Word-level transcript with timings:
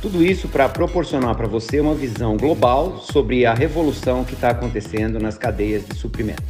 Tudo 0.00 0.22
isso 0.22 0.48
para 0.48 0.68
proporcionar 0.68 1.34
para 1.36 1.46
você 1.46 1.80
uma 1.80 1.94
visão 1.94 2.36
global 2.36 2.98
sobre 2.98 3.46
a 3.46 3.54
revolução 3.54 4.24
que 4.24 4.34
está 4.34 4.50
acontecendo 4.50 5.18
nas 5.18 5.38
cadeias 5.38 5.86
de 5.86 5.96
suprimento. 5.96 6.42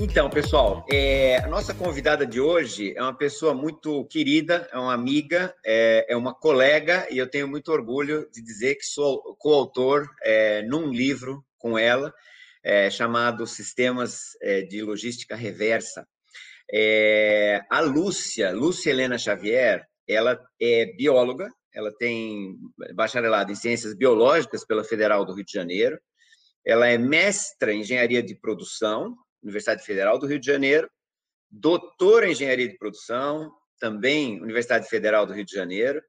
Então, 0.00 0.30
pessoal, 0.30 0.86
é, 0.90 1.38
a 1.38 1.48
nossa 1.48 1.74
convidada 1.74 2.24
de 2.24 2.40
hoje 2.40 2.94
é 2.96 3.02
uma 3.02 3.16
pessoa 3.16 3.52
muito 3.52 4.04
querida, 4.06 4.68
é 4.72 4.78
uma 4.78 4.94
amiga, 4.94 5.52
é, 5.66 6.06
é 6.08 6.16
uma 6.16 6.32
colega, 6.32 7.06
e 7.10 7.18
eu 7.18 7.28
tenho 7.28 7.48
muito 7.48 7.70
orgulho 7.70 8.28
de 8.32 8.40
dizer 8.40 8.76
que 8.76 8.86
sou 8.86 9.36
coautor 9.38 10.08
é, 10.22 10.62
num 10.62 10.90
livro 10.90 11.44
com 11.58 11.76
ela, 11.76 12.14
é, 12.64 12.88
chamado 12.88 13.46
Sistemas 13.46 14.36
é, 14.40 14.62
de 14.62 14.82
Logística 14.82 15.34
Reversa. 15.34 16.06
É, 16.72 17.60
a 17.68 17.80
Lúcia, 17.80 18.52
Lúcia 18.52 18.90
Helena 18.90 19.18
Xavier, 19.18 19.84
ela 20.08 20.40
é 20.60 20.86
bióloga, 20.96 21.50
ela 21.78 21.92
tem 21.92 22.58
bacharelado 22.92 23.52
em 23.52 23.54
Ciências 23.54 23.94
Biológicas 23.94 24.66
pela 24.66 24.82
Federal 24.82 25.24
do 25.24 25.32
Rio 25.32 25.44
de 25.44 25.52
Janeiro, 25.52 25.96
ela 26.66 26.88
é 26.88 26.98
mestra 26.98 27.72
em 27.72 27.80
Engenharia 27.80 28.20
de 28.20 28.34
Produção, 28.34 29.16
Universidade 29.40 29.84
Federal 29.84 30.18
do 30.18 30.26
Rio 30.26 30.40
de 30.40 30.46
Janeiro, 30.46 30.90
doutora 31.48 32.26
em 32.26 32.32
Engenharia 32.32 32.68
de 32.68 32.76
Produção, 32.76 33.52
também 33.78 34.42
Universidade 34.42 34.88
Federal 34.88 35.24
do 35.24 35.32
Rio 35.32 35.44
de 35.44 35.54
Janeiro, 35.54 36.02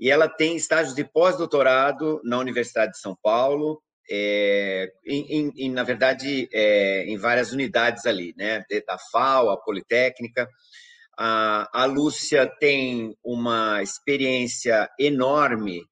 e 0.00 0.10
ela 0.10 0.28
tem 0.28 0.56
estágios 0.56 0.96
de 0.96 1.04
pós-doutorado 1.04 2.20
na 2.24 2.38
Universidade 2.38 2.92
de 2.92 2.98
São 2.98 3.16
Paulo, 3.22 3.80
é, 4.10 4.90
em, 5.06 5.52
em, 5.56 5.70
na 5.70 5.84
verdade, 5.84 6.48
é, 6.52 7.04
em 7.04 7.16
várias 7.16 7.52
unidades 7.52 8.04
ali, 8.04 8.34
né, 8.36 8.64
da 8.84 8.98
FAO, 9.12 9.50
a 9.50 9.56
Politécnica, 9.56 10.48
a, 11.18 11.84
Lúcia 11.84 12.46
tem 12.46 13.16
uma 13.24 13.82
experiência 13.82 14.88
enorme 14.98 15.84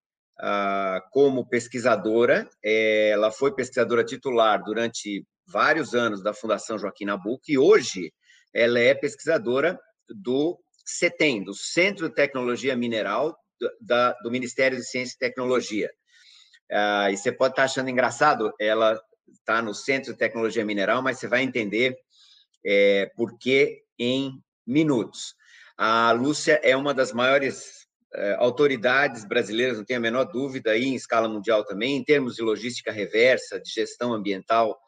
como 1.11 1.49
pesquisadora. 1.49 2.49
Ela 2.63 3.33
foi 3.33 3.53
pesquisadora 3.53 4.05
titular 4.05 4.63
durante 4.63 5.27
vários 5.49 5.95
anos 5.95 6.23
da 6.23 6.33
Fundação 6.33 6.79
Joaquim 6.79 7.07
Nabuco 7.07 7.45
e 7.49 7.59
hoje 7.59 8.13
ela 8.55 8.79
é 8.79 8.95
pesquisadora 8.95 9.79
do 10.09 10.59
CETEM, 10.85 11.43
do 11.43 11.55
Centro 11.55 12.09
de 12.09 12.15
Tecnologia 12.15 12.77
Mineral 12.77 13.37
do 14.23 14.31
Ministério 14.31 14.79
de 14.79 14.85
Ciência 14.85 15.15
e 15.17 15.19
Tecnologia. 15.19 15.91
E 17.11 17.17
você 17.17 17.33
pode 17.33 17.53
estar 17.53 17.65
achando 17.65 17.91
engraçado, 17.91 18.53
ela 18.61 19.01
está 19.33 19.61
no 19.61 19.75
Centro 19.75 20.13
de 20.13 20.19
Tecnologia 20.19 20.65
Mineral, 20.65 21.03
mas 21.03 21.19
você 21.19 21.27
vai 21.27 21.43
entender 21.43 21.97
é, 22.65 23.11
por 23.17 23.37
que 23.39 23.83
em 23.99 24.41
minutos. 24.67 25.35
A 25.77 26.11
Lúcia 26.13 26.61
é 26.63 26.77
uma 26.77 26.95
das 26.95 27.13
maiores 27.13 27.87
é, 28.15 28.35
autoridades 28.39 29.25
brasileiras, 29.25 29.77
não 29.77 29.85
tenho 29.85 29.99
a 29.99 30.03
menor 30.03 30.25
dúvida, 30.25 30.71
aí 30.71 30.85
em 30.85 30.95
escala 30.95 31.29
mundial 31.29 31.65
também, 31.65 31.97
em 31.97 32.05
termos 32.05 32.35
de 32.35 32.43
logística 32.43 32.91
reversa, 32.91 33.61
de 33.61 33.71
gestão 33.71 34.13
ambiental 34.13 34.79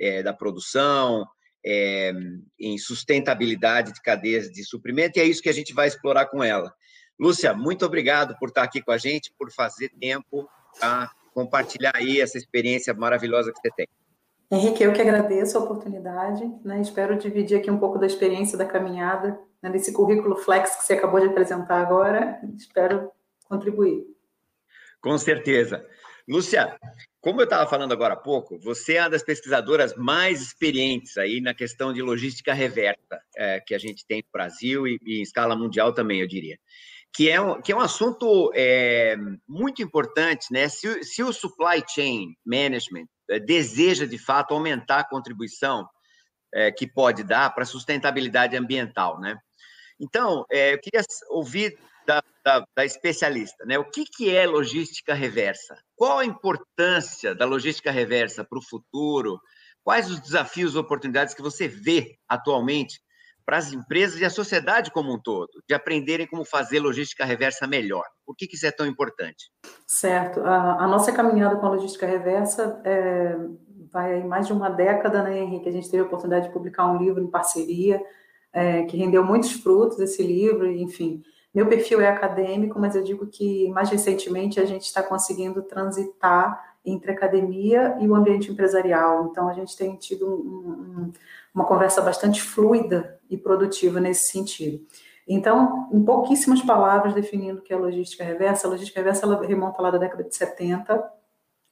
é, 0.00 0.22
da 0.22 0.32
produção, 0.32 1.26
é, 1.64 2.12
em 2.60 2.78
sustentabilidade 2.78 3.92
de 3.92 4.00
cadeias 4.00 4.50
de 4.50 4.64
suprimento, 4.64 5.18
e 5.18 5.22
é 5.22 5.24
isso 5.24 5.42
que 5.42 5.48
a 5.48 5.54
gente 5.54 5.74
vai 5.74 5.88
explorar 5.88 6.26
com 6.26 6.44
ela. 6.44 6.72
Lúcia, 7.18 7.54
muito 7.54 7.84
obrigado 7.84 8.36
por 8.38 8.50
estar 8.50 8.62
aqui 8.62 8.80
com 8.80 8.92
a 8.92 8.98
gente, 8.98 9.32
por 9.36 9.50
fazer 9.50 9.88
tempo 9.98 10.48
para 10.78 11.10
compartilhar 11.34 11.92
aí 11.94 12.20
essa 12.20 12.38
experiência 12.38 12.94
maravilhosa 12.94 13.52
que 13.52 13.58
você 13.58 13.70
tem. 13.74 13.88
Henrique, 14.50 14.84
eu 14.84 14.92
que 14.92 15.00
agradeço 15.00 15.58
a 15.58 15.60
oportunidade, 15.60 16.44
né? 16.64 16.80
espero 16.80 17.18
dividir 17.18 17.58
aqui 17.58 17.70
um 17.70 17.78
pouco 17.78 17.98
da 17.98 18.06
experiência 18.06 18.56
da 18.56 18.64
caminhada, 18.64 19.38
né? 19.60 19.70
desse 19.70 19.92
currículo 19.92 20.36
flex 20.36 20.76
que 20.76 20.84
você 20.84 20.92
acabou 20.94 21.18
de 21.18 21.26
apresentar 21.26 21.80
agora, 21.80 22.38
espero 22.56 23.10
contribuir. 23.48 24.04
Com 25.00 25.18
certeza. 25.18 25.84
Lúcia, 26.28 26.76
como 27.20 27.40
eu 27.40 27.44
estava 27.44 27.68
falando 27.68 27.92
agora 27.92 28.14
há 28.14 28.16
pouco, 28.16 28.58
você 28.58 28.94
é 28.94 29.02
uma 29.02 29.10
das 29.10 29.22
pesquisadoras 29.22 29.96
mais 29.96 30.40
experientes 30.40 31.16
aí 31.16 31.40
na 31.40 31.52
questão 31.52 31.92
de 31.92 32.00
logística 32.00 32.52
reversa 32.52 33.20
é, 33.36 33.60
que 33.60 33.74
a 33.74 33.78
gente 33.78 34.06
tem 34.06 34.18
no 34.18 34.32
Brasil 34.32 34.86
e, 34.86 34.98
e 35.04 35.18
em 35.18 35.22
escala 35.22 35.56
mundial 35.56 35.92
também, 35.92 36.20
eu 36.20 36.26
diria 36.26 36.56
que 37.16 37.30
é 37.30 37.40
um, 37.40 37.62
que 37.62 37.72
é 37.72 37.76
um 37.76 37.80
assunto 37.80 38.52
é, 38.54 39.16
muito 39.48 39.82
importante, 39.82 40.52
né? 40.52 40.68
Se, 40.68 41.02
se 41.02 41.22
o 41.22 41.32
supply 41.32 41.82
chain 41.88 42.36
management 42.44 43.06
deseja, 43.44 44.06
de 44.06 44.18
fato, 44.18 44.54
aumentar 44.54 45.00
a 45.00 45.08
contribuição 45.08 45.88
é, 46.54 46.70
que 46.70 46.86
pode 46.86 47.22
dar 47.22 47.50
para 47.54 47.64
a 47.64 47.66
sustentabilidade 47.66 48.56
ambiental, 48.56 49.20
né? 49.20 49.36
Então, 49.98 50.44
é, 50.50 50.74
eu 50.74 50.80
queria 50.80 51.02
ouvir 51.30 51.78
da, 52.06 52.22
da, 52.44 52.64
da, 52.76 52.84
especialista, 52.84 53.64
né? 53.64 53.78
O 53.78 53.84
que, 53.84 54.04
que 54.04 54.34
é 54.34 54.46
logística 54.46 55.14
reversa? 55.14 55.76
Qual 55.96 56.18
a 56.18 56.24
importância 56.24 57.34
da 57.34 57.44
logística 57.44 57.90
reversa 57.90 58.44
para 58.44 58.58
o 58.58 58.62
futuro? 58.62 59.40
Quais 59.82 60.10
os 60.10 60.20
desafios 60.20 60.74
e 60.74 60.78
oportunidades 60.78 61.34
que 61.34 61.42
você 61.42 61.66
vê 61.66 62.16
atualmente 62.28 63.00
para 63.46 63.58
as 63.58 63.72
empresas 63.72 64.20
e 64.20 64.24
a 64.24 64.30
sociedade 64.30 64.90
como 64.90 65.14
um 65.14 65.18
todo, 65.18 65.48
de 65.68 65.72
aprenderem 65.72 66.26
como 66.26 66.44
fazer 66.44 66.80
logística 66.80 67.24
reversa 67.24 67.64
melhor. 67.64 68.04
Por 68.26 68.34
que, 68.34 68.48
que 68.48 68.56
isso 68.56 68.66
é 68.66 68.72
tão 68.72 68.84
importante? 68.84 69.52
Certo. 69.86 70.40
A, 70.40 70.82
a 70.82 70.86
nossa 70.88 71.12
caminhada 71.12 71.54
com 71.54 71.66
a 71.66 71.70
logística 71.70 72.06
reversa 72.06 72.80
é, 72.84 73.36
vai 73.92 74.24
mais 74.24 74.48
de 74.48 74.52
uma 74.52 74.68
década, 74.68 75.22
né, 75.22 75.38
Henrique? 75.38 75.68
A 75.68 75.72
gente 75.72 75.88
teve 75.88 76.02
a 76.02 76.06
oportunidade 76.06 76.48
de 76.48 76.52
publicar 76.52 76.86
um 76.90 76.98
livro 76.98 77.22
em 77.22 77.30
parceria, 77.30 78.02
é, 78.52 78.82
que 78.82 78.96
rendeu 78.96 79.24
muitos 79.24 79.52
frutos, 79.52 80.00
esse 80.00 80.24
livro, 80.24 80.66
enfim. 80.66 81.22
Meu 81.54 81.68
perfil 81.68 82.00
é 82.00 82.08
acadêmico, 82.08 82.78
mas 82.80 82.96
eu 82.96 83.04
digo 83.04 83.28
que 83.28 83.70
mais 83.70 83.88
recentemente 83.88 84.58
a 84.58 84.64
gente 84.64 84.82
está 84.82 85.02
conseguindo 85.02 85.62
transitar 85.62 86.76
entre 86.84 87.10
academia 87.10 87.96
e 88.00 88.08
o 88.08 88.14
ambiente 88.14 88.50
empresarial. 88.50 89.28
Então, 89.30 89.48
a 89.48 89.52
gente 89.52 89.76
tem 89.76 89.96
tido 89.96 90.26
um, 90.26 91.00
um, 91.00 91.12
uma 91.56 91.64
conversa 91.64 92.02
bastante 92.02 92.42
fluida 92.42 93.18
e 93.30 93.36
produtiva 93.38 93.98
nesse 93.98 94.30
sentido. 94.30 94.86
Então, 95.26 95.88
em 95.90 96.04
pouquíssimas 96.04 96.60
palavras, 96.60 97.14
definindo 97.14 97.60
o 97.60 97.62
que 97.62 97.72
é 97.72 97.76
logística 97.76 98.22
reversa, 98.22 98.66
a 98.66 98.70
logística 98.70 99.00
reversa 99.00 99.24
ela 99.24 99.44
remonta 99.44 99.80
lá 99.80 99.90
da 99.90 99.96
década 99.96 100.22
de 100.22 100.36
70, 100.36 101.02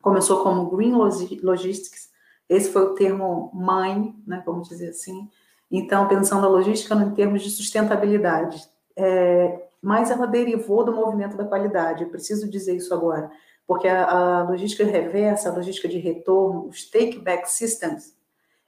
começou 0.00 0.42
como 0.42 0.74
Green 0.74 0.94
Logistics, 0.94 2.08
esse 2.48 2.70
foi 2.70 2.82
o 2.82 2.94
termo 2.94 3.50
mãe, 3.52 4.14
né, 4.26 4.42
vamos 4.44 4.68
dizer 4.68 4.88
assim. 4.88 5.28
Então, 5.70 6.08
pensando 6.08 6.46
a 6.46 6.48
logística 6.48 6.94
em 6.94 7.10
termos 7.10 7.42
de 7.42 7.50
sustentabilidade, 7.50 8.66
é, 8.96 9.68
mas 9.82 10.10
ela 10.10 10.26
derivou 10.26 10.82
do 10.82 10.92
movimento 10.94 11.36
da 11.36 11.44
qualidade, 11.44 12.04
eu 12.04 12.08
preciso 12.08 12.50
dizer 12.50 12.74
isso 12.74 12.92
agora 12.94 13.30
porque 13.66 13.88
a, 13.88 14.04
a 14.04 14.42
logística 14.42 14.84
reversa, 14.84 15.48
a 15.48 15.52
logística 15.54 15.88
de 15.88 15.98
retorno, 15.98 16.66
os 16.66 16.88
take-back 16.90 17.50
systems, 17.50 18.14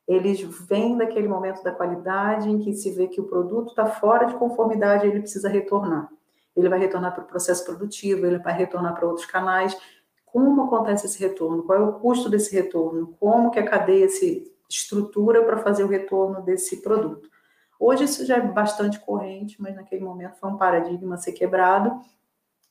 eles 0.06 0.41
vêm 0.41 0.97
daquele 0.97 1.27
momento 1.27 1.62
da 1.62 1.72
qualidade 1.72 2.49
em 2.49 2.59
que 2.59 2.72
se 2.72 2.91
vê 2.91 3.09
que 3.09 3.21
o 3.21 3.25
produto 3.25 3.71
está 3.71 3.87
fora 3.87 4.27
de 4.27 4.34
conformidade, 4.34 5.06
ele 5.06 5.21
precisa 5.21 5.49
retornar. 5.49 6.09
Ele 6.56 6.69
vai 6.69 6.78
retornar 6.78 7.12
para 7.12 7.25
o 7.25 7.27
processo 7.27 7.65
produtivo, 7.65 8.25
ele 8.25 8.39
vai 8.39 8.53
retornar 8.53 8.95
para 8.95 9.07
outros 9.07 9.27
canais. 9.27 9.77
Como 10.25 10.63
acontece 10.63 11.07
esse 11.07 11.19
retorno? 11.19 11.65
Qual 11.65 11.78
é 11.78 11.83
o 11.83 11.95
custo 11.95 12.28
desse 12.28 12.54
retorno? 12.54 13.15
Como 13.19 13.51
que 13.51 13.59
a 13.59 13.65
cadeia 13.65 14.09
se 14.09 14.51
estrutura 14.69 15.45
para 15.45 15.59
fazer 15.59 15.84
o 15.84 15.89
retorno 15.89 16.41
desse 16.42 16.83
produto? 16.83 17.28
Hoje 17.78 18.04
isso 18.04 18.25
já 18.25 18.36
é 18.36 18.41
bastante 18.41 18.98
corrente, 19.01 19.60
mas 19.60 19.75
naquele 19.75 20.04
momento 20.04 20.36
foi 20.36 20.51
um 20.51 20.57
paradigma 20.57 21.16
a 21.16 21.19
ser 21.19 21.33
quebrado 21.33 22.01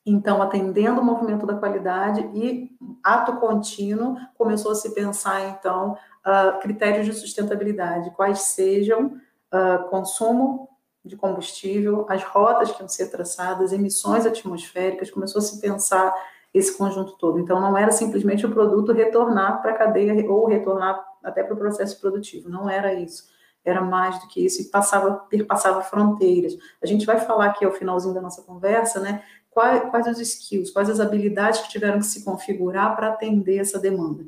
então, 0.06 0.42
atendendo 0.42 1.02
o 1.02 1.04
movimento 1.04 1.48
da 1.48 1.56
qualidade 1.56 2.22
e 2.34 2.70
ato 3.04 3.38
contínuo, 3.38 4.16
começou 4.38 4.72
a 4.72 4.76
se 4.76 4.94
pensar, 4.94 5.50
então, 5.50 5.98
uh, 6.26 6.60
critérios 6.60 7.08
de 7.08 7.14
sustentabilidade, 7.14 8.12
quais 8.12 8.40
sejam 8.40 9.08
uh, 9.52 9.90
consumo 9.90 10.70
de 11.04 11.16
combustível, 11.16 12.06
as 12.08 12.24
rotas 12.24 12.72
que 12.72 12.80
vão 12.80 12.88
ser 12.88 13.10
traçadas, 13.10 13.74
emissões 13.74 14.26
atmosféricas, 14.26 15.10
começou 15.10 15.40
a 15.40 15.44
se 15.44 15.60
pensar 15.60 16.14
esse 16.54 16.78
conjunto 16.78 17.18
todo. 17.18 17.40
Então, 17.40 17.60
não 17.60 17.76
era 17.76 17.92
simplesmente 17.92 18.46
o 18.46 18.52
produto 18.52 18.92
retornar 18.92 19.62
para 19.62 19.72
a 19.72 19.76
cadeia 19.76 20.14
ou 20.30 20.48
retornar 20.48 21.04
até 21.24 21.44
para 21.44 21.54
o 21.54 21.58
processo 21.58 22.00
produtivo, 22.00 22.48
não 22.48 22.70
era 22.70 22.94
isso. 22.94 23.34
Era 23.64 23.82
mais 23.82 24.20
do 24.20 24.28
que 24.28 24.46
isso 24.46 24.62
e 24.62 24.66
passava, 24.66 25.14
perpassava 25.28 25.82
fronteiras. 25.82 26.56
A 26.82 26.86
gente 26.86 27.06
vai 27.06 27.20
falar 27.20 27.48
aqui 27.48 27.66
ao 27.66 27.72
finalzinho 27.72 28.14
da 28.14 28.22
nossa 28.22 28.44
conversa, 28.44 29.00
né, 29.00 29.24
quais, 29.56 29.90
quais 29.90 30.08
os 30.08 30.20
skills, 30.20 30.70
quais 30.70 30.90
as 30.90 31.00
habilidades 31.00 31.62
que 31.62 31.70
tiveram 31.70 32.00
que 32.00 32.06
se 32.06 32.26
configurar 32.26 32.94
para 32.94 33.08
atender 33.08 33.58
essa 33.58 33.80
demanda. 33.80 34.28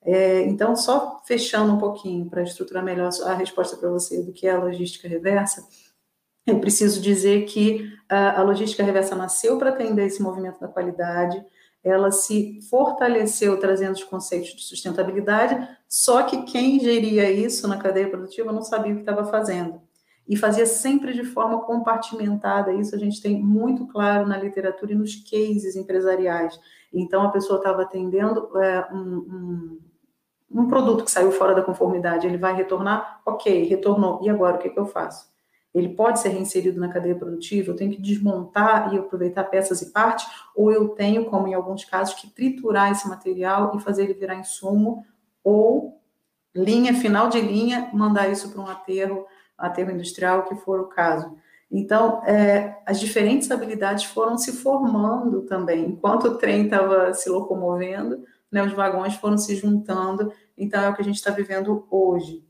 É, 0.00 0.42
então, 0.42 0.76
só 0.76 1.20
fechando 1.26 1.72
um 1.72 1.78
pouquinho 1.78 2.30
para 2.30 2.44
estruturar 2.44 2.84
melhor 2.84 3.10
a 3.24 3.34
resposta 3.34 3.76
para 3.76 3.90
você 3.90 4.22
do 4.22 4.32
que 4.32 4.46
é 4.46 4.52
a 4.52 4.62
logística 4.62 5.08
reversa, 5.08 5.66
eu 6.46 6.60
preciso 6.60 7.00
dizer 7.00 7.44
que 7.46 7.92
a, 8.08 8.40
a 8.40 8.42
logística 8.42 8.84
reversa 8.84 9.16
nasceu 9.16 9.58
para 9.58 9.70
atender 9.70 10.06
esse 10.06 10.22
movimento 10.22 10.60
da 10.60 10.68
qualidade, 10.68 11.44
ela 11.82 12.12
se 12.12 12.60
fortaleceu 12.70 13.58
trazendo 13.58 13.94
os 13.94 14.04
conceitos 14.04 14.54
de 14.54 14.62
sustentabilidade, 14.62 15.68
só 15.88 16.22
que 16.22 16.44
quem 16.44 16.78
geria 16.78 17.30
isso 17.30 17.66
na 17.66 17.78
cadeia 17.78 18.08
produtiva 18.08 18.52
não 18.52 18.62
sabia 18.62 18.92
o 18.92 18.96
que 18.96 19.02
estava 19.02 19.28
fazendo. 19.28 19.82
E 20.28 20.36
fazia 20.36 20.66
sempre 20.66 21.14
de 21.14 21.24
forma 21.24 21.62
compartimentada, 21.62 22.72
isso 22.74 22.94
a 22.94 22.98
gente 22.98 23.22
tem 23.22 23.42
muito 23.42 23.86
claro 23.86 24.26
na 24.26 24.36
literatura 24.36 24.92
e 24.92 24.94
nos 24.94 25.16
cases 25.16 25.74
empresariais. 25.74 26.60
Então, 26.92 27.22
a 27.22 27.30
pessoa 27.30 27.58
estava 27.58 27.82
atendendo 27.82 28.50
é, 28.58 28.86
um, 28.92 28.98
um, 28.98 29.80
um, 30.62 30.68
produto 30.68 31.02
que 31.04 31.10
saiu 31.10 31.32
fora 31.32 31.54
da 31.54 31.62
conformidade, 31.62 32.26
ele 32.26 32.36
vai 32.36 32.54
retornar? 32.54 33.22
Ok, 33.24 33.64
retornou. 33.64 34.20
E 34.22 34.28
agora, 34.28 34.56
o 34.56 34.58
que, 34.58 34.68
que 34.68 34.78
eu 34.78 34.84
faço? 34.84 35.26
Ele 35.74 35.90
pode 35.90 36.20
ser 36.20 36.30
reinserido 36.30 36.78
na 36.78 36.88
cadeia 36.88 37.14
produtiva, 37.14 37.70
eu 37.70 37.76
tenho 37.76 37.92
que 37.92 38.00
desmontar 38.00 38.92
e 38.92 38.98
aproveitar 38.98 39.44
peças 39.44 39.80
e 39.80 39.92
partes, 39.92 40.26
ou 40.54 40.70
eu 40.70 40.88
tenho, 40.90 41.26
como 41.26 41.48
em 41.48 41.54
alguns 41.54 41.84
casos, 41.84 42.14
que 42.14 42.28
triturar 42.28 42.92
esse 42.92 43.08
material 43.08 43.72
e 43.74 43.80
fazer 43.80 44.04
ele 44.04 44.14
virar 44.14 44.34
insumo, 44.34 45.06
ou 45.42 46.02
linha, 46.54 46.92
final 46.94 47.28
de 47.28 47.40
linha, 47.40 47.90
mandar 47.94 48.28
isso 48.28 48.50
para 48.50 48.60
um 48.60 48.66
aterro, 48.66 49.26
aterro 49.58 49.90
industrial, 49.90 50.44
que 50.44 50.54
for 50.54 50.80
o 50.80 50.86
caso. 50.86 51.36
Então, 51.70 52.24
é, 52.24 52.78
as 52.86 52.98
diferentes 52.98 53.50
habilidades 53.50 54.04
foram 54.04 54.38
se 54.38 54.52
formando 54.52 55.42
também. 55.42 55.84
Enquanto 55.86 56.24
o 56.28 56.38
trem 56.38 56.64
estava 56.64 57.12
se 57.12 57.28
locomovendo, 57.28 58.24
né, 58.50 58.62
os 58.62 58.72
vagões 58.72 59.14
foram 59.14 59.36
se 59.36 59.54
juntando. 59.56 60.32
Então, 60.56 60.82
é 60.82 60.88
o 60.88 60.94
que 60.94 61.02
a 61.02 61.04
gente 61.04 61.16
está 61.16 61.30
vivendo 61.30 61.86
hoje. 61.90 62.42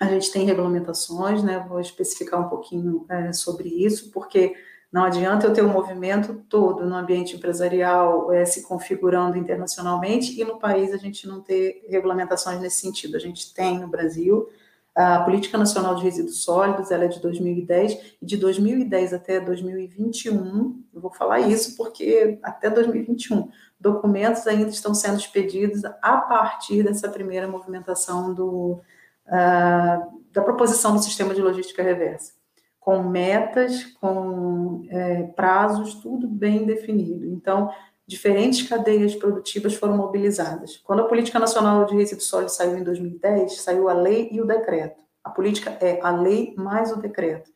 A 0.00 0.06
gente 0.06 0.32
tem 0.32 0.46
regulamentações, 0.46 1.42
né, 1.42 1.64
vou 1.68 1.80
especificar 1.80 2.40
um 2.40 2.48
pouquinho 2.48 3.04
é, 3.08 3.32
sobre 3.32 3.68
isso, 3.68 4.10
porque 4.10 4.54
não 4.92 5.04
adianta 5.04 5.46
eu 5.46 5.52
ter 5.52 5.62
o 5.62 5.68
um 5.68 5.72
movimento 5.72 6.42
todo 6.48 6.86
no 6.86 6.94
ambiente 6.94 7.36
empresarial 7.36 8.32
é, 8.32 8.44
se 8.44 8.62
configurando 8.62 9.36
internacionalmente 9.36 10.40
e 10.40 10.44
no 10.44 10.58
país 10.58 10.92
a 10.92 10.96
gente 10.96 11.26
não 11.26 11.40
ter 11.40 11.84
regulamentações 11.88 12.60
nesse 12.60 12.80
sentido. 12.80 13.16
A 13.16 13.20
gente 13.20 13.52
tem 13.52 13.78
no 13.78 13.88
Brasil, 13.88 14.48
a 14.96 15.20
Política 15.20 15.58
Nacional 15.58 15.94
de 15.94 16.04
Resíduos 16.04 16.42
Sólidos, 16.42 16.90
ela 16.90 17.04
é 17.04 17.08
de 17.08 17.20
2010, 17.20 18.16
e 18.22 18.24
de 18.24 18.38
2010 18.38 19.12
até 19.12 19.38
2021, 19.38 20.82
eu 20.94 21.00
vou 21.00 21.12
falar 21.12 21.40
isso 21.40 21.76
porque 21.76 22.38
até 22.42 22.70
2021, 22.70 23.50
documentos 23.78 24.46
ainda 24.46 24.70
estão 24.70 24.94
sendo 24.94 25.18
expedidos 25.18 25.84
a 25.84 26.16
partir 26.16 26.82
dessa 26.82 27.10
primeira 27.10 27.46
movimentação 27.46 28.32
do, 28.32 28.80
uh, 29.26 30.20
da 30.32 30.40
proposição 30.42 30.94
do 30.94 31.02
sistema 31.02 31.34
de 31.34 31.42
logística 31.42 31.82
reversa, 31.82 32.32
com 32.80 33.02
metas, 33.02 33.84
com 34.00 34.86
é, 34.88 35.24
prazos, 35.24 35.96
tudo 35.96 36.26
bem 36.26 36.64
definido. 36.64 37.26
Então, 37.26 37.70
diferentes 38.06 38.68
cadeias 38.68 39.14
produtivas 39.14 39.74
foram 39.74 39.96
mobilizadas. 39.96 40.76
Quando 40.78 41.02
a 41.02 41.08
Política 41.08 41.38
Nacional 41.38 41.84
de 41.86 41.96
Resíduos 41.96 42.28
Sólidos 42.28 42.54
saiu 42.54 42.78
em 42.78 42.84
2010, 42.84 43.60
saiu 43.60 43.88
a 43.88 43.92
lei 43.92 44.28
e 44.30 44.40
o 44.40 44.46
decreto. 44.46 45.02
A 45.24 45.30
política 45.30 45.76
é 45.80 46.00
a 46.00 46.10
lei 46.10 46.54
mais 46.56 46.92
o 46.92 46.96
decreto. 46.96 47.50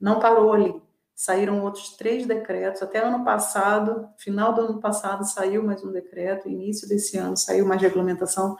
Não 0.00 0.18
parou 0.18 0.52
ali. 0.52 0.82
Saíram 1.14 1.62
outros 1.62 1.90
três 1.96 2.26
decretos. 2.26 2.82
Até 2.82 2.98
ano 2.98 3.24
passado, 3.24 4.08
final 4.18 4.52
do 4.52 4.62
ano 4.62 4.80
passado, 4.80 5.24
saiu 5.24 5.62
mais 5.62 5.84
um 5.84 5.92
decreto. 5.92 6.48
Início 6.48 6.88
desse 6.88 7.16
ano 7.16 7.36
saiu 7.36 7.64
mais 7.64 7.80
regulamentação 7.80 8.56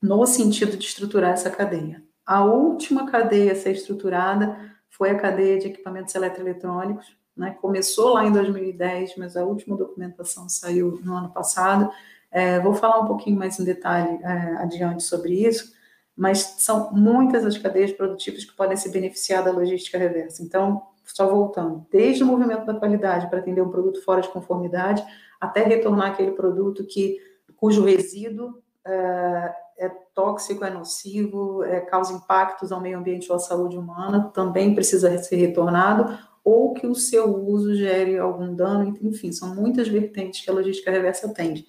no 0.00 0.24
sentido 0.24 0.76
de 0.78 0.86
estruturar 0.86 1.32
essa 1.32 1.50
cadeia. 1.50 2.02
A 2.24 2.42
última 2.44 3.10
cadeia 3.10 3.52
a 3.52 3.56
ser 3.56 3.72
estruturada 3.72 4.56
foi 4.88 5.10
a 5.10 5.18
cadeia 5.18 5.58
de 5.58 5.66
equipamentos 5.66 6.14
eletroeletrônicos, 6.14 7.14
né? 7.36 7.56
Começou 7.60 8.14
lá 8.14 8.24
em 8.24 8.32
2010, 8.32 9.16
mas 9.16 9.36
a 9.36 9.44
última 9.44 9.76
documentação 9.76 10.48
saiu 10.48 11.00
no 11.02 11.14
ano 11.14 11.30
passado. 11.30 11.90
É, 12.30 12.60
vou 12.60 12.74
falar 12.74 13.00
um 13.00 13.06
pouquinho 13.06 13.38
mais 13.38 13.58
em 13.58 13.64
detalhe 13.64 14.18
é, 14.22 14.56
adiante 14.56 15.02
sobre 15.02 15.34
isso, 15.46 15.72
mas 16.16 16.56
são 16.58 16.92
muitas 16.92 17.44
as 17.44 17.56
cadeias 17.58 17.92
produtivas 17.92 18.44
que 18.44 18.54
podem 18.54 18.76
se 18.76 18.90
beneficiar 18.90 19.42
da 19.42 19.50
logística 19.50 19.98
reversa. 19.98 20.42
Então, 20.42 20.82
só 21.04 21.26
voltando, 21.26 21.86
desde 21.90 22.22
o 22.22 22.26
movimento 22.26 22.66
da 22.66 22.74
qualidade 22.74 23.28
para 23.28 23.40
atender 23.40 23.62
um 23.62 23.70
produto 23.70 24.02
fora 24.04 24.20
de 24.20 24.28
conformidade, 24.28 25.04
até 25.40 25.64
retornar 25.64 26.12
aquele 26.12 26.32
produto 26.32 26.84
que 26.84 27.18
cujo 27.56 27.84
resíduo 27.84 28.62
é, 28.86 29.54
é 29.78 29.88
tóxico, 30.14 30.64
é 30.64 30.70
nocivo, 30.70 31.62
é, 31.64 31.80
causa 31.80 32.12
impactos 32.12 32.70
ao 32.70 32.80
meio 32.80 32.98
ambiente 32.98 33.30
ou 33.30 33.36
à 33.36 33.38
saúde 33.38 33.76
humana, 33.76 34.30
também 34.34 34.74
precisa 34.74 35.16
ser 35.18 35.36
retornado, 35.36 36.18
ou 36.44 36.72
que 36.72 36.86
o 36.86 36.94
seu 36.94 37.36
uso 37.36 37.74
gere 37.74 38.18
algum 38.18 38.54
dano, 38.54 38.96
enfim, 39.02 39.32
são 39.32 39.54
muitas 39.54 39.88
vertentes 39.88 40.44
que 40.44 40.50
a 40.50 40.54
logística 40.54 40.90
reversa 40.90 41.26
atende. 41.26 41.66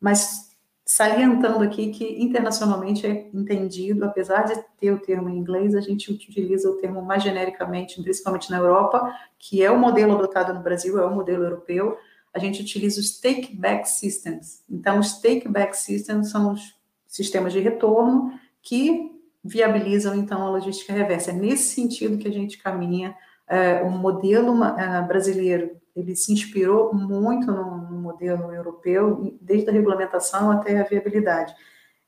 Mas 0.00 0.46
salientando 0.84 1.64
aqui 1.64 1.90
que 1.90 2.22
internacionalmente 2.22 3.04
é 3.04 3.28
entendido, 3.34 4.04
apesar 4.04 4.44
de 4.44 4.54
ter 4.78 4.92
o 4.92 5.00
termo 5.00 5.28
em 5.28 5.36
inglês, 5.36 5.74
a 5.74 5.80
gente 5.80 6.12
utiliza 6.12 6.70
o 6.70 6.76
termo 6.76 7.02
mais 7.02 7.24
genericamente, 7.24 8.00
principalmente 8.00 8.50
na 8.52 8.58
Europa, 8.58 9.12
que 9.36 9.64
é 9.64 9.70
o 9.70 9.78
modelo 9.78 10.12
adotado 10.12 10.54
no 10.54 10.62
Brasil, 10.62 10.96
é 10.98 11.04
o 11.04 11.14
modelo 11.14 11.42
europeu, 11.42 11.98
a 12.32 12.38
gente 12.38 12.62
utiliza 12.62 13.00
os 13.00 13.18
take-back 13.18 13.88
systems. 13.88 14.62
Então, 14.70 15.00
os 15.00 15.20
take-back 15.20 15.76
systems 15.76 16.30
são 16.30 16.52
os 16.52 16.76
sistemas 17.08 17.52
de 17.52 17.58
retorno 17.58 18.38
que 18.62 19.10
viabilizam, 19.42 20.14
então, 20.14 20.46
a 20.46 20.50
logística 20.50 20.92
reversa. 20.92 21.30
É 21.30 21.34
nesse 21.34 21.74
sentido 21.74 22.18
que 22.18 22.28
a 22.28 22.32
gente 22.32 22.58
caminha 22.58 23.16
é, 23.48 23.82
o 23.82 23.90
modelo 23.90 24.62
é, 24.64 25.02
brasileiro 25.02 25.76
ele 25.94 26.14
se 26.14 26.32
inspirou 26.32 26.94
muito 26.94 27.46
no, 27.46 27.78
no, 27.78 27.98
modelo 27.98 28.52
europeu, 28.52 29.34
desde 29.40 29.70
a 29.70 29.72
regulamentação 29.72 30.50
até 30.50 30.78
a 30.78 30.84
viabilidade. 30.84 31.54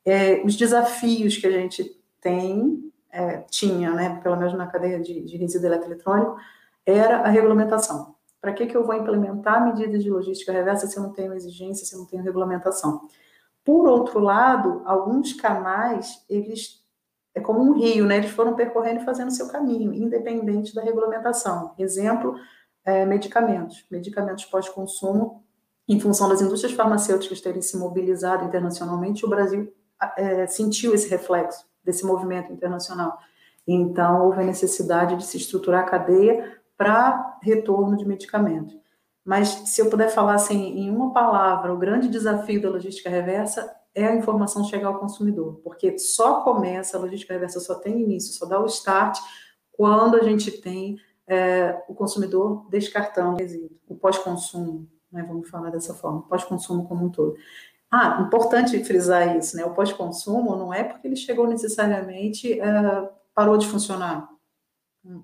É, 0.04 0.42
os 0.44 0.56
desafios 0.56 1.38
que 1.38 1.46
a 1.46 1.50
gente 1.50 1.98
tem, 2.20 2.92
é, 3.10 3.38
tinha, 3.50 3.90
né, 3.92 4.20
pelo 4.22 4.36
menos 4.36 4.52
na 4.52 4.66
cadeia 4.66 5.00
de, 5.00 5.22
de 5.22 5.36
resíduo 5.38 5.68
eletroeletrônico, 5.68 6.36
era 6.84 7.20
a 7.20 7.28
regulamentação. 7.28 8.14
Para 8.40 8.52
que, 8.52 8.66
que 8.66 8.76
eu 8.76 8.84
vou 8.84 8.94
implementar 8.94 9.64
medidas 9.64 10.02
de 10.02 10.10
logística 10.10 10.52
reversa 10.52 10.86
se 10.86 10.96
eu 10.96 11.02
não 11.02 11.12
tenho 11.12 11.32
exigência, 11.32 11.86
se 11.86 11.94
eu 11.94 12.00
não 12.00 12.06
tenho 12.06 12.22
regulamentação? 12.22 13.08
Por 13.64 13.88
outro 13.88 14.20
lado, 14.20 14.82
alguns 14.84 15.32
canais, 15.32 16.24
eles 16.28 16.77
é 17.38 17.40
como 17.40 17.60
um 17.60 17.72
rio, 17.72 18.04
né? 18.04 18.18
Eles 18.18 18.30
foram 18.30 18.54
percorrendo 18.54 19.00
e 19.00 19.04
fazendo 19.04 19.30
seu 19.30 19.48
caminho, 19.48 19.92
independente 19.92 20.74
da 20.74 20.82
regulamentação. 20.82 21.74
Exemplo, 21.78 22.34
é, 22.84 23.04
medicamentos. 23.04 23.84
Medicamentos 23.90 24.44
pós-consumo, 24.44 25.42
em 25.88 25.98
função 25.98 26.28
das 26.28 26.42
indústrias 26.42 26.74
farmacêuticas 26.74 27.40
terem 27.40 27.62
se 27.62 27.76
mobilizado 27.76 28.44
internacionalmente, 28.44 29.24
o 29.24 29.28
Brasil 29.28 29.72
é, 30.16 30.46
sentiu 30.46 30.94
esse 30.94 31.08
reflexo 31.08 31.66
desse 31.82 32.04
movimento 32.04 32.52
internacional. 32.52 33.18
Então, 33.66 34.26
houve 34.26 34.42
a 34.42 34.46
necessidade 34.46 35.16
de 35.16 35.24
se 35.24 35.36
estruturar 35.36 35.84
a 35.84 35.88
cadeia 35.88 36.58
para 36.76 37.38
retorno 37.42 37.96
de 37.96 38.06
medicamentos. 38.06 38.76
Mas, 39.24 39.48
se 39.48 39.80
eu 39.80 39.90
puder 39.90 40.08
falar 40.08 40.34
assim, 40.34 40.78
em 40.78 40.90
uma 40.90 41.12
palavra, 41.12 41.72
o 41.72 41.78
grande 41.78 42.08
desafio 42.08 42.62
da 42.62 42.70
logística 42.70 43.10
reversa 43.10 43.70
é 43.98 44.08
a 44.08 44.16
informação 44.16 44.64
chegar 44.64 44.88
ao 44.88 44.98
consumidor, 44.98 45.60
porque 45.62 45.98
só 45.98 46.42
começa, 46.42 46.96
a 46.96 47.00
logística 47.00 47.34
reversa 47.34 47.60
só 47.60 47.74
tem 47.74 48.00
início, 48.00 48.32
só 48.32 48.46
dá 48.46 48.60
o 48.60 48.66
start 48.66 49.18
quando 49.72 50.16
a 50.16 50.22
gente 50.22 50.50
tem 50.50 50.98
é, 51.26 51.82
o 51.88 51.94
consumidor 51.94 52.66
descartando 52.70 53.34
o 53.34 53.36
resíduo, 53.36 53.70
o 53.86 53.94
pós-consumo, 53.94 54.88
né, 55.12 55.22
vamos 55.22 55.48
falar 55.48 55.70
dessa 55.70 55.94
forma, 55.94 56.22
pós-consumo 56.22 56.88
como 56.88 57.06
um 57.06 57.10
todo. 57.10 57.36
Ah, 57.90 58.22
importante 58.26 58.82
frisar 58.84 59.36
isso, 59.36 59.56
né? 59.56 59.64
O 59.64 59.72
pós-consumo 59.72 60.54
não 60.56 60.74
é 60.74 60.84
porque 60.84 61.06
ele 61.06 61.16
chegou 61.16 61.46
necessariamente, 61.46 62.60
é, 62.60 63.10
parou 63.34 63.56
de 63.56 63.66
funcionar. 63.66 64.28
Um, 65.04 65.14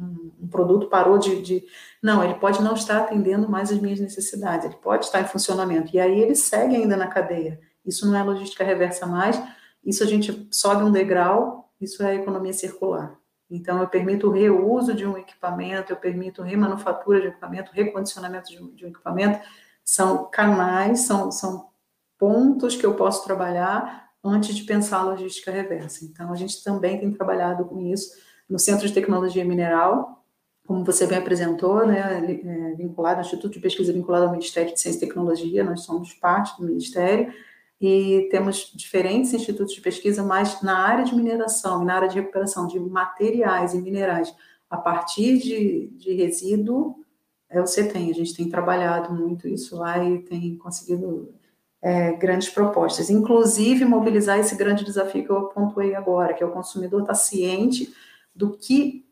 um, 0.00 0.32
um, 0.42 0.48
produto 0.48 0.88
parou 0.88 1.18
de, 1.18 1.42
de, 1.42 1.66
Não, 2.02 2.24
ele 2.24 2.34
pode 2.34 2.62
não 2.62 2.72
estar 2.72 2.98
atendendo 2.98 3.48
mais 3.48 3.70
as 3.70 3.78
minhas 3.78 4.00
necessidades, 4.00 4.64
ele 4.64 4.76
pode 4.76 5.04
estar 5.04 5.20
em 5.20 5.26
funcionamento. 5.26 5.94
E 5.94 6.00
aí 6.00 6.18
ele 6.18 6.34
segue 6.34 6.76
ainda 6.76 6.96
na 6.96 7.08
cadeia. 7.08 7.60
Isso 7.84 8.06
não 8.06 8.16
é 8.16 8.22
logística 8.22 8.64
reversa 8.64 9.06
mais, 9.06 9.40
isso 9.84 10.02
a 10.02 10.06
gente 10.06 10.48
sobe 10.50 10.82
um 10.82 10.92
degrau, 10.92 11.72
isso 11.80 12.02
é 12.02 12.14
economia 12.16 12.52
circular. 12.52 13.18
Então, 13.50 13.80
eu 13.80 13.88
permito 13.88 14.28
o 14.28 14.32
reuso 14.32 14.92
de 14.92 15.06
um 15.06 15.16
equipamento, 15.16 15.92
eu 15.92 15.96
permito 15.96 16.42
remanufatura 16.42 17.20
de 17.20 17.28
equipamento, 17.28 17.72
recondicionamento 17.72 18.50
de 18.50 18.58
de 18.74 18.84
um 18.84 18.88
equipamento. 18.88 19.40
São 19.84 20.28
canais, 20.30 21.00
são, 21.00 21.30
são 21.30 21.68
pontos 22.18 22.76
que 22.76 22.84
eu 22.84 22.94
posso 22.94 23.24
trabalhar 23.24 24.10
antes 24.22 24.54
de 24.54 24.64
pensar 24.64 24.98
a 24.98 25.04
logística 25.04 25.50
reversa. 25.50 26.04
Então, 26.04 26.30
a 26.30 26.36
gente 26.36 26.62
também 26.62 26.98
tem 26.98 27.10
trabalhado 27.10 27.64
com 27.64 27.80
isso 27.80 28.10
no 28.48 28.58
Centro 28.58 28.86
de 28.86 28.94
Tecnologia 28.94 29.44
Mineral, 29.44 30.24
como 30.66 30.84
você 30.84 31.06
bem 31.06 31.18
apresentou, 31.18 31.86
né, 31.86 31.98
é, 31.98 32.74
vinculado 32.74 33.20
ao 33.20 33.24
Instituto 33.24 33.54
de 33.54 33.60
Pesquisa 33.60 33.92
vinculado 33.92 34.26
ao 34.26 34.32
Ministério 34.32 34.72
de 34.72 34.78
Ciência 34.78 34.98
e 34.98 35.08
Tecnologia, 35.08 35.64
nós 35.64 35.80
somos 35.80 36.12
parte 36.12 36.60
do 36.60 36.66
Ministério, 36.66 37.32
e 37.80 38.28
temos 38.30 38.72
diferentes 38.74 39.32
institutos 39.32 39.72
de 39.72 39.80
pesquisa, 39.80 40.22
mas 40.22 40.60
na 40.62 40.78
área 40.78 41.04
de 41.04 41.14
mineração 41.14 41.82
e 41.82 41.86
na 41.86 41.94
área 41.94 42.08
de 42.08 42.16
recuperação 42.16 42.66
de 42.66 42.78
materiais 42.80 43.72
e 43.72 43.80
minerais 43.80 44.34
a 44.68 44.76
partir 44.76 45.38
de, 45.38 45.88
de 45.96 46.12
resíduo, 46.14 46.96
é 47.48 47.60
o 47.60 47.66
CETEM. 47.66 48.10
A 48.10 48.14
gente 48.14 48.34
tem 48.34 48.48
trabalhado 48.48 49.14
muito 49.14 49.48
isso 49.48 49.76
lá 49.76 50.02
e 50.04 50.18
tem 50.18 50.56
conseguido 50.56 51.32
é, 51.80 52.12
grandes 52.12 52.48
propostas, 52.48 53.08
inclusive 53.08 53.84
mobilizar 53.84 54.38
esse 54.38 54.56
grande 54.56 54.84
desafio 54.84 55.24
que 55.24 55.30
eu 55.30 55.44
pontuei 55.46 55.94
agora, 55.94 56.34
que 56.34 56.42
é 56.42 56.46
o 56.46 56.52
consumidor 56.52 57.02
estar 57.02 57.12
tá 57.12 57.18
ciente 57.18 57.94
do 58.34 58.56
que 58.56 59.06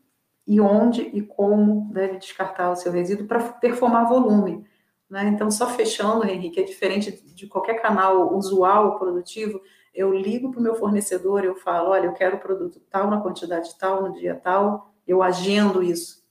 e 0.45 0.61
onde 0.61 1.01
e 1.01 1.21
como 1.21 1.91
deve 1.91 2.17
descartar 2.17 2.71
o 2.71 2.75
seu 2.75 2.91
resíduo 2.91 3.27
para 3.27 3.43
performar 3.43 4.07
volume. 4.07 4.65
Né? 5.09 5.27
Então, 5.27 5.49
só 5.49 5.67
fechando, 5.67 6.25
Henrique, 6.25 6.59
é 6.59 6.63
diferente 6.63 7.11
de 7.11 7.47
qualquer 7.47 7.81
canal 7.81 8.35
usual 8.35 8.97
produtivo, 8.97 9.61
eu 9.93 10.13
ligo 10.13 10.51
para 10.51 10.59
o 10.59 10.63
meu 10.63 10.75
fornecedor, 10.75 11.43
eu 11.43 11.55
falo, 11.55 11.89
olha, 11.89 12.05
eu 12.05 12.13
quero 12.13 12.35
o 12.35 12.39
produto 12.39 12.79
tal, 12.89 13.09
na 13.09 13.19
quantidade 13.19 13.75
tal, 13.79 14.03
no 14.03 14.13
dia 14.13 14.35
tal, 14.35 14.93
eu 15.07 15.23
agendo 15.23 15.81
isso. 15.81 16.23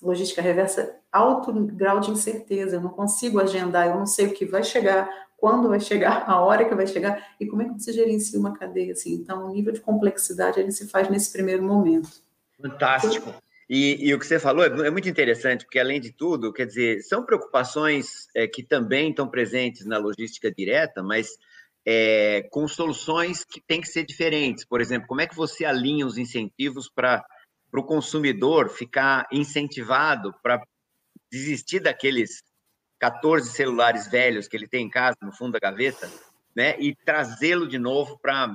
Logística 0.00 0.42
reversa, 0.42 1.00
alto 1.10 1.52
grau 1.52 2.00
de 2.00 2.10
incerteza, 2.10 2.76
eu 2.76 2.80
não 2.80 2.90
consigo 2.90 3.40
agendar, 3.40 3.88
eu 3.88 3.96
não 3.96 4.06
sei 4.06 4.26
o 4.26 4.32
que 4.32 4.44
vai 4.44 4.62
chegar, 4.62 5.08
quando 5.36 5.68
vai 5.68 5.80
chegar, 5.80 6.24
a 6.30 6.40
hora 6.40 6.64
que 6.64 6.74
vai 6.74 6.86
chegar, 6.86 7.34
e 7.40 7.46
como 7.46 7.62
é 7.62 7.64
que 7.64 7.74
você 7.74 7.92
gerencia 7.92 8.38
uma 8.38 8.52
cadeia 8.52 8.92
assim. 8.92 9.14
Então, 9.14 9.46
o 9.46 9.52
nível 9.52 9.72
de 9.72 9.80
complexidade, 9.80 10.60
ele 10.60 10.70
se 10.70 10.88
faz 10.88 11.08
nesse 11.08 11.32
primeiro 11.32 11.62
momento. 11.62 12.08
Fantástico. 12.60 13.34
E, 13.68 14.08
e, 14.08 14.14
o 14.14 14.18
que 14.18 14.26
você 14.26 14.38
falou 14.38 14.64
é, 14.64 14.86
é, 14.86 14.90
muito 14.90 15.08
interessante, 15.08 15.64
porque, 15.64 15.78
além 15.78 16.00
de 16.00 16.12
tudo, 16.12 16.52
quer 16.52 16.66
dizer, 16.66 17.00
são 17.02 17.24
preocupações 17.24 18.28
é, 18.34 18.46
que 18.46 18.62
também 18.62 19.10
estão 19.10 19.28
presentes 19.28 19.86
na 19.86 19.98
logística 19.98 20.52
direta, 20.52 21.02
mas 21.02 21.28
é, 21.86 22.42
com 22.50 22.66
soluções 22.68 23.44
que 23.44 23.60
têm 23.60 23.80
que 23.80 23.88
ser 23.88 24.04
diferentes. 24.04 24.64
Por 24.64 24.80
exemplo, 24.80 25.08
como 25.08 25.20
é 25.20 25.26
que 25.26 25.36
você 25.36 25.64
alinha 25.64 26.06
os 26.06 26.18
incentivos 26.18 26.88
para 26.88 27.24
o 27.72 27.82
consumidor 27.82 28.68
ficar 28.68 29.26
incentivado 29.32 30.34
para 30.42 30.62
desistir 31.30 31.80
daqueles 31.80 32.42
14 33.00 33.50
celulares 33.50 34.08
velhos 34.08 34.46
que 34.46 34.56
ele 34.56 34.68
tem 34.68 34.86
em 34.86 34.90
casa, 34.90 35.16
no 35.22 35.32
fundo 35.32 35.52
da 35.52 35.58
gaveta, 35.58 36.08
né, 36.54 36.78
e 36.78 36.94
trazê-lo 36.94 37.66
de 37.66 37.78
novo 37.78 38.18
para 38.18 38.54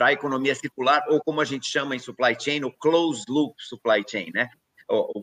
para 0.00 0.08
a 0.08 0.12
economia 0.14 0.54
circular, 0.54 1.04
ou 1.10 1.22
como 1.22 1.42
a 1.42 1.44
gente 1.44 1.70
chama 1.70 1.94
em 1.94 1.98
supply 1.98 2.34
chain, 2.40 2.64
o 2.64 2.72
closed 2.72 3.26
loop 3.28 3.54
supply 3.58 4.02
chain, 4.08 4.30
né? 4.32 4.48
O, 4.88 5.20
o, 5.20 5.22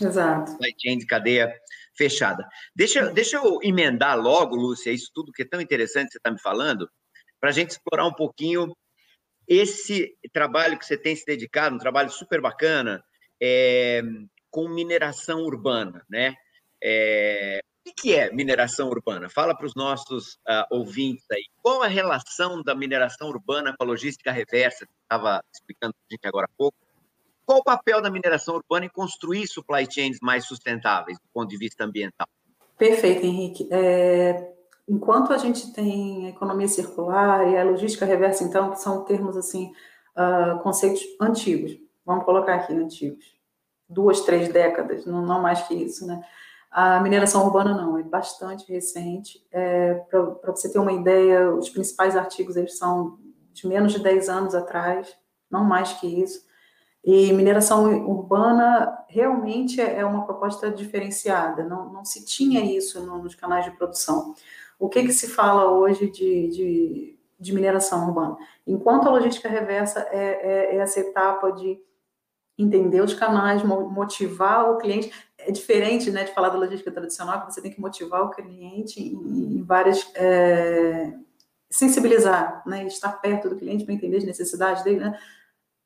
Exato. 0.00 0.52
Supply 0.52 0.72
chain 0.80 0.98
de 0.98 1.04
cadeia 1.04 1.52
fechada. 1.98 2.46
Deixa, 2.76 3.10
deixa 3.10 3.38
eu 3.38 3.58
emendar 3.60 4.16
logo, 4.16 4.54
Lúcia, 4.54 4.92
isso 4.92 5.10
tudo 5.12 5.32
que 5.32 5.42
é 5.42 5.44
tão 5.44 5.60
interessante 5.60 6.06
que 6.06 6.12
você 6.12 6.18
está 6.18 6.30
me 6.30 6.38
falando, 6.40 6.88
para 7.40 7.50
a 7.50 7.52
gente 7.52 7.70
explorar 7.70 8.06
um 8.06 8.14
pouquinho 8.14 8.72
esse 9.48 10.16
trabalho 10.32 10.78
que 10.78 10.86
você 10.86 10.96
tem 10.96 11.16
se 11.16 11.26
dedicado, 11.26 11.74
um 11.74 11.80
trabalho 11.80 12.08
super 12.08 12.40
bacana, 12.40 13.02
é, 13.42 14.00
com 14.48 14.68
mineração 14.68 15.40
urbana, 15.40 16.06
né? 16.08 16.36
É, 16.80 17.58
o 17.86 17.94
que 17.94 18.14
é 18.14 18.32
mineração 18.32 18.88
urbana? 18.88 19.28
Fala 19.28 19.54
para 19.54 19.66
os 19.66 19.74
nossos 19.74 20.34
uh, 20.48 20.64
ouvintes 20.70 21.24
aí. 21.30 21.44
Qual 21.62 21.82
a 21.82 21.86
relação 21.86 22.62
da 22.62 22.74
mineração 22.74 23.28
urbana 23.28 23.74
com 23.76 23.84
a 23.84 23.86
logística 23.86 24.32
reversa, 24.32 24.86
que 24.86 24.92
estava 25.02 25.42
explicando 25.52 25.94
para 25.94 26.02
a 26.08 26.14
gente 26.14 26.26
agora 26.26 26.46
há 26.46 26.56
pouco? 26.56 26.76
Qual 27.44 27.58
o 27.58 27.64
papel 27.64 28.00
da 28.00 28.10
mineração 28.10 28.54
urbana 28.54 28.86
em 28.86 28.88
construir 28.88 29.46
supply 29.46 29.86
chains 29.90 30.18
mais 30.22 30.46
sustentáveis 30.46 31.18
do 31.18 31.28
ponto 31.32 31.48
de 31.48 31.58
vista 31.58 31.84
ambiental? 31.84 32.26
Perfeito, 32.78 33.26
Henrique. 33.26 33.68
É, 33.70 34.52
enquanto 34.88 35.32
a 35.32 35.38
gente 35.38 35.72
tem 35.72 36.26
a 36.26 36.30
economia 36.30 36.68
circular 36.68 37.46
e 37.48 37.56
a 37.56 37.64
logística 37.64 38.06
reversa, 38.06 38.44
então, 38.44 38.70
que 38.70 38.80
são 38.80 39.04
termos 39.04 39.36
assim, 39.36 39.72
uh, 40.16 40.58
conceitos 40.62 41.02
antigos, 41.20 41.76
vamos 42.04 42.24
colocar 42.24 42.54
aqui 42.54 42.72
antigos, 42.72 43.34
duas, 43.88 44.22
três 44.22 44.48
décadas, 44.48 45.04
não, 45.04 45.20
não 45.20 45.40
mais 45.40 45.62
que 45.62 45.74
isso, 45.74 46.06
né? 46.06 46.22
A 46.76 46.98
mineração 46.98 47.44
urbana 47.46 47.72
não, 47.72 47.96
é 47.96 48.02
bastante 48.02 48.66
recente. 48.68 49.46
É, 49.52 49.94
Para 50.10 50.50
você 50.50 50.68
ter 50.68 50.80
uma 50.80 50.92
ideia, 50.92 51.54
os 51.54 51.70
principais 51.70 52.16
artigos 52.16 52.56
eles 52.56 52.76
são 52.76 53.16
de 53.52 53.68
menos 53.68 53.92
de 53.92 54.00
10 54.00 54.28
anos 54.28 54.56
atrás, 54.56 55.16
não 55.48 55.62
mais 55.62 55.92
que 55.92 56.20
isso. 56.20 56.44
E 57.04 57.32
mineração 57.32 58.08
urbana 58.08 59.04
realmente 59.08 59.80
é 59.80 60.04
uma 60.04 60.24
proposta 60.26 60.68
diferenciada, 60.68 61.62
não, 61.62 61.92
não 61.92 62.04
se 62.04 62.24
tinha 62.24 62.60
isso 62.64 63.00
no, 63.06 63.22
nos 63.22 63.36
canais 63.36 63.66
de 63.66 63.70
produção. 63.70 64.34
O 64.76 64.88
que, 64.88 65.04
que 65.04 65.12
se 65.12 65.28
fala 65.28 65.70
hoje 65.70 66.10
de, 66.10 66.48
de, 66.48 67.18
de 67.38 67.54
mineração 67.54 68.08
urbana? 68.08 68.36
Enquanto 68.66 69.06
a 69.06 69.12
logística 69.12 69.48
reversa 69.48 70.00
é, 70.10 70.72
é, 70.72 70.74
é 70.74 70.76
essa 70.78 70.98
etapa 70.98 71.52
de 71.52 71.78
entender 72.58 73.00
os 73.00 73.14
canais, 73.14 73.62
motivar 73.62 74.70
o 74.70 74.78
cliente. 74.78 75.12
É 75.46 75.50
diferente 75.50 76.10
né, 76.10 76.24
de 76.24 76.32
falar 76.32 76.48
da 76.48 76.58
logística 76.58 76.90
tradicional, 76.90 77.40
que 77.40 77.52
você 77.52 77.62
tem 77.62 77.70
que 77.70 77.80
motivar 77.80 78.22
o 78.22 78.30
cliente 78.30 79.00
em, 79.00 79.62
várias. 79.62 80.06
É, 80.14 81.12
sensibilizar, 81.70 82.62
né, 82.64 82.86
estar 82.86 83.10
perto 83.20 83.48
do 83.48 83.56
cliente 83.56 83.84
para 83.84 83.94
entender 83.94 84.18
as 84.18 84.24
necessidades 84.24 84.84
dele. 84.84 85.00
Né? 85.00 85.18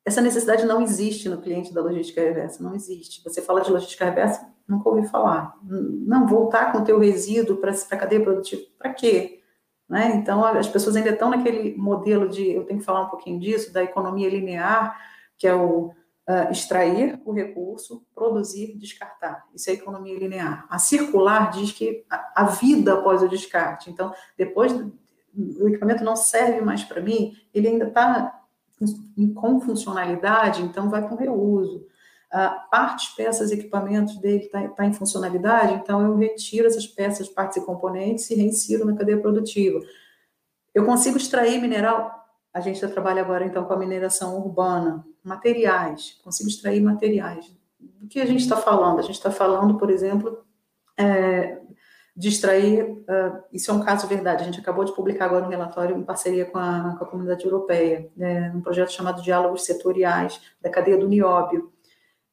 Essa 0.05 0.21
necessidade 0.21 0.65
não 0.65 0.81
existe 0.81 1.27
no 1.27 1.41
cliente 1.41 1.73
da 1.73 1.81
logística 1.81 2.21
reversa, 2.21 2.63
não 2.63 2.75
existe. 2.75 3.23
Você 3.23 3.41
fala 3.41 3.61
de 3.61 3.71
logística 3.71 4.05
reversa, 4.05 4.47
nunca 4.67 4.87
ouvi 4.87 5.07
falar. 5.07 5.57
Não, 5.63 6.27
voltar 6.27 6.71
com 6.71 6.79
o 6.79 6.83
teu 6.83 6.99
resíduo 6.99 7.57
para 7.57 7.71
a 7.71 7.97
cadeia 7.97 8.21
produtiva, 8.21 8.61
para 8.77 8.93
quê? 8.93 9.41
Né? 9.89 10.13
Então, 10.15 10.45
as 10.45 10.67
pessoas 10.67 10.95
ainda 10.95 11.09
estão 11.09 11.31
naquele 11.31 11.75
modelo 11.75 12.29
de, 12.29 12.47
eu 12.51 12.63
tenho 12.65 12.79
que 12.79 12.85
falar 12.85 13.01
um 13.01 13.09
pouquinho 13.09 13.39
disso, 13.39 13.73
da 13.73 13.83
economia 13.83 14.29
linear, 14.29 14.95
que 15.37 15.47
é 15.47 15.55
o 15.55 15.91
uh, 16.29 16.51
extrair 16.51 17.19
o 17.25 17.33
recurso, 17.33 18.05
produzir, 18.13 18.77
descartar. 18.77 19.47
Isso 19.53 19.69
é 19.71 19.73
economia 19.73 20.17
linear. 20.17 20.67
A 20.69 20.77
circular 20.77 21.49
diz 21.49 21.71
que 21.71 22.05
a, 22.09 22.43
a 22.43 22.43
vida 22.43 22.93
após 22.93 23.23
o 23.23 23.27
descarte. 23.27 23.89
Então, 23.89 24.13
depois 24.37 24.71
o 24.71 25.67
equipamento 25.67 26.03
não 26.03 26.15
serve 26.15 26.61
mais 26.61 26.83
para 26.83 27.01
mim, 27.01 27.33
ele 27.53 27.67
ainda 27.67 27.87
está 27.87 28.35
com 29.35 29.59
funcionalidade, 29.59 30.61
então 30.61 30.89
vai 30.89 31.07
com 31.07 31.15
reuso. 31.15 31.87
Uh, 32.31 32.69
partes, 32.69 33.09
peças, 33.15 33.51
equipamentos 33.51 34.17
dele 34.17 34.45
está 34.45 34.67
tá 34.69 34.85
em 34.85 34.93
funcionalidade, 34.93 35.73
então 35.73 36.01
eu 36.01 36.15
retiro 36.15 36.67
essas 36.67 36.85
peças, 36.85 37.27
partes 37.27 37.57
e 37.57 37.65
componentes 37.65 38.29
e 38.29 38.35
reinsiro 38.35 38.85
na 38.85 38.95
cadeia 38.95 39.19
produtiva. 39.19 39.81
Eu 40.73 40.85
consigo 40.85 41.17
extrair 41.17 41.59
mineral? 41.59 42.19
A 42.53 42.59
gente 42.59 42.79
já 42.79 42.87
trabalha 42.87 43.21
agora, 43.21 43.45
então, 43.45 43.65
com 43.65 43.73
a 43.73 43.77
mineração 43.77 44.37
urbana 44.37 45.05
materiais, 45.29 46.19
consigo 46.23 46.49
extrair 46.49 46.81
materiais. 46.81 47.45
Do 47.79 48.07
que 48.07 48.19
a 48.19 48.25
gente 48.25 48.41
está 48.41 48.57
falando? 48.57 48.99
A 48.99 49.03
gente 49.03 49.15
está 49.15 49.31
falando, 49.31 49.77
por 49.77 49.89
exemplo, 49.89 50.43
é, 50.97 51.59
de 52.19 52.27
extrair, 52.27 52.83
uh, 52.83 53.43
isso 53.53 53.71
é 53.71 53.73
um 53.73 53.79
caso 53.79 54.05
verdade, 54.05 54.43
a 54.43 54.45
gente 54.45 54.59
acabou 54.59 54.83
de 54.83 54.93
publicar 54.93 55.23
agora 55.23 55.45
um 55.45 55.49
relatório 55.49 55.95
em 55.95 56.03
parceria 56.03 56.45
com 56.45 56.57
a, 56.57 56.95
com 56.97 57.05
a 57.05 57.07
comunidade 57.07 57.45
europeia, 57.45 58.09
né, 58.17 58.51
um 58.53 58.59
projeto 58.59 58.91
chamado 58.91 59.21
Diálogos 59.21 59.63
Setoriais 59.63 60.41
da 60.61 60.69
cadeia 60.69 60.97
do 60.97 61.07
nióbio, 61.07 61.71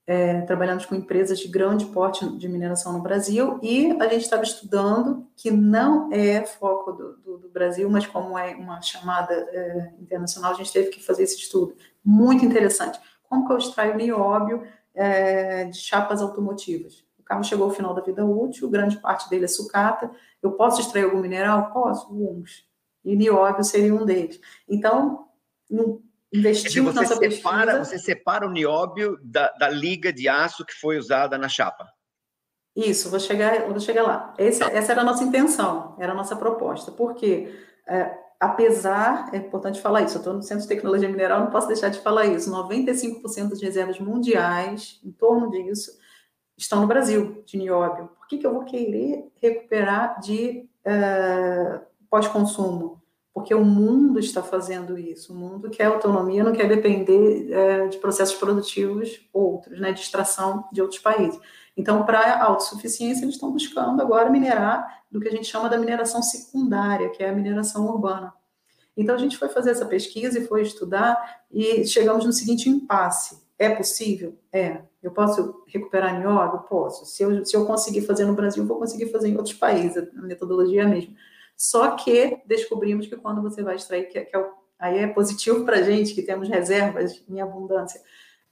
é, 0.04 0.40
trabalhando 0.40 0.84
com 0.88 0.94
empresas 0.96 1.38
de 1.38 1.46
grande 1.46 1.86
porte 1.86 2.28
de 2.36 2.48
mineração 2.48 2.94
no 2.94 3.02
Brasil, 3.02 3.60
e 3.62 3.92
a 4.00 4.08
gente 4.08 4.22
estava 4.22 4.42
estudando, 4.42 5.24
que 5.36 5.52
não 5.52 6.12
é 6.12 6.44
foco 6.44 6.90
do, 6.90 7.16
do, 7.18 7.38
do, 7.38 7.48
Brasil, 7.48 7.88
mas 7.88 8.06
como 8.08 8.36
é 8.36 8.56
uma 8.56 8.80
chamada 8.82 9.34
é, 9.34 9.92
internacional, 10.00 10.50
a 10.50 10.54
gente 10.56 10.72
teve 10.72 10.90
que 10.90 11.04
fazer 11.04 11.22
esse 11.22 11.36
estudo. 11.36 11.76
Muito 12.06 12.44
interessante. 12.44 13.00
Como 13.24 13.44
que 13.44 13.52
eu 13.52 13.58
extraio 13.58 13.96
nióbio 13.96 14.62
é, 14.94 15.64
de 15.64 15.76
chapas 15.76 16.22
automotivas? 16.22 17.04
O 17.18 17.22
carro 17.24 17.42
chegou 17.42 17.66
ao 17.66 17.74
final 17.74 17.92
da 17.92 18.00
vida 18.00 18.24
útil, 18.24 18.70
grande 18.70 18.96
parte 18.98 19.28
dele 19.28 19.46
é 19.46 19.48
sucata, 19.48 20.08
eu 20.40 20.52
posso 20.52 20.80
extrair 20.80 21.02
algum 21.02 21.18
mineral? 21.18 21.72
Posso, 21.72 22.06
alguns. 22.06 22.64
E 23.04 23.16
nióbio 23.16 23.64
seria 23.64 23.92
um 23.92 24.04
deles. 24.04 24.40
Então, 24.68 25.26
investimos 26.32 26.94
você 26.94 27.06
separa, 27.06 27.72
pesquisa. 27.72 27.84
Você 27.84 27.98
separa 27.98 28.46
o 28.46 28.50
nióbio 28.52 29.18
da, 29.20 29.50
da 29.58 29.68
liga 29.68 30.12
de 30.12 30.28
aço 30.28 30.64
que 30.64 30.74
foi 30.74 30.98
usada 30.98 31.36
na 31.36 31.48
chapa. 31.48 31.88
Isso, 32.76 33.10
vou 33.10 33.18
chegar, 33.18 33.66
vou 33.66 33.80
chegar 33.80 34.02
lá. 34.02 34.34
Esse, 34.38 34.60
tá. 34.60 34.70
Essa 34.70 34.92
era 34.92 35.00
a 35.00 35.04
nossa 35.04 35.24
intenção, 35.24 35.96
era 35.98 36.12
a 36.12 36.14
nossa 36.14 36.36
proposta. 36.36 36.92
Porque, 36.92 37.52
é, 37.88 38.16
apesar, 38.40 39.30
é 39.32 39.38
importante 39.38 39.80
falar 39.80 40.02
isso, 40.02 40.16
eu 40.16 40.20
estou 40.20 40.34
no 40.34 40.42
Centro 40.42 40.62
de 40.62 40.68
Tecnologia 40.68 41.08
Mineral, 41.08 41.40
não 41.40 41.50
posso 41.50 41.68
deixar 41.68 41.88
de 41.88 42.00
falar 42.00 42.26
isso, 42.26 42.50
95% 42.50 43.50
das 43.50 43.60
reservas 43.60 43.98
mundiais, 43.98 45.00
em 45.04 45.10
torno 45.10 45.50
disso, 45.50 45.98
estão 46.56 46.80
no 46.80 46.86
Brasil, 46.86 47.42
de 47.44 47.56
nióbio. 47.56 48.08
Por 48.18 48.26
que, 48.26 48.38
que 48.38 48.46
eu 48.46 48.52
vou 48.52 48.64
querer 48.64 49.26
recuperar 49.40 50.20
de 50.20 50.68
é, 50.84 51.80
pós-consumo? 52.08 53.02
porque 53.36 53.54
o 53.54 53.62
mundo 53.62 54.18
está 54.18 54.42
fazendo 54.42 54.98
isso. 54.98 55.34
O 55.34 55.36
mundo 55.36 55.68
quer 55.68 55.84
autonomia, 55.84 56.42
não 56.42 56.54
quer 56.54 56.66
depender 56.66 57.52
é, 57.52 57.86
de 57.86 57.98
processos 57.98 58.34
produtivos 58.34 59.28
outros, 59.30 59.78
né, 59.78 59.92
de 59.92 60.00
extração 60.00 60.64
de 60.72 60.80
outros 60.80 60.98
países. 60.98 61.38
Então, 61.76 62.04
para 62.04 62.42
autossuficiência, 62.42 63.24
eles 63.24 63.34
estão 63.34 63.52
buscando 63.52 64.00
agora 64.00 64.30
minerar 64.30 65.04
do 65.10 65.20
que 65.20 65.28
a 65.28 65.30
gente 65.30 65.46
chama 65.46 65.68
da 65.68 65.76
mineração 65.76 66.22
secundária, 66.22 67.10
que 67.10 67.22
é 67.22 67.28
a 67.28 67.34
mineração 67.34 67.86
urbana. 67.86 68.32
Então, 68.96 69.14
a 69.14 69.18
gente 69.18 69.36
foi 69.36 69.48
fazer 69.48 69.72
essa 69.72 69.84
pesquisa 69.84 70.38
e 70.38 70.46
foi 70.46 70.62
estudar 70.62 71.42
e 71.50 71.86
chegamos 71.86 72.24
no 72.24 72.32
seguinte 72.32 72.70
impasse. 72.70 73.44
É 73.58 73.70
possível? 73.70 74.38
É. 74.52 74.82
Eu 75.02 75.10
posso 75.10 75.62
recuperar 75.66 76.18
nióbio? 76.18 76.60
Posso. 76.68 77.04
Se 77.06 77.22
eu, 77.22 77.44
se 77.44 77.56
eu 77.56 77.66
conseguir 77.66 78.02
fazer 78.02 78.24
no 78.24 78.34
Brasil, 78.34 78.64
vou 78.66 78.78
conseguir 78.78 79.10
fazer 79.10 79.28
em 79.28 79.36
outros 79.36 79.54
países. 79.54 80.08
A 80.16 80.22
metodologia 80.22 80.82
é 80.82 80.84
a 80.84 80.88
mesma. 80.88 81.14
Só 81.56 81.92
que 81.92 82.42
descobrimos 82.46 83.06
que 83.06 83.16
quando 83.16 83.40
você 83.40 83.62
vai 83.62 83.76
extrair, 83.76 84.08
que, 84.08 84.18
é, 84.18 84.24
que 84.24 84.36
é 84.36 84.38
o, 84.38 84.52
aí 84.78 84.98
é 84.98 85.06
positivo 85.06 85.64
para 85.64 85.78
a 85.78 85.82
gente, 85.82 86.14
que 86.14 86.22
temos 86.22 86.48
reservas 86.48 87.22
em 87.28 87.40
abundância, 87.40 88.00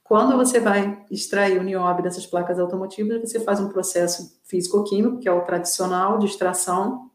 quando 0.05 0.37
você 0.37 0.59
vai 0.59 1.03
extrair 1.09 1.59
o 1.59 1.63
nióbio 1.63 2.03
dessas 2.03 2.27
placas 2.27 2.59
automotivas, 2.59 3.19
você 3.19 3.39
faz 3.39 3.59
um 3.59 3.69
processo 3.69 4.39
físico-químico, 4.43 5.17
que 5.17 5.27
é 5.27 5.31
o 5.31 5.41
tradicional 5.41 6.19
de 6.19 6.27
extração, 6.27 7.09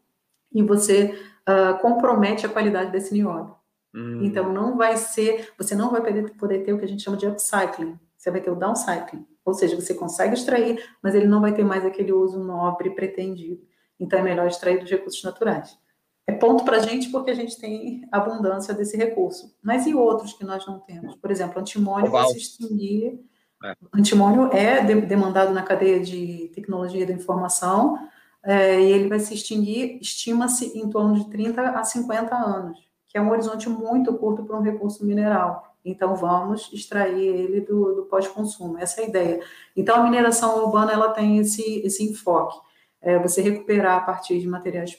e 0.53 0.61
você 0.61 1.17
uh, 1.47 1.81
compromete 1.81 2.45
a 2.45 2.49
qualidade 2.49 2.91
desse 2.91 3.13
nióbio. 3.13 3.55
Hum. 3.95 4.19
Então, 4.25 4.51
não 4.51 4.75
vai 4.75 4.97
ser, 4.97 5.53
você 5.57 5.73
não 5.73 5.89
vai 5.89 6.01
poder, 6.01 6.31
poder 6.31 6.65
ter 6.65 6.73
o 6.73 6.79
que 6.79 6.83
a 6.83 6.87
gente 6.87 7.01
chama 7.01 7.15
de 7.15 7.25
upcycling, 7.25 7.97
você 8.17 8.29
vai 8.29 8.41
ter 8.41 8.51
o 8.51 8.55
downcycling, 8.57 9.25
ou 9.45 9.53
seja, 9.53 9.79
você 9.79 9.93
consegue 9.93 10.33
extrair, 10.33 10.83
mas 11.01 11.15
ele 11.15 11.27
não 11.27 11.39
vai 11.39 11.53
ter 11.53 11.63
mais 11.63 11.85
aquele 11.85 12.11
uso 12.11 12.43
nobre 12.43 12.89
pretendido. 12.89 13.65
Então, 13.97 14.19
é 14.19 14.21
melhor 14.21 14.47
extrair 14.47 14.79
dos 14.81 14.91
recursos 14.91 15.23
naturais 15.23 15.80
é 16.27 16.31
ponto 16.33 16.63
para 16.63 16.77
a 16.77 16.81
gente 16.81 17.09
porque 17.09 17.31
a 17.31 17.35
gente 17.35 17.59
tem 17.59 18.07
abundância 18.11 18.73
desse 18.73 18.95
recurso. 18.95 19.55
Mas 19.61 19.85
e 19.85 19.93
outros 19.93 20.33
que 20.33 20.43
nós 20.43 20.65
não 20.65 20.79
temos? 20.79 21.15
Por 21.15 21.31
exemplo, 21.31 21.59
antimônio 21.59 22.11
vai 22.11 22.25
se 22.27 22.37
extinguir. 22.37 23.19
É. 23.63 23.75
Antimônio 23.93 24.49
é 24.53 24.83
de, 24.83 25.01
demandado 25.01 25.53
na 25.53 25.63
cadeia 25.63 25.99
de 25.99 26.51
tecnologia 26.53 27.05
da 27.05 27.13
informação 27.13 27.97
é, 28.43 28.79
e 28.79 28.91
ele 28.91 29.07
vai 29.07 29.19
se 29.19 29.33
extinguir, 29.33 29.99
estima-se, 30.01 30.77
em 30.77 30.89
torno 30.89 31.15
de 31.15 31.29
30 31.29 31.61
a 31.61 31.83
50 31.83 32.35
anos, 32.35 32.79
que 33.07 33.17
é 33.17 33.21
um 33.21 33.29
horizonte 33.29 33.69
muito 33.69 34.13
curto 34.15 34.43
para 34.43 34.57
um 34.57 34.63
recurso 34.63 35.05
mineral. 35.05 35.75
Então, 35.83 36.15
vamos 36.15 36.69
extrair 36.71 37.19
ele 37.19 37.61
do, 37.61 37.95
do 37.95 38.03
pós-consumo. 38.03 38.77
Essa 38.77 39.01
é 39.01 39.05
a 39.05 39.07
ideia. 39.07 39.39
Então, 39.75 39.95
a 39.95 40.03
mineração 40.03 40.63
urbana 40.63 40.91
ela 40.91 41.09
tem 41.09 41.39
esse, 41.39 41.81
esse 41.85 42.03
enfoque. 42.03 42.57
É 43.01 43.17
você 43.17 43.41
recuperar 43.41 43.97
a 43.97 44.01
partir 44.01 44.39
de 44.39 44.47
materiais 44.47 44.95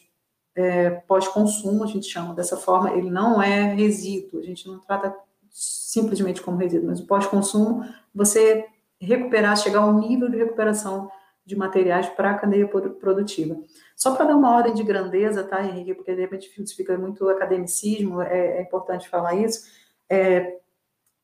é, 0.55 0.91
pós-consumo, 0.91 1.85
a 1.85 1.87
gente 1.87 2.07
chama 2.07 2.35
dessa 2.35 2.57
forma, 2.57 2.93
ele 2.93 3.11
não 3.11 3.43
é 3.43 3.75
resíduo, 3.75 4.41
a 4.41 4.43
gente 4.43 4.67
não 4.67 4.79
trata 4.79 5.15
simplesmente 5.51 6.43
como 6.43 6.59
resíduo, 6.59 6.89
mas 6.89 7.01
o 7.01 7.07
pós-consumo, 7.07 7.85
você 8.15 8.67
recuperar, 9.01 9.57
chegar 9.57 9.81
ao 9.81 9.93
nível 9.95 10.29
de 10.31 10.37
recuperação 10.37 11.11
de 11.45 11.57
materiais 11.57 12.09
para 12.09 12.31
a 12.31 12.39
cadeia 12.39 12.69
produtiva. 12.69 13.57
Só 13.97 14.15
para 14.15 14.27
dar 14.27 14.37
uma 14.37 14.55
ordem 14.55 14.75
de 14.75 14.83
grandeza, 14.85 15.43
tá, 15.43 15.65
Henrique, 15.65 15.95
porque 15.95 16.15
de 16.15 16.21
repente 16.21 16.49
fica 16.77 16.97
muito 16.97 17.29
academicismo, 17.29 18.23
é, 18.23 18.59
é 18.59 18.63
importante 18.63 19.09
falar 19.09 19.35
isso, 19.35 19.67
é, 20.09 20.59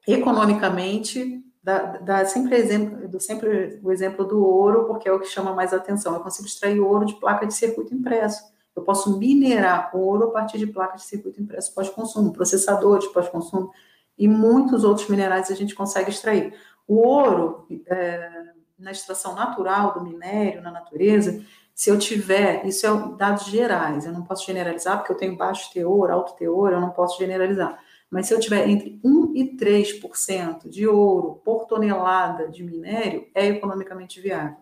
economicamente, 0.06 1.44
dá, 1.62 1.78
dá 1.98 2.24
sempre, 2.24 2.56
exemplo, 2.56 3.08
do, 3.08 3.20
sempre 3.20 3.78
o 3.82 3.92
exemplo 3.92 4.24
do 4.24 4.44
ouro, 4.44 4.86
porque 4.86 5.08
é 5.08 5.12
o 5.12 5.20
que 5.20 5.26
chama 5.26 5.52
mais 5.52 5.72
atenção. 5.72 6.14
Eu 6.14 6.20
consigo 6.20 6.48
extrair 6.48 6.80
ouro 6.80 7.04
de 7.04 7.14
placa 7.14 7.46
de 7.46 7.54
circuito 7.54 7.94
impresso 7.94 8.42
eu 8.78 8.82
posso 8.82 9.18
minerar 9.18 9.90
ouro 9.94 10.28
a 10.28 10.30
partir 10.30 10.58
de 10.58 10.66
placas 10.66 11.02
de 11.02 11.06
circuito 11.08 11.40
impresso 11.40 11.74
pós-consumo, 11.74 12.32
processadores 12.32 13.06
pós-consumo 13.08 13.70
e 14.16 14.26
muitos 14.26 14.84
outros 14.84 15.08
minerais 15.08 15.50
a 15.50 15.54
gente 15.54 15.74
consegue 15.74 16.10
extrair. 16.10 16.54
O 16.86 16.96
ouro, 16.96 17.66
é, 17.86 18.30
na 18.78 18.90
extração 18.90 19.34
natural 19.34 19.94
do 19.94 20.02
minério, 20.02 20.62
na 20.62 20.70
natureza, 20.70 21.42
se 21.74 21.90
eu 21.90 21.98
tiver, 21.98 22.66
isso 22.66 22.86
é 22.86 23.16
dados 23.16 23.46
gerais, 23.46 24.04
eu 24.04 24.12
não 24.12 24.24
posso 24.24 24.44
generalizar, 24.44 24.98
porque 24.98 25.12
eu 25.12 25.16
tenho 25.16 25.36
baixo 25.36 25.72
teor, 25.72 26.10
alto 26.10 26.34
teor, 26.34 26.72
eu 26.72 26.80
não 26.80 26.90
posso 26.90 27.18
generalizar. 27.18 27.78
Mas 28.10 28.26
se 28.26 28.34
eu 28.34 28.40
tiver 28.40 28.68
entre 28.68 28.98
1 29.04 29.32
e 29.36 29.56
3% 29.56 30.68
de 30.68 30.88
ouro 30.88 31.40
por 31.44 31.66
tonelada 31.66 32.48
de 32.48 32.64
minério, 32.64 33.28
é 33.34 33.46
economicamente 33.46 34.20
viável. 34.20 34.56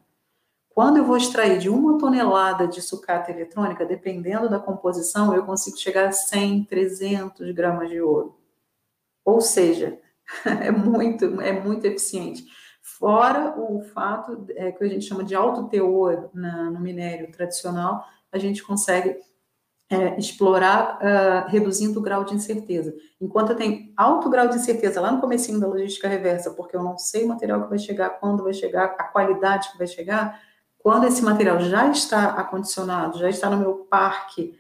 Quando 0.77 0.99
eu 0.99 1.07
vou 1.07 1.17
extrair 1.17 1.59
de 1.59 1.71
uma 1.71 1.97
tonelada 1.97 2.69
de 2.69 2.83
sucata 2.83 3.31
eletrônica, 3.31 3.87
dependendo 3.87 4.47
da 4.47 4.59
composição, 4.59 5.35
eu 5.35 5.43
consigo 5.43 5.79
chegar 5.79 6.07
a 6.07 6.13
100, 6.13 6.65
300 6.65 7.51
gramas 7.53 7.89
de 7.89 7.99
ouro. 7.99 8.39
Ou 9.25 9.41
seja, 9.41 9.99
é 10.45 10.71
muito, 10.71 11.41
é 11.41 11.59
muito 11.59 11.87
eficiente. 11.87 12.45
Fora 12.83 13.59
o 13.59 13.81
fato 13.85 14.45
é, 14.51 14.71
que 14.71 14.85
a 14.85 14.87
gente 14.87 15.07
chama 15.07 15.25
de 15.25 15.35
alto 15.35 15.67
teor 15.67 16.29
na, 16.35 16.71
no 16.71 16.79
minério 16.79 17.33
tradicional, 17.33 18.05
a 18.31 18.37
gente 18.37 18.63
consegue 18.63 19.17
é, 19.89 20.19
explorar 20.19 20.99
uh, 20.99 21.49
reduzindo 21.49 22.01
o 22.01 22.03
grau 22.03 22.23
de 22.23 22.35
incerteza. 22.35 22.95
Enquanto 23.19 23.53
eu 23.53 23.57
tenho 23.57 23.95
alto 23.97 24.29
grau 24.29 24.47
de 24.47 24.57
incerteza 24.57 25.01
lá 25.01 25.11
no 25.11 25.23
comecinho 25.23 25.59
da 25.59 25.67
logística 25.67 26.07
reversa, 26.07 26.51
porque 26.51 26.77
eu 26.77 26.83
não 26.83 26.99
sei 26.99 27.25
o 27.25 27.29
material 27.29 27.63
que 27.63 27.71
vai 27.71 27.79
chegar, 27.79 28.11
quando 28.21 28.45
vai 28.45 28.53
chegar, 28.53 28.95
a 28.99 29.05
qualidade 29.05 29.73
que 29.73 29.79
vai 29.79 29.87
chegar, 29.87 30.39
quando 30.87 31.09
esse 31.09 31.21
material 31.21 31.59
já 31.59 31.91
está 31.91 32.27
acondicionado, 32.35 33.19
já 33.19 33.29
está 33.29 33.51
no 33.51 33.57
meu 33.57 33.75
parque 33.91 34.57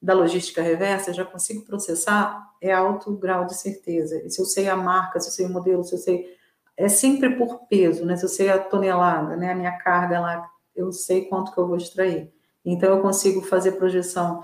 da 0.00 0.14
logística 0.14 0.62
reversa, 0.62 1.12
já 1.12 1.26
consigo 1.26 1.62
processar, 1.62 2.54
é 2.58 2.72
alto 2.72 3.14
grau 3.14 3.44
de 3.44 3.54
certeza. 3.54 4.16
E 4.24 4.30
se 4.30 4.40
eu 4.40 4.46
sei 4.46 4.66
a 4.66 4.74
marca, 4.74 5.20
se 5.20 5.28
eu 5.28 5.32
sei 5.34 5.44
o 5.44 5.50
modelo, 5.50 5.84
se 5.84 5.94
eu 5.94 5.98
sei. 5.98 6.34
É 6.74 6.88
sempre 6.88 7.36
por 7.36 7.66
peso, 7.68 8.06
né? 8.06 8.16
Se 8.16 8.24
eu 8.24 8.30
sei 8.30 8.48
a 8.48 8.58
tonelada, 8.58 9.36
né? 9.36 9.52
A 9.52 9.54
minha 9.54 9.72
carga 9.72 10.18
lá, 10.18 10.50
eu 10.74 10.90
sei 10.90 11.26
quanto 11.26 11.52
que 11.52 11.58
eu 11.58 11.66
vou 11.66 11.76
extrair. 11.76 12.32
Então, 12.64 12.88
eu 12.88 13.02
consigo 13.02 13.42
fazer 13.42 13.72
projeção 13.72 14.42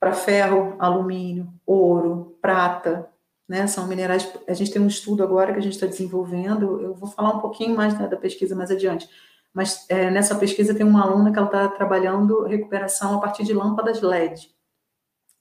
para 0.00 0.14
ferro, 0.14 0.76
alumínio, 0.78 1.52
ouro, 1.66 2.38
prata, 2.40 3.06
né? 3.46 3.66
São 3.66 3.86
minerais. 3.86 4.26
A 4.48 4.54
gente 4.54 4.70
tem 4.70 4.80
um 4.80 4.88
estudo 4.88 5.22
agora 5.22 5.52
que 5.52 5.58
a 5.58 5.62
gente 5.62 5.74
está 5.74 5.86
desenvolvendo. 5.86 6.80
Eu 6.80 6.94
vou 6.94 7.10
falar 7.10 7.36
um 7.36 7.40
pouquinho 7.40 7.76
mais 7.76 7.98
né, 7.98 8.08
da 8.08 8.16
pesquisa 8.16 8.56
mais 8.56 8.70
adiante 8.70 9.10
mas 9.58 9.84
é, 9.88 10.08
nessa 10.08 10.36
pesquisa 10.36 10.72
tem 10.72 10.86
uma 10.86 11.02
aluna 11.02 11.32
que 11.32 11.36
ela 11.36 11.48
está 11.48 11.66
trabalhando 11.66 12.44
recuperação 12.44 13.16
a 13.16 13.20
partir 13.20 13.42
de 13.42 13.52
lâmpadas 13.52 14.00
LED. 14.00 14.54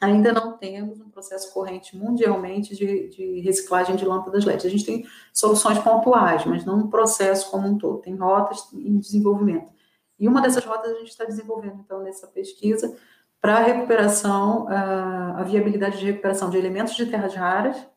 Ainda 0.02 0.34
não 0.34 0.58
temos 0.58 1.00
um 1.00 1.12
processo 1.12 1.54
corrente 1.54 1.96
mundialmente 1.96 2.76
de, 2.76 3.10
de, 3.10 3.42
reciclagem 3.42 3.96
de 3.96 4.04
lâmpadas 4.04 4.44
LED. 4.44 4.66
A 4.66 4.72
gente 4.72 4.86
tem 4.88 5.06
soluções 5.32 5.78
pontuais, 5.78 6.44
mas 6.48 6.66
não 6.66 6.80
um 6.80 6.90
processo 6.90 7.52
como 7.52 7.68
um 7.68 7.78
todo. 7.78 8.02
Tem 8.02 8.16
rotas 8.16 8.68
em 8.74 8.98
desenvolvimento. 8.98 9.72
E 10.18 10.28
uma 10.28 10.42
dessas 10.42 10.66
rotas 10.66 10.94
a 10.94 10.98
gente 10.98 11.10
está 11.10 11.24
desenvolvendo, 11.24 11.80
então, 11.86 12.02
nessa 12.02 12.26
pesquisa, 12.26 12.98
para 13.40 13.58
a 13.58 13.64
recuperação, 13.64 14.68
a, 14.68 15.42
a 15.42 15.44
viabilidade 15.44 16.00
de 16.00 16.08
recuperação 16.08 16.50
de 16.50 16.58
elementos 16.58 16.96
de 16.96 17.06
terras 17.06 17.36
raras 17.36 17.88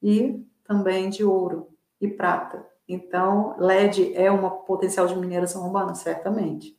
e 0.00 0.40
também 0.62 1.10
de 1.10 1.24
ouro 1.24 1.76
e 2.00 2.06
prata. 2.06 2.64
Então, 2.88 3.54
LED 3.58 4.14
é 4.16 4.30
uma 4.30 4.50
potencial 4.50 5.06
de 5.06 5.14
mineração 5.14 5.66
urbana, 5.66 5.94
certamente. 5.94 6.74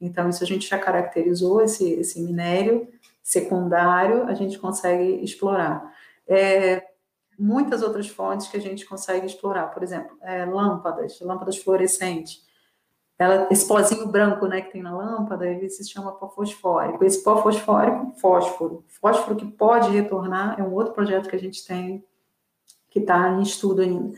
Então, 0.00 0.28
isso 0.28 0.42
a 0.42 0.46
gente 0.46 0.68
já 0.68 0.76
caracterizou, 0.76 1.62
esse, 1.62 1.88
esse 1.92 2.20
minério 2.20 2.88
secundário, 3.22 4.24
a 4.24 4.34
gente 4.34 4.58
consegue 4.58 5.22
explorar. 5.22 5.94
É, 6.26 6.84
muitas 7.38 7.80
outras 7.80 8.08
fontes 8.08 8.48
que 8.48 8.56
a 8.56 8.60
gente 8.60 8.84
consegue 8.84 9.24
explorar, 9.24 9.68
por 9.68 9.84
exemplo, 9.84 10.16
é, 10.20 10.44
lâmpadas, 10.44 11.20
lâmpadas 11.20 11.56
fluorescentes. 11.56 12.44
Ela, 13.16 13.46
esse 13.52 13.68
pozinho 13.68 14.08
branco 14.08 14.46
né, 14.46 14.62
que 14.62 14.72
tem 14.72 14.82
na 14.82 14.96
lâmpada, 14.96 15.46
ele 15.46 15.70
se 15.70 15.88
chama 15.88 16.10
pó 16.10 16.28
fosfórico. 16.28 17.04
Esse 17.04 17.22
pó 17.22 17.40
fosfórico, 17.40 18.12
fósforo. 18.18 18.84
Fósforo 18.88 19.36
que 19.36 19.46
pode 19.46 19.90
retornar, 19.90 20.58
é 20.58 20.64
um 20.64 20.72
outro 20.74 20.92
projeto 20.92 21.28
que 21.28 21.36
a 21.36 21.38
gente 21.38 21.64
tem, 21.64 22.04
que 22.90 22.98
está 22.98 23.30
em 23.30 23.42
estudo 23.42 23.82
ainda 23.82 24.12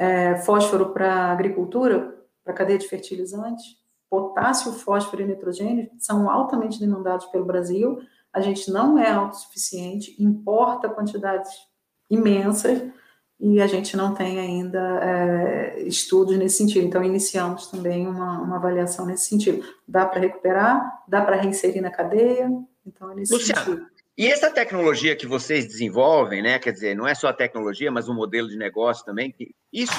é, 0.00 0.34
fósforo 0.36 0.94
para 0.94 1.30
agricultura, 1.30 2.18
para 2.42 2.54
cadeia 2.54 2.78
de 2.78 2.88
fertilizantes, 2.88 3.76
potássio, 4.08 4.72
fósforo 4.72 5.22
e 5.22 5.26
nitrogênio 5.26 5.90
são 5.98 6.30
altamente 6.30 6.80
demandados 6.80 7.26
pelo 7.26 7.44
Brasil. 7.44 8.00
A 8.32 8.40
gente 8.40 8.70
não 8.70 8.98
é 8.98 9.10
autossuficiente, 9.10 10.16
importa 10.18 10.88
quantidades 10.88 11.50
imensas 12.08 12.82
e 13.38 13.60
a 13.60 13.66
gente 13.66 13.94
não 13.94 14.14
tem 14.14 14.40
ainda 14.40 14.80
é, 15.02 15.82
estudos 15.82 16.36
nesse 16.38 16.56
sentido. 16.56 16.86
Então, 16.86 17.04
iniciamos 17.04 17.66
também 17.66 18.06
uma, 18.06 18.40
uma 18.40 18.56
avaliação 18.56 19.04
nesse 19.04 19.26
sentido. 19.26 19.62
Dá 19.86 20.06
para 20.06 20.20
recuperar, 20.20 21.02
dá 21.06 21.20
para 21.20 21.36
reinserir 21.36 21.82
na 21.82 21.90
cadeia. 21.90 22.50
Então, 22.86 23.10
é 23.10 23.14
nesse 23.14 23.34
Luciana, 23.34 23.64
sentido. 23.64 23.86
E 24.20 24.26
essa 24.26 24.50
tecnologia 24.50 25.16
que 25.16 25.26
vocês 25.26 25.66
desenvolvem, 25.66 26.42
né? 26.42 26.58
Quer 26.58 26.72
dizer, 26.72 26.94
não 26.94 27.08
é 27.08 27.14
só 27.14 27.28
a 27.28 27.32
tecnologia, 27.32 27.90
mas 27.90 28.06
um 28.06 28.12
modelo 28.12 28.50
de 28.50 28.56
negócio 28.58 29.02
também. 29.02 29.34
Isso 29.72 29.94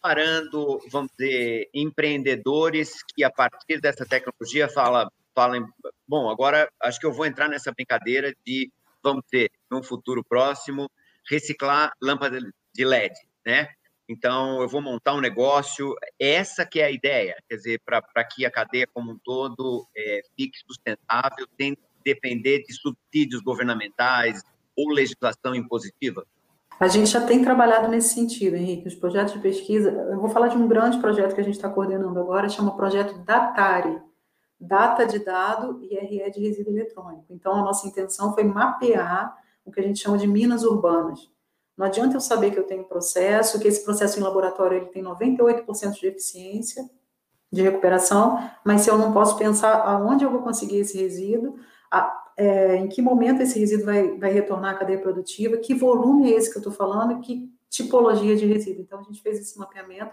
parando, 0.00 0.78
vamos 0.88 1.10
dizer, 1.18 1.68
empreendedores 1.74 3.02
que 3.02 3.24
a 3.24 3.30
partir 3.30 3.80
dessa 3.80 4.06
tecnologia 4.06 4.68
fala, 4.68 5.10
falam, 5.34 5.68
bom, 6.06 6.30
agora 6.30 6.70
acho 6.80 7.00
que 7.00 7.06
eu 7.06 7.12
vou 7.12 7.26
entrar 7.26 7.48
nessa 7.48 7.72
brincadeira 7.72 8.32
de, 8.46 8.70
vamos 9.02 9.24
dizer, 9.24 9.50
num 9.68 9.82
futuro 9.82 10.22
próximo, 10.22 10.88
reciclar 11.28 11.92
lâmpada 12.00 12.38
de 12.72 12.84
LED, 12.84 13.16
né? 13.44 13.68
Então, 14.08 14.62
eu 14.62 14.68
vou 14.68 14.80
montar 14.80 15.12
um 15.12 15.20
negócio, 15.20 15.92
essa 16.20 16.64
que 16.64 16.78
é 16.78 16.84
a 16.84 16.90
ideia, 16.92 17.36
quer 17.48 17.56
dizer, 17.56 17.80
para 17.84 18.24
que 18.24 18.46
a 18.46 18.50
cadeia 18.52 18.86
como 18.94 19.10
um 19.10 19.18
todo 19.18 19.84
é, 19.96 20.20
fique 20.36 20.56
sustentável, 20.56 21.48
que 21.48 21.76
depender 22.06 22.62
de 22.62 22.72
subsídios 22.72 23.42
governamentais 23.42 24.40
ou 24.76 24.90
legislação 24.90 25.54
impositiva? 25.54 26.24
A 26.78 26.86
gente 26.86 27.10
já 27.10 27.20
tem 27.20 27.42
trabalhado 27.42 27.88
nesse 27.88 28.14
sentido, 28.14 28.54
Henrique. 28.54 28.86
Os 28.86 28.94
projetos 28.94 29.32
de 29.32 29.40
pesquisa, 29.40 29.90
eu 29.90 30.20
vou 30.20 30.28
falar 30.28 30.48
de 30.48 30.56
um 30.56 30.68
grande 30.68 30.98
projeto 30.98 31.34
que 31.34 31.40
a 31.40 31.44
gente 31.44 31.56
está 31.56 31.68
coordenando 31.68 32.20
agora, 32.20 32.48
chama 32.48 32.76
Projeto 32.76 33.18
Datari, 33.24 33.98
Data 34.60 35.06
de 35.06 35.18
Dado 35.18 35.82
e 35.82 35.96
RE 35.96 36.30
de 36.30 36.40
Resíduo 36.40 36.72
Eletrônico. 36.72 37.26
Então, 37.30 37.54
a 37.54 37.62
nossa 37.62 37.88
intenção 37.88 38.34
foi 38.34 38.44
mapear 38.44 39.34
o 39.64 39.72
que 39.72 39.80
a 39.80 39.82
gente 39.82 39.98
chama 39.98 40.18
de 40.18 40.26
minas 40.26 40.62
urbanas. 40.64 41.30
Não 41.76 41.86
adianta 41.86 42.16
eu 42.16 42.20
saber 42.20 42.52
que 42.52 42.58
eu 42.58 42.66
tenho 42.66 42.84
processo, 42.84 43.58
que 43.58 43.68
esse 43.68 43.84
processo 43.84 44.18
em 44.18 44.22
laboratório 44.22 44.76
ele 44.76 44.86
tem 44.86 45.02
98% 45.02 45.98
de 45.98 46.06
eficiência 46.06 46.88
de 47.50 47.62
recuperação, 47.62 48.50
mas 48.64 48.82
se 48.82 48.90
eu 48.90 48.98
não 48.98 49.12
posso 49.12 49.36
pensar 49.36 49.80
aonde 49.82 50.24
eu 50.24 50.30
vou 50.30 50.42
conseguir 50.42 50.78
esse 50.78 50.98
resíduo, 50.98 51.58
a, 51.90 52.24
é, 52.36 52.76
em 52.76 52.88
que 52.88 53.00
momento 53.00 53.42
esse 53.42 53.58
resíduo 53.58 53.86
vai, 53.86 54.18
vai 54.18 54.32
retornar 54.32 54.74
à 54.74 54.78
cadeia 54.78 54.98
produtiva, 54.98 55.56
que 55.56 55.74
volume 55.74 56.32
é 56.32 56.36
esse 56.36 56.50
que 56.50 56.58
eu 56.58 56.60
estou 56.60 56.72
falando, 56.72 57.20
que 57.20 57.50
tipologia 57.68 58.36
de 58.36 58.46
resíduo. 58.46 58.82
Então, 58.82 59.00
a 59.00 59.02
gente 59.02 59.22
fez 59.22 59.38
esse 59.38 59.58
mapeamento. 59.58 60.12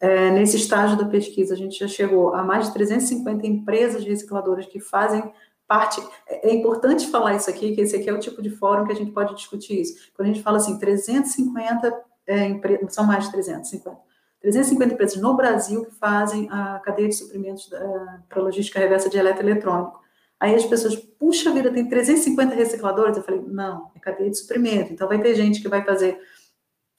É, 0.00 0.30
nesse 0.30 0.56
estágio 0.56 0.96
da 0.96 1.04
pesquisa, 1.04 1.54
a 1.54 1.56
gente 1.56 1.78
já 1.78 1.88
chegou 1.88 2.32
a 2.34 2.42
mais 2.42 2.66
de 2.66 2.72
350 2.72 3.46
empresas 3.46 4.04
recicladoras 4.04 4.66
que 4.66 4.78
fazem 4.78 5.32
parte. 5.66 6.00
É, 6.26 6.48
é 6.48 6.54
importante 6.54 7.06
falar 7.08 7.34
isso 7.34 7.50
aqui, 7.50 7.74
que 7.74 7.80
esse 7.80 7.96
aqui 7.96 8.08
é 8.08 8.12
o 8.12 8.20
tipo 8.20 8.40
de 8.40 8.50
fórum 8.50 8.86
que 8.86 8.92
a 8.92 8.96
gente 8.96 9.10
pode 9.10 9.34
discutir 9.34 9.80
isso. 9.80 10.10
Quando 10.14 10.28
a 10.28 10.32
gente 10.32 10.42
fala 10.42 10.58
assim, 10.58 10.78
350 10.78 12.02
é, 12.26 12.46
empresas, 12.46 12.94
são 12.94 13.04
mais 13.04 13.24
de 13.24 13.32
350. 13.32 14.08
350 14.40 14.94
empresas 14.94 15.20
no 15.20 15.34
Brasil 15.34 15.84
que 15.84 15.94
fazem 15.96 16.48
a 16.50 16.78
cadeia 16.78 17.08
de 17.08 17.16
suprimentos 17.16 17.68
para 18.28 18.40
logística 18.40 18.78
reversa 18.78 19.10
de 19.10 19.18
eletroeletrônico. 19.18 20.00
Aí 20.38 20.54
as 20.54 20.64
pessoas, 20.64 20.96
puxa 21.18 21.52
vida, 21.52 21.72
tem 21.72 21.88
350 21.88 22.54
recicladores? 22.54 23.16
Eu 23.16 23.22
falei, 23.22 23.42
não, 23.46 23.90
é 23.94 23.98
cadeia 23.98 24.30
de 24.30 24.38
suprimento. 24.38 24.92
Então 24.92 25.08
vai 25.08 25.20
ter 25.20 25.34
gente 25.34 25.60
que 25.60 25.68
vai 25.68 25.84
fazer 25.84 26.18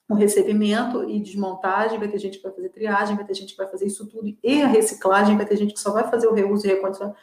o 0.10 0.16
recebimento 0.16 1.08
e 1.08 1.20
desmontagem, 1.20 2.00
vai 2.00 2.08
ter 2.08 2.18
gente 2.18 2.38
que 2.38 2.44
vai 2.44 2.52
fazer 2.52 2.70
triagem, 2.70 3.16
vai 3.16 3.26
ter 3.26 3.36
gente 3.36 3.52
que 3.52 3.58
vai 3.58 3.68
fazer 3.68 3.86
isso 3.86 4.08
tudo, 4.08 4.36
e 4.44 4.62
a 4.62 4.68
reciclagem, 4.68 5.38
vai 5.38 5.46
ter 5.46 5.56
gente 5.56 5.74
que 5.76 5.80
só 5.80 5.92
vai 5.92 6.10
fazer 6.10 6.28
o 6.28 6.34
reuso 6.34 6.66
e 6.66 6.70
recondicionamento. 6.70 7.22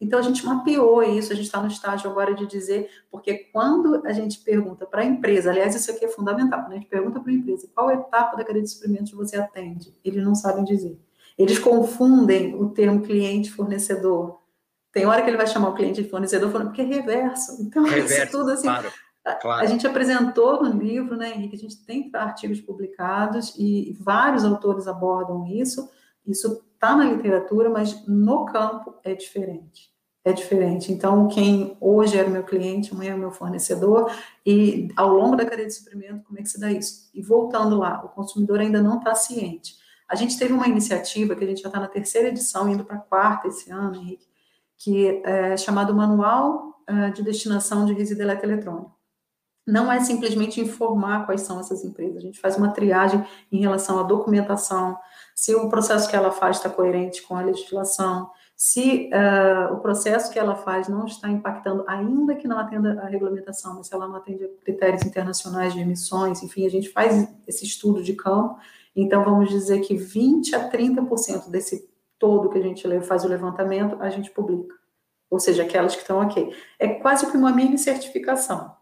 Então, 0.00 0.18
a 0.18 0.22
gente 0.22 0.46
mapeou 0.46 1.02
isso, 1.02 1.32
a 1.32 1.36
gente 1.36 1.46
está 1.46 1.60
no 1.60 1.68
estágio 1.68 2.08
agora 2.08 2.32
de 2.34 2.46
dizer, 2.46 2.88
porque 3.10 3.34
quando 3.52 4.06
a 4.06 4.12
gente 4.12 4.38
pergunta 4.38 4.86
para 4.86 5.02
a 5.02 5.04
empresa, 5.04 5.50
aliás, 5.50 5.74
isso 5.74 5.90
aqui 5.90 6.04
é 6.04 6.08
fundamental, 6.08 6.64
a 6.66 6.72
gente 6.72 6.86
pergunta 6.86 7.20
para 7.20 7.30
a 7.30 7.34
empresa 7.34 7.68
qual 7.74 7.90
etapa 7.90 8.36
da 8.36 8.44
cadeia 8.44 8.62
de 8.62 8.70
suprimentos 8.70 9.12
você 9.12 9.36
atende, 9.36 9.94
eles 10.04 10.24
não 10.24 10.34
sabem 10.34 10.64
dizer. 10.64 10.98
Eles 11.36 11.58
confundem 11.58 12.54
o 12.54 12.70
termo 12.70 13.02
cliente-fornecedor. 13.02 14.37
Tem 14.98 15.06
hora 15.06 15.22
que 15.22 15.30
ele 15.30 15.36
vai 15.36 15.46
chamar 15.46 15.68
o 15.68 15.74
cliente 15.74 16.02
de 16.02 16.08
fornecedor 16.08 16.50
falando 16.50 16.68
porque 16.68 16.82
é 16.82 16.84
reverso. 16.84 17.62
Então, 17.62 17.84
reverso, 17.84 18.14
isso 18.14 18.32
tudo 18.32 18.50
assim. 18.50 18.66
Claro, 18.66 18.90
claro. 19.40 19.62
A, 19.62 19.66
gente 19.66 19.86
apresentou 19.86 20.60
no 20.60 20.76
livro, 20.76 21.16
né, 21.16 21.30
Henrique? 21.30 21.54
A 21.54 21.58
gente 21.58 21.84
tem 21.84 22.10
artigos 22.14 22.60
publicados 22.60 23.54
e 23.56 23.96
vários 24.00 24.44
autores 24.44 24.88
abordam 24.88 25.46
isso. 25.46 25.88
Isso 26.26 26.64
está 26.74 26.96
na 26.96 27.04
literatura, 27.04 27.70
mas 27.70 28.04
no 28.08 28.44
campo 28.46 28.96
é 29.04 29.14
diferente. 29.14 29.88
É 30.24 30.32
diferente. 30.32 30.92
Então, 30.92 31.28
quem 31.28 31.76
hoje 31.80 32.18
era 32.18 32.28
meu 32.28 32.42
cliente, 32.42 32.92
amanhã 32.92 33.14
é 33.14 33.16
meu 33.16 33.30
fornecedor, 33.30 34.12
e 34.44 34.88
ao 34.96 35.14
longo 35.14 35.36
da 35.36 35.44
cadeia 35.44 35.68
de 35.68 35.74
suprimento, 35.74 36.24
como 36.24 36.40
é 36.40 36.42
que 36.42 36.48
se 36.48 36.58
dá 36.58 36.72
isso? 36.72 37.08
E 37.14 37.22
voltando 37.22 37.78
lá, 37.78 38.04
o 38.04 38.08
consumidor 38.08 38.58
ainda 38.58 38.82
não 38.82 38.98
está 38.98 39.14
ciente. 39.14 39.76
A 40.08 40.16
gente 40.16 40.36
teve 40.36 40.52
uma 40.52 40.66
iniciativa, 40.66 41.36
que 41.36 41.44
a 41.44 41.46
gente 41.46 41.62
já 41.62 41.68
está 41.68 41.78
na 41.78 41.86
terceira 41.86 42.28
edição, 42.28 42.68
indo 42.68 42.84
para 42.84 42.96
a 42.96 43.00
quarta 43.00 43.46
esse 43.46 43.70
ano, 43.70 43.94
Henrique, 43.94 44.27
que 44.78 45.20
é 45.24 45.56
chamado 45.56 45.94
Manual 45.94 46.68
eh, 46.86 47.10
de 47.10 47.22
Destinação 47.22 47.84
de 47.84 47.92
Resíduo 47.92 48.22
Eletroeletrônico. 48.22 48.96
Não 49.66 49.92
é 49.92 50.00
simplesmente 50.00 50.58
informar 50.58 51.26
quais 51.26 51.42
são 51.42 51.60
essas 51.60 51.84
empresas, 51.84 52.16
a 52.16 52.20
gente 52.20 52.40
faz 52.40 52.56
uma 52.56 52.70
triagem 52.70 53.22
em 53.52 53.60
relação 53.60 53.98
à 53.98 54.02
documentação, 54.02 54.96
se 55.34 55.54
o 55.54 55.68
processo 55.68 56.08
que 56.08 56.16
ela 56.16 56.30
faz 56.30 56.56
está 56.56 56.70
coerente 56.70 57.20
com 57.22 57.36
a 57.36 57.42
legislação, 57.42 58.30
se 58.56 59.10
uh, 59.12 59.74
o 59.74 59.80
processo 59.80 60.32
que 60.32 60.38
ela 60.38 60.56
faz 60.56 60.88
não 60.88 61.04
está 61.04 61.28
impactando, 61.28 61.84
ainda 61.86 62.34
que 62.34 62.48
não 62.48 62.58
atenda 62.58 63.02
a 63.02 63.06
regulamentação, 63.06 63.74
mas 63.74 63.86
se 63.86 63.94
ela 63.94 64.08
não 64.08 64.16
atende 64.16 64.44
a 64.44 64.48
critérios 64.64 65.04
internacionais 65.04 65.74
de 65.74 65.80
emissões, 65.80 66.42
enfim, 66.42 66.66
a 66.66 66.70
gente 66.70 66.88
faz 66.88 67.28
esse 67.46 67.64
estudo 67.66 68.02
de 68.02 68.14
campo, 68.14 68.58
então 68.96 69.22
vamos 69.22 69.50
dizer 69.50 69.80
que 69.80 69.94
20 69.94 70.56
a 70.56 70.70
30% 70.70 71.50
desse 71.50 71.88
todo 72.18 72.50
que 72.50 72.58
a 72.58 72.62
gente 72.62 73.00
faz 73.02 73.24
o 73.24 73.28
levantamento, 73.28 73.96
a 74.00 74.10
gente 74.10 74.30
publica. 74.30 74.74
Ou 75.30 75.38
seja, 75.38 75.62
aquelas 75.62 75.94
que 75.94 76.02
estão 76.02 76.20
ok. 76.20 76.54
É 76.78 76.88
quase 76.88 77.30
que 77.30 77.36
uma 77.36 77.52
mini 77.52 77.78
certificação 77.78 78.78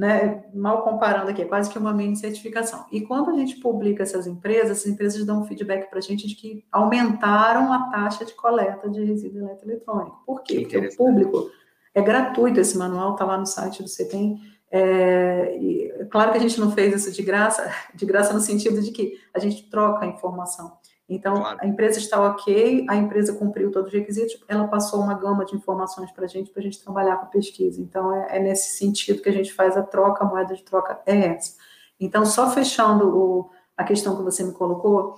né, 0.00 0.44
mal 0.54 0.82
comparando 0.82 1.30
aqui, 1.30 1.42
é 1.42 1.44
quase 1.44 1.68
que 1.68 1.78
uma 1.78 1.92
mini 1.92 2.16
certificação. 2.16 2.86
E 2.90 3.02
quando 3.02 3.28
a 3.28 3.34
gente 3.34 3.56
publica 3.56 4.02
essas 4.02 4.26
empresas, 4.26 4.78
essas 4.78 4.86
empresas 4.86 5.26
dão 5.26 5.42
um 5.42 5.44
feedback 5.44 5.90
para 5.90 5.98
a 5.98 6.02
gente 6.02 6.26
de 6.26 6.34
que 6.34 6.64
aumentaram 6.72 7.70
a 7.70 7.90
taxa 7.90 8.24
de 8.24 8.32
coleta 8.32 8.88
de 8.88 9.04
resíduo 9.04 9.42
eletroeletrônico. 9.42 10.22
Por 10.24 10.42
quê? 10.42 10.60
Porque 10.60 10.78
o 10.78 10.96
público 10.96 11.50
é 11.94 12.00
gratuito, 12.00 12.58
esse 12.58 12.78
manual 12.78 13.12
está 13.12 13.26
lá 13.26 13.36
no 13.36 13.44
site 13.44 13.82
do 13.82 13.90
CETEM. 13.90 14.40
É, 14.70 15.58
e, 15.60 16.06
claro 16.10 16.32
que 16.32 16.38
a 16.38 16.40
gente 16.40 16.58
não 16.58 16.70
fez 16.70 16.94
isso 16.94 17.12
de 17.14 17.22
graça, 17.22 17.70
de 17.94 18.06
graça 18.06 18.32
no 18.32 18.40
sentido 18.40 18.80
de 18.80 18.92
que 18.92 19.20
a 19.34 19.38
gente 19.38 19.68
troca 19.68 20.06
a 20.06 20.08
informação. 20.08 20.78
Então, 21.10 21.34
claro. 21.34 21.58
a 21.60 21.66
empresa 21.66 21.98
está 21.98 22.22
ok, 22.22 22.86
a 22.88 22.94
empresa 22.94 23.34
cumpriu 23.34 23.72
todos 23.72 23.88
os 23.88 23.98
requisitos, 23.98 24.40
ela 24.46 24.68
passou 24.68 25.00
uma 25.00 25.14
gama 25.14 25.44
de 25.44 25.56
informações 25.56 26.12
para 26.12 26.24
a 26.24 26.28
gente, 26.28 26.52
para 26.52 26.60
a 26.60 26.62
gente 26.62 26.80
trabalhar 26.80 27.16
com 27.16 27.24
a 27.24 27.28
pesquisa. 27.28 27.82
Então, 27.82 28.14
é, 28.14 28.36
é, 28.36 28.38
nesse 28.40 28.76
sentido 28.76 29.20
que 29.20 29.28
a 29.28 29.32
gente 29.32 29.52
faz 29.52 29.76
a 29.76 29.82
troca, 29.82 30.22
a 30.22 30.28
moeda 30.28 30.54
de 30.54 30.62
troca 30.62 31.00
é 31.04 31.34
essa. 31.34 31.56
Então, 31.98 32.24
só 32.24 32.48
fechando 32.50 33.08
o, 33.08 33.50
a 33.76 33.82
questão 33.82 34.16
que 34.16 34.22
você 34.22 34.44
me 34.44 34.52
colocou, 34.52 35.16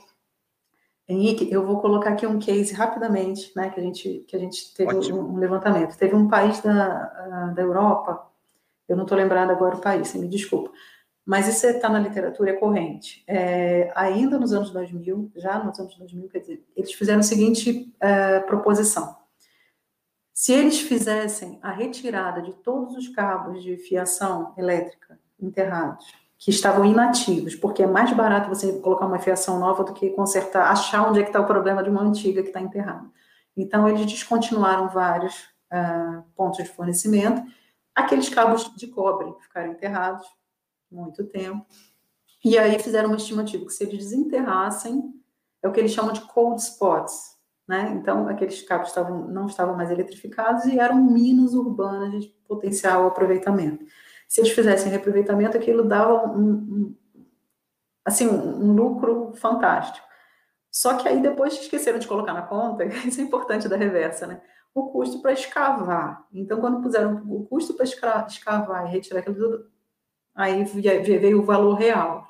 Henrique, 1.06 1.52
eu 1.52 1.66
vou 1.66 1.78
colocar 1.78 2.10
aqui 2.10 2.26
um 2.26 2.38
case 2.38 2.72
rapidamente, 2.72 3.52
né, 3.54 3.68
que 3.68 3.78
a 3.78 3.82
gente, 3.82 4.24
que 4.26 4.34
a 4.34 4.38
gente 4.38 4.72
teve 4.74 5.12
um, 5.12 5.34
um, 5.34 5.36
levantamento. 5.36 5.98
Teve 5.98 6.14
um 6.16 6.26
país 6.26 6.58
da, 6.62 7.52
da 7.54 7.60
Europa, 7.60 8.30
eu 8.88 8.96
não 8.96 9.02
estou 9.02 9.18
lembrando 9.18 9.50
agora 9.50 9.76
o 9.76 9.80
país, 9.80 10.14
me 10.14 10.26
desculpa, 10.26 10.70
mas 11.24 11.48
isso 11.48 11.66
está 11.66 11.88
na 11.88 12.00
literatura, 12.00 12.50
é 12.50 12.54
corrente. 12.54 13.22
É, 13.26 13.92
ainda 13.94 14.38
nos 14.38 14.52
anos 14.52 14.70
2000, 14.70 15.32
já 15.36 15.62
nos 15.62 15.78
anos 15.78 15.96
2000, 15.96 16.28
quer 16.28 16.40
dizer, 16.40 16.64
eles 16.76 16.92
fizeram 16.92 17.20
a 17.20 17.22
seguinte 17.22 17.94
é, 18.00 18.40
proposição. 18.40 19.16
Se 20.32 20.52
eles 20.52 20.80
fizessem 20.80 21.58
a 21.62 21.70
retirada 21.70 22.42
de 22.42 22.52
todos 22.52 22.96
os 22.96 23.08
cabos 23.08 23.62
de 23.62 23.76
fiação 23.76 24.52
elétrica 24.56 25.18
enterrados, 25.40 26.06
que 26.42 26.50
estavam 26.50 26.84
inativos, 26.84 27.54
porque 27.54 27.84
é 27.84 27.86
mais 27.86 28.12
barato 28.12 28.48
você 28.48 28.72
colocar 28.80 29.06
uma 29.06 29.20
fiação 29.20 29.60
nova 29.60 29.84
do 29.84 29.92
que 29.92 30.10
consertar, 30.10 30.72
achar 30.72 31.08
onde 31.08 31.20
é 31.20 31.22
que 31.22 31.28
está 31.28 31.40
o 31.40 31.46
problema 31.46 31.84
de 31.84 31.88
uma 31.88 32.02
antiga 32.02 32.42
que 32.42 32.48
está 32.48 32.60
enterrada. 32.60 33.06
Então, 33.56 33.88
eles 33.88 34.04
descontinuaram 34.06 34.88
vários 34.88 35.38
uh, 35.72 36.24
pontos 36.34 36.58
de 36.58 36.68
fornecimento. 36.68 37.40
Aqueles 37.94 38.28
cabos 38.28 38.74
de 38.74 38.88
cobre 38.88 39.32
ficaram 39.40 39.70
enterrados, 39.70 40.26
muito 40.92 41.24
tempo. 41.24 41.66
E 42.44 42.58
aí 42.58 42.78
fizeram 42.78 43.08
uma 43.08 43.16
estimativa 43.16 43.64
que 43.64 43.72
se 43.72 43.84
eles 43.84 43.98
desenterrassem, 43.98 45.12
é 45.62 45.68
o 45.68 45.72
que 45.72 45.78
eles 45.78 45.92
chamam 45.92 46.12
de 46.12 46.20
cold 46.22 46.60
spots, 46.60 47.36
né? 47.68 47.92
Então, 47.96 48.28
aqueles 48.28 48.60
cabos 48.62 48.88
estavam, 48.88 49.28
não 49.28 49.46
estavam 49.46 49.76
mais 49.76 49.90
eletrificados 49.90 50.64
e 50.64 50.78
eram 50.78 50.96
minas 50.96 51.54
urbanas 51.54 52.24
de 52.24 52.28
potencial 52.46 53.06
aproveitamento. 53.06 53.84
Se 54.28 54.40
eles 54.40 54.52
fizessem 54.52 54.90
reaproveitamento, 54.90 55.56
aquilo 55.56 55.84
dava 55.84 56.26
um, 56.26 56.50
um 56.50 56.96
assim, 58.04 58.26
um, 58.26 58.72
lucro 58.72 59.32
fantástico. 59.34 60.06
Só 60.70 60.96
que 60.96 61.06
aí 61.06 61.20
depois 61.20 61.54
esqueceram 61.54 61.98
de 61.98 62.08
colocar 62.08 62.32
na 62.32 62.42
conta, 62.42 62.84
isso 63.06 63.20
é 63.20 63.24
importante 63.24 63.68
da 63.68 63.76
reversa, 63.76 64.26
né? 64.26 64.40
O 64.74 64.90
custo 64.90 65.20
para 65.20 65.32
escavar. 65.32 66.26
Então, 66.32 66.60
quando 66.60 66.80
puseram 66.80 67.22
o 67.28 67.46
custo 67.46 67.74
para 67.74 67.84
escavar 67.84 68.86
e 68.86 68.90
retirar 68.90 69.20
aquilo 69.20 69.36
tudo, 69.36 69.71
Aí 70.34 70.64
veio 70.64 71.40
o 71.40 71.44
valor 71.44 71.74
real. 71.74 72.26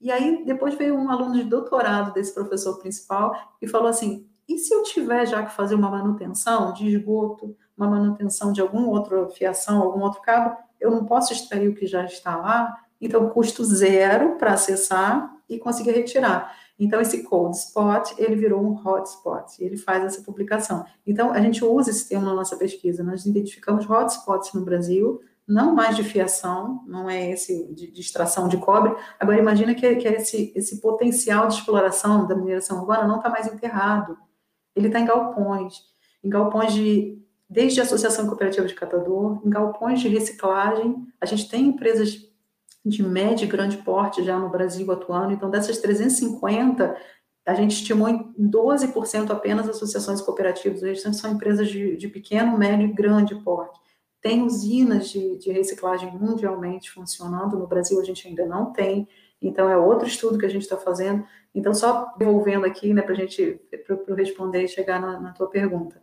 E 0.00 0.10
aí 0.10 0.44
depois 0.44 0.74
veio 0.74 0.94
um 0.94 1.10
aluno 1.10 1.34
de 1.34 1.44
doutorado 1.44 2.12
desse 2.12 2.34
professor 2.34 2.78
principal 2.78 3.34
e 3.60 3.66
falou 3.66 3.88
assim: 3.88 4.28
e 4.48 4.58
se 4.58 4.74
eu 4.74 4.82
tiver 4.82 5.26
já 5.26 5.44
que 5.44 5.54
fazer 5.54 5.74
uma 5.74 5.90
manutenção 5.90 6.72
de 6.72 6.86
esgoto, 6.88 7.56
uma 7.76 7.88
manutenção 7.88 8.52
de 8.52 8.60
alguma 8.60 8.88
outra 8.88 9.28
fiação, 9.30 9.80
algum 9.80 10.00
outro 10.00 10.20
cabo, 10.20 10.56
eu 10.80 10.90
não 10.90 11.04
posso 11.04 11.32
extrair 11.32 11.68
o 11.68 11.74
que 11.74 11.86
já 11.86 12.04
está 12.04 12.36
lá, 12.36 12.76
então 13.00 13.30
custo 13.30 13.64
zero 13.64 14.36
para 14.36 14.52
acessar 14.52 15.34
e 15.48 15.58
conseguir 15.58 15.92
retirar. 15.92 16.54
Então 16.78 17.00
esse 17.00 17.22
cold 17.22 17.56
spot, 17.56 18.12
ele 18.18 18.34
virou 18.34 18.60
um 18.60 18.74
hotspot, 18.86 19.62
ele 19.62 19.76
faz 19.76 20.04
essa 20.04 20.22
publicação. 20.22 20.84
Então 21.06 21.32
a 21.32 21.40
gente 21.40 21.64
usa 21.64 21.90
esse 21.90 22.08
termo 22.08 22.26
na 22.26 22.34
nossa 22.34 22.56
pesquisa, 22.56 23.02
nós 23.02 23.24
identificamos 23.24 23.88
hotspots 23.88 24.52
no 24.52 24.62
Brasil, 24.62 25.22
não 25.46 25.74
mais 25.74 25.96
de 25.96 26.02
fiação, 26.02 26.82
não 26.86 27.08
é 27.08 27.30
esse 27.30 27.72
de, 27.74 27.90
de 27.90 28.00
extração 28.00 28.48
de 28.48 28.56
cobre. 28.56 28.96
Agora, 29.20 29.38
imagina 29.38 29.74
que, 29.74 29.96
que 29.96 30.08
esse, 30.08 30.52
esse 30.56 30.80
potencial 30.80 31.46
de 31.48 31.54
exploração 31.54 32.26
da 32.26 32.34
mineração 32.34 32.80
urbana 32.80 33.06
não 33.06 33.16
está 33.16 33.28
mais 33.28 33.46
enterrado. 33.46 34.16
Ele 34.74 34.86
está 34.86 34.98
em 34.98 35.04
galpões, 35.04 35.82
em 36.22 36.30
galpões 36.30 36.72
de, 36.72 37.22
desde 37.48 37.80
a 37.80 37.84
Associação 37.84 38.26
Cooperativa 38.26 38.66
de 38.66 38.74
Catador, 38.74 39.40
em 39.44 39.50
galpões 39.50 40.00
de 40.00 40.08
reciclagem. 40.08 41.06
A 41.20 41.26
gente 41.26 41.48
tem 41.48 41.66
empresas 41.66 42.18
de 42.84 43.02
médio 43.02 43.44
e 43.44 43.48
grande 43.48 43.78
porte 43.78 44.24
já 44.24 44.38
no 44.38 44.50
Brasil 44.50 44.90
atuando, 44.92 45.32
então 45.32 45.50
dessas 45.50 45.78
350, 45.78 46.94
a 47.46 47.54
gente 47.54 47.72
estimou 47.72 48.08
em 48.08 48.34
12% 48.38 49.30
apenas 49.30 49.68
associações 49.68 50.20
cooperativas, 50.20 50.82
restante 50.82 51.16
são 51.16 51.32
empresas 51.32 51.68
de, 51.68 51.96
de 51.96 52.08
pequeno, 52.08 52.58
médio 52.58 52.86
e 52.86 52.92
grande 52.92 53.34
porte. 53.36 53.78
Tem 54.24 54.42
usinas 54.42 55.10
de, 55.10 55.36
de, 55.36 55.52
reciclagem 55.52 56.10
mundialmente 56.10 56.90
funcionando, 56.90 57.58
no 57.58 57.66
Brasil 57.66 58.00
a 58.00 58.04
gente 58.04 58.26
ainda 58.26 58.46
não 58.46 58.72
tem, 58.72 59.06
então 59.40 59.68
é 59.68 59.76
outro 59.76 60.08
estudo 60.08 60.38
que 60.38 60.46
a 60.46 60.48
gente 60.48 60.62
está 60.62 60.78
fazendo. 60.78 61.26
Então, 61.54 61.74
só 61.74 62.14
devolvendo 62.16 62.64
aqui, 62.64 62.94
né, 62.94 63.02
para 63.02 63.12
a 63.12 63.16
gente 63.16 63.60
para 63.86 64.14
responder 64.14 64.64
e 64.64 64.68
chegar 64.68 64.98
na, 64.98 65.20
na 65.20 65.32
tua 65.32 65.50
pergunta. 65.50 66.02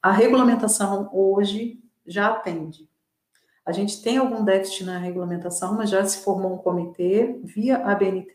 A 0.00 0.12
regulamentação 0.12 1.10
hoje 1.12 1.82
já 2.06 2.28
atende 2.28 2.88
a 3.66 3.72
gente 3.72 4.00
tem 4.00 4.16
algum 4.16 4.44
déficit 4.44 4.84
na 4.84 4.96
regulamentação, 4.96 5.74
mas 5.74 5.90
já 5.90 6.04
se 6.04 6.22
formou 6.22 6.54
um 6.54 6.56
comitê 6.56 7.40
via 7.42 7.78
ABNT 7.78 8.30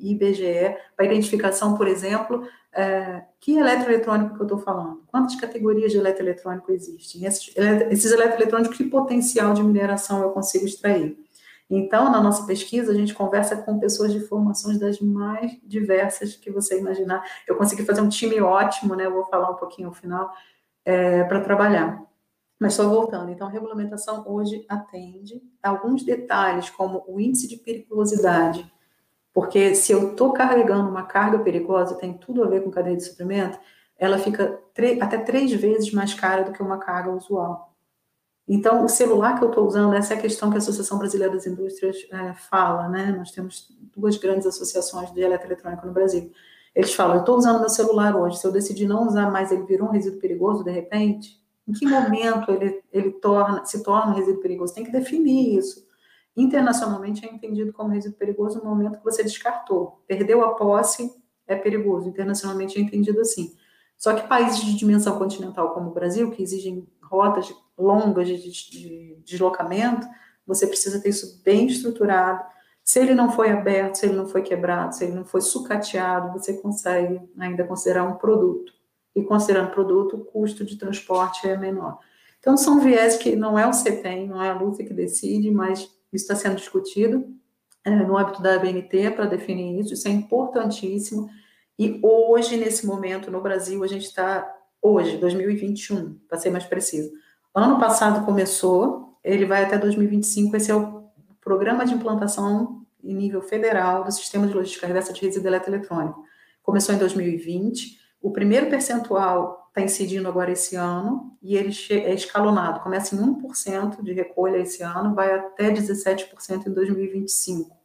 e 0.00 0.12
IBGE 0.12 0.76
para 0.96 1.06
identificação, 1.06 1.76
por 1.76 1.88
exemplo, 1.88 2.46
é, 2.72 3.24
que 3.40 3.56
eletroeletrônico 3.56 4.36
que 4.36 4.40
eu 4.40 4.44
estou 4.44 4.58
falando? 4.58 5.02
Quantas 5.08 5.34
categorias 5.34 5.90
de 5.90 5.98
eletroeletrônico 5.98 6.70
existem? 6.70 7.24
Esses, 7.24 8.12
eletroeletrônicos, 8.12 8.76
que 8.76 8.84
potencial 8.84 9.52
de 9.52 9.64
mineração 9.64 10.22
eu 10.22 10.30
consigo 10.30 10.64
extrair? 10.64 11.18
Então, 11.68 12.10
na 12.12 12.20
nossa 12.20 12.46
pesquisa, 12.46 12.92
a 12.92 12.94
gente 12.94 13.12
conversa 13.12 13.56
com 13.56 13.80
pessoas 13.80 14.12
de 14.12 14.20
formações 14.20 14.78
das 14.78 15.00
mais 15.00 15.58
diversas 15.64 16.36
que 16.36 16.52
você 16.52 16.78
imaginar. 16.78 17.20
Eu 17.48 17.56
consegui 17.56 17.84
fazer 17.84 18.00
um 18.00 18.08
time 18.08 18.40
ótimo, 18.40 18.94
né? 18.94 19.06
Eu 19.06 19.12
vou 19.12 19.24
falar 19.24 19.50
um 19.50 19.56
pouquinho 19.56 19.88
no 19.88 19.94
final, 19.94 20.32
é, 20.84 21.24
para 21.24 21.40
trabalhar. 21.40 22.07
Mas 22.58 22.74
só 22.74 22.88
voltando, 22.88 23.30
então 23.30 23.46
a 23.46 23.50
regulamentação 23.50 24.24
hoje 24.26 24.64
atende 24.68 25.40
a 25.62 25.68
alguns 25.70 26.02
detalhes, 26.02 26.68
como 26.70 27.04
o 27.06 27.20
índice 27.20 27.46
de 27.46 27.56
periculosidade, 27.56 28.70
porque 29.32 29.74
se 29.76 29.92
eu 29.92 30.10
estou 30.10 30.32
carregando 30.32 30.90
uma 30.90 31.04
carga 31.04 31.38
perigosa, 31.38 31.94
tem 31.94 32.12
tudo 32.12 32.42
a 32.42 32.48
ver 32.48 32.64
com 32.64 32.70
cadeia 32.72 32.96
de 32.96 33.04
suprimento, 33.04 33.56
ela 33.96 34.18
fica 34.18 34.60
até 35.00 35.18
três 35.18 35.52
vezes 35.52 35.92
mais 35.92 36.12
cara 36.12 36.42
do 36.42 36.52
que 36.52 36.60
uma 36.60 36.78
carga 36.78 37.12
usual. 37.12 37.68
Então, 38.48 38.84
o 38.84 38.88
celular 38.88 39.38
que 39.38 39.44
eu 39.44 39.50
estou 39.50 39.66
usando, 39.66 39.94
essa 39.94 40.14
é 40.14 40.16
a 40.16 40.20
questão 40.20 40.48
que 40.48 40.56
a 40.56 40.58
Associação 40.58 40.98
Brasileira 40.98 41.34
das 41.34 41.46
Indústrias 41.46 41.98
é, 42.10 42.34
fala, 42.34 42.88
né? 42.88 43.14
Nós 43.16 43.30
temos 43.30 43.68
duas 43.94 44.16
grandes 44.16 44.46
associações 44.46 45.12
de 45.12 45.20
eletroeletrônica 45.20 45.86
no 45.86 45.92
Brasil. 45.92 46.32
Eles 46.74 46.94
falam, 46.94 47.16
eu 47.16 47.20
estou 47.20 47.36
usando 47.36 47.60
meu 47.60 47.68
celular 47.68 48.16
hoje, 48.16 48.38
se 48.38 48.46
eu 48.46 48.50
decidir 48.50 48.86
não 48.86 49.06
usar 49.06 49.30
mais, 49.30 49.52
ele 49.52 49.64
virou 49.64 49.88
um 49.88 49.92
resíduo 49.92 50.18
perigoso 50.18 50.64
de 50.64 50.70
repente, 50.70 51.37
em 51.68 51.72
que 51.72 51.86
momento 51.86 52.50
ele, 52.50 52.82
ele 52.90 53.10
torna, 53.12 53.62
se 53.66 53.82
torna 53.82 54.12
um 54.12 54.14
resíduo 54.14 54.40
perigoso? 54.40 54.74
Tem 54.74 54.84
que 54.84 54.90
definir 54.90 55.58
isso. 55.58 55.86
Internacionalmente 56.34 57.26
é 57.26 57.30
entendido 57.30 57.74
como 57.74 57.90
resíduo 57.90 58.16
perigoso 58.16 58.58
no 58.58 58.64
momento 58.64 58.98
que 58.98 59.04
você 59.04 59.22
descartou. 59.22 60.02
Perdeu 60.06 60.42
a 60.42 60.54
posse, 60.54 61.12
é 61.46 61.54
perigoso. 61.54 62.08
Internacionalmente 62.08 62.78
é 62.78 62.80
entendido 62.80 63.20
assim. 63.20 63.54
Só 63.98 64.14
que 64.14 64.26
países 64.26 64.60
de 64.64 64.76
dimensão 64.76 65.18
continental 65.18 65.74
como 65.74 65.90
o 65.90 65.92
Brasil, 65.92 66.30
que 66.30 66.42
exigem 66.42 66.88
rotas 67.02 67.54
longas 67.76 68.26
de, 68.26 68.38
de, 68.38 68.70
de 68.70 69.22
deslocamento, 69.24 70.06
você 70.46 70.66
precisa 70.66 71.02
ter 71.02 71.10
isso 71.10 71.42
bem 71.44 71.66
estruturado. 71.66 72.42
Se 72.82 72.98
ele 72.98 73.14
não 73.14 73.30
foi 73.30 73.50
aberto, 73.50 73.96
se 73.96 74.06
ele 74.06 74.16
não 74.16 74.26
foi 74.26 74.40
quebrado, 74.40 74.94
se 74.94 75.04
ele 75.04 75.12
não 75.12 75.24
foi 75.24 75.42
sucateado, 75.42 76.32
você 76.32 76.54
consegue 76.54 77.20
ainda 77.38 77.64
considerar 77.64 78.04
um 78.04 78.14
produto 78.14 78.77
e 79.18 79.24
considerando 79.24 79.70
produto, 79.70 80.16
o 80.16 80.24
custo 80.24 80.64
de 80.64 80.76
transporte 80.76 81.48
é 81.48 81.56
menor. 81.56 81.98
Então, 82.38 82.56
são 82.56 82.80
viés 82.80 83.16
que 83.16 83.34
não 83.34 83.58
é 83.58 83.66
o 83.66 83.72
CETEM, 83.72 84.28
não 84.28 84.42
é 84.42 84.50
a 84.50 84.58
luta 84.58 84.84
que 84.84 84.94
decide, 84.94 85.50
mas 85.50 85.80
isso 86.12 86.24
está 86.24 86.36
sendo 86.36 86.56
discutido 86.56 87.26
é, 87.84 87.90
no 87.90 88.16
âmbito 88.16 88.40
da 88.40 88.54
ABNT 88.54 89.10
para 89.10 89.26
definir 89.26 89.80
isso, 89.80 89.94
isso 89.94 90.08
é 90.08 90.10
importantíssimo. 90.10 91.28
E 91.78 91.98
hoje, 92.02 92.56
nesse 92.56 92.86
momento, 92.86 93.30
no 93.30 93.40
Brasil, 93.40 93.82
a 93.82 93.86
gente 93.86 94.04
está, 94.04 94.48
hoje, 94.80 95.16
2021, 95.16 96.18
para 96.28 96.38
ser 96.38 96.50
mais 96.50 96.64
preciso. 96.64 97.10
Ano 97.54 97.78
passado 97.78 98.24
começou, 98.24 99.16
ele 99.24 99.44
vai 99.44 99.64
até 99.64 99.76
2025, 99.76 100.56
esse 100.56 100.70
é 100.70 100.74
o 100.74 101.04
programa 101.40 101.84
de 101.84 101.94
implantação 101.94 102.86
em 103.02 103.14
nível 103.14 103.40
federal 103.40 104.04
do 104.04 104.12
Sistema 104.12 104.46
de 104.46 104.54
Logística 104.54 104.86
Reversa 104.86 105.12
de 105.12 105.20
Resíduo 105.20 105.48
Eletroeletrônico. 105.48 106.24
Começou 106.62 106.94
em 106.94 106.98
2020, 106.98 107.97
o 108.20 108.32
primeiro 108.32 108.68
percentual 108.68 109.68
está 109.68 109.80
incidindo 109.80 110.28
agora 110.28 110.50
esse 110.50 110.74
ano 110.74 111.36
e 111.40 111.56
ele 111.56 111.72
é 111.90 112.12
escalonado. 112.12 112.80
Começa 112.80 113.14
em 113.14 113.18
1% 113.18 114.02
de 114.02 114.12
recolha 114.12 114.58
esse 114.58 114.82
ano, 114.82 115.14
vai 115.14 115.32
até 115.32 115.70
17% 115.70 116.66
em 116.66 116.72
2025. 116.72 117.76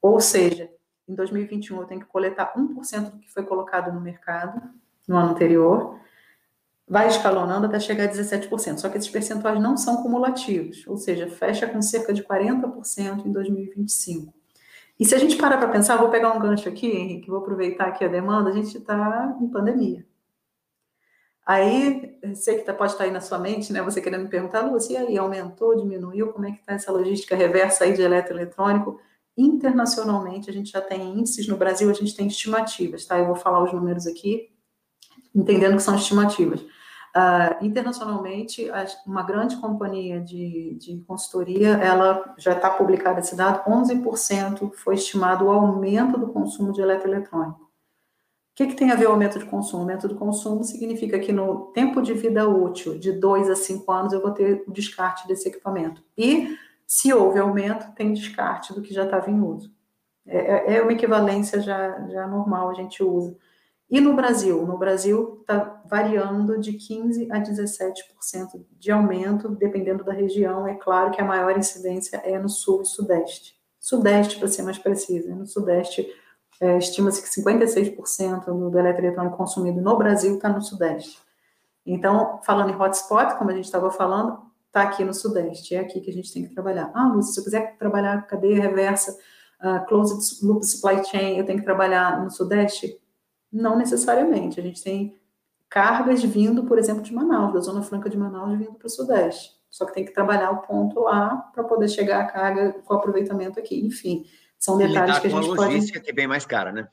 Ou 0.00 0.20
seja, 0.20 0.70
em 1.06 1.14
2021 1.14 1.78
eu 1.80 1.86
tenho 1.86 2.00
que 2.00 2.06
coletar 2.06 2.54
1% 2.56 3.10
do 3.10 3.18
que 3.18 3.30
foi 3.30 3.44
colocado 3.44 3.92
no 3.92 4.00
mercado 4.00 4.60
no 5.06 5.16
ano 5.16 5.30
anterior, 5.30 6.00
vai 6.88 7.08
escalonando 7.08 7.66
até 7.66 7.78
chegar 7.78 8.04
a 8.04 8.12
17%. 8.12 8.78
Só 8.78 8.88
que 8.88 8.96
esses 8.96 9.10
percentuais 9.10 9.60
não 9.60 9.76
são 9.76 10.02
cumulativos, 10.02 10.86
ou 10.86 10.96
seja, 10.96 11.28
fecha 11.28 11.66
com 11.66 11.82
cerca 11.82 12.12
de 12.12 12.22
40% 12.22 13.26
em 13.26 13.32
2025. 13.32 14.32
E 15.02 15.04
se 15.04 15.16
a 15.16 15.18
gente 15.18 15.34
parar 15.34 15.58
para 15.58 15.66
pensar, 15.66 15.96
vou 15.96 16.10
pegar 16.10 16.30
um 16.30 16.38
gancho 16.38 16.68
aqui, 16.68 16.86
Henrique, 16.86 17.28
vou 17.28 17.40
aproveitar 17.40 17.86
aqui 17.86 18.04
a 18.04 18.08
demanda, 18.08 18.50
a 18.50 18.52
gente 18.52 18.78
está 18.78 19.36
em 19.40 19.48
pandemia. 19.48 20.06
Aí, 21.44 22.20
sei 22.36 22.58
que 22.58 22.64
tá, 22.64 22.72
pode 22.72 22.92
estar 22.92 23.02
tá 23.02 23.10
aí 23.10 23.12
na 23.12 23.20
sua 23.20 23.36
mente, 23.36 23.72
né? 23.72 23.82
Você 23.82 24.00
querendo 24.00 24.22
me 24.22 24.28
perguntar, 24.28 24.60
Lúcia, 24.60 24.92
e 24.92 24.96
aí, 25.08 25.18
aumentou, 25.18 25.76
diminuiu? 25.76 26.32
Como 26.32 26.46
é 26.46 26.52
que 26.52 26.60
está 26.60 26.74
essa 26.74 26.92
logística 26.92 27.34
reversa 27.34 27.82
aí 27.82 27.94
de 27.94 28.00
eletroeletrônico? 28.00 29.00
Internacionalmente, 29.36 30.48
a 30.48 30.52
gente 30.52 30.70
já 30.70 30.80
tem 30.80 31.18
índices, 31.18 31.48
no 31.48 31.56
Brasil 31.56 31.90
a 31.90 31.94
gente 31.94 32.14
tem 32.14 32.28
estimativas, 32.28 33.04
tá? 33.04 33.18
Eu 33.18 33.26
vou 33.26 33.34
falar 33.34 33.60
os 33.64 33.72
números 33.72 34.06
aqui, 34.06 34.52
entendendo 35.34 35.74
que 35.74 35.82
são 35.82 35.96
estimativas. 35.96 36.64
Uh, 37.14 37.62
internacionalmente, 37.62 38.70
uma 39.06 39.22
grande 39.22 39.56
companhia 39.56 40.18
de, 40.18 40.74
de 40.80 40.96
consultoria, 41.06 41.72
ela 41.72 42.34
já 42.38 42.52
está 42.52 42.70
publicada 42.70 43.20
esse 43.20 43.36
dado, 43.36 43.70
11% 43.70 44.72
foi 44.76 44.94
estimado 44.94 45.44
o 45.44 45.50
aumento 45.50 46.18
do 46.18 46.28
consumo 46.28 46.72
de 46.72 46.80
eletroeletrônico. 46.80 47.60
O 48.52 48.54
que, 48.54 48.66
que 48.66 48.74
tem 48.74 48.90
a 48.90 48.94
ver 48.94 49.08
o 49.08 49.10
aumento 49.10 49.38
de 49.38 49.44
consumo? 49.44 49.78
O 49.78 49.82
aumento 49.82 50.08
do 50.08 50.14
consumo 50.14 50.64
significa 50.64 51.18
que 51.18 51.32
no 51.32 51.72
tempo 51.72 52.00
de 52.00 52.14
vida 52.14 52.48
útil, 52.48 52.98
de 52.98 53.12
2 53.12 53.50
a 53.50 53.56
5 53.56 53.92
anos, 53.92 54.12
eu 54.12 54.20
vou 54.20 54.30
ter 54.30 54.64
o 54.66 54.72
descarte 54.72 55.26
desse 55.26 55.48
equipamento. 55.48 56.02
E, 56.16 56.56
se 56.86 57.12
houve 57.12 57.38
aumento, 57.38 57.94
tem 57.94 58.12
descarte 58.12 58.74
do 58.74 58.82
que 58.82 58.92
já 58.92 59.04
estava 59.04 59.30
em 59.30 59.40
uso. 59.40 59.70
É, 60.26 60.74
é, 60.74 60.76
é 60.76 60.82
uma 60.82 60.92
equivalência 60.92 61.60
já, 61.60 62.06
já 62.08 62.26
normal, 62.26 62.70
a 62.70 62.74
gente 62.74 63.02
usa. 63.02 63.36
E 63.92 64.00
no 64.00 64.16
Brasil? 64.16 64.66
No 64.66 64.78
Brasil 64.78 65.36
está 65.42 65.82
variando 65.84 66.58
de 66.58 66.72
15% 66.72 67.28
a 67.30 67.38
17% 67.42 68.64
de 68.78 68.90
aumento, 68.90 69.50
dependendo 69.50 70.02
da 70.02 70.14
região. 70.14 70.66
É 70.66 70.74
claro 70.76 71.10
que 71.10 71.20
a 71.20 71.24
maior 71.26 71.58
incidência 71.58 72.16
é 72.24 72.38
no 72.38 72.48
sul 72.48 72.80
e 72.80 72.86
sudeste. 72.86 73.54
Sudeste, 73.78 74.38
para 74.38 74.48
ser 74.48 74.62
mais 74.62 74.78
preciso. 74.78 75.34
No 75.34 75.46
sudeste, 75.46 76.10
é, 76.58 76.78
estima-se 76.78 77.20
que 77.20 77.28
56% 77.28 78.46
do 78.46 78.78
eletroeletrônico 78.78 79.36
consumido 79.36 79.82
no 79.82 79.98
Brasil 79.98 80.36
está 80.36 80.48
no 80.48 80.62
sudeste. 80.62 81.18
Então, 81.84 82.40
falando 82.46 82.70
em 82.70 82.80
hotspot, 82.80 83.36
como 83.36 83.50
a 83.50 83.54
gente 83.54 83.66
estava 83.66 83.90
falando, 83.90 84.38
está 84.68 84.84
aqui 84.84 85.04
no 85.04 85.12
sudeste. 85.12 85.74
É 85.74 85.80
aqui 85.80 86.00
que 86.00 86.08
a 86.08 86.14
gente 86.14 86.32
tem 86.32 86.48
que 86.48 86.54
trabalhar. 86.54 86.90
Ah, 86.94 87.08
Lúcia, 87.08 87.34
se 87.34 87.40
eu 87.40 87.44
quiser 87.44 87.76
trabalhar 87.76 88.26
cadeia 88.26 88.58
reversa, 88.58 89.14
uh, 89.62 89.84
closed 89.86 90.42
loop 90.42 90.64
supply 90.64 91.04
chain, 91.04 91.36
eu 91.36 91.44
tenho 91.44 91.58
que 91.58 91.64
trabalhar 91.66 92.24
no 92.24 92.30
sudeste? 92.30 93.01
Não 93.52 93.76
necessariamente. 93.76 94.58
A 94.58 94.62
gente 94.62 94.82
tem 94.82 95.20
cargas 95.68 96.22
vindo, 96.22 96.64
por 96.64 96.78
exemplo, 96.78 97.02
de 97.02 97.12
Manaus, 97.12 97.52
da 97.52 97.60
Zona 97.60 97.82
Franca 97.82 98.08
de 98.08 98.16
Manaus, 98.16 98.58
vindo 98.58 98.74
para 98.74 98.86
o 98.86 98.90
Sudeste. 98.90 99.50
Só 99.70 99.86
que 99.86 99.94
tem 99.94 100.04
que 100.04 100.12
trabalhar 100.12 100.50
o 100.50 100.62
ponto 100.62 101.00
lá 101.00 101.36
para 101.54 101.64
poder 101.64 101.88
chegar 101.88 102.20
a 102.20 102.26
carga 102.26 102.72
com 102.84 102.94
aproveitamento 102.94 103.58
aqui. 103.58 103.80
Enfim, 103.86 104.24
são 104.58 104.76
detalhes 104.76 105.18
que 105.18 105.26
a 105.26 105.30
gente 105.30 105.46
pode... 105.46 105.60
logística 105.60 106.00
que 106.00 106.10
é 106.10 106.14
bem 106.14 106.26
mais 106.26 106.44
cara, 106.44 106.72
né? 106.72 106.88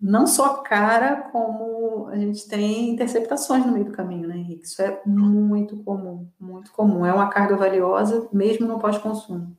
Não 0.00 0.26
só 0.26 0.54
cara, 0.62 1.28
como 1.30 2.08
a 2.08 2.16
gente 2.16 2.48
tem 2.48 2.90
interceptações 2.90 3.64
no 3.64 3.72
meio 3.72 3.84
do 3.84 3.92
caminho, 3.92 4.26
né, 4.26 4.36
Henrique? 4.36 4.64
Isso 4.64 4.82
é 4.82 5.00
muito 5.06 5.76
comum, 5.84 6.28
muito 6.40 6.72
comum. 6.72 7.06
É 7.06 7.12
uma 7.12 7.28
carga 7.28 7.56
valiosa, 7.56 8.28
mesmo 8.32 8.66
no 8.66 8.80
pós-consumo. 8.80 9.56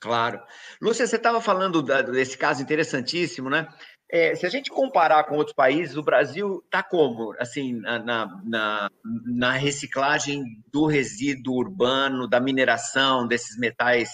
Claro. 0.00 0.42
Lúcia, 0.82 1.06
você 1.06 1.16
estava 1.16 1.40
falando 1.40 1.82
desse 1.82 2.36
caso 2.36 2.60
interessantíssimo, 2.60 3.48
né? 3.48 3.66
É, 4.10 4.34
se 4.34 4.46
a 4.46 4.48
gente 4.48 4.70
comparar 4.70 5.24
com 5.24 5.36
outros 5.36 5.54
países, 5.54 5.96
o 5.96 6.02
Brasil 6.02 6.62
está 6.64 6.82
como? 6.82 7.34
Assim, 7.38 7.74
na, 7.74 7.98
na, 8.42 8.90
na, 9.26 9.52
reciclagem 9.52 10.42
do 10.72 10.86
resíduo 10.86 11.56
urbano, 11.56 12.26
da 12.26 12.40
mineração 12.40 13.28
desses 13.28 13.58
metais 13.58 14.10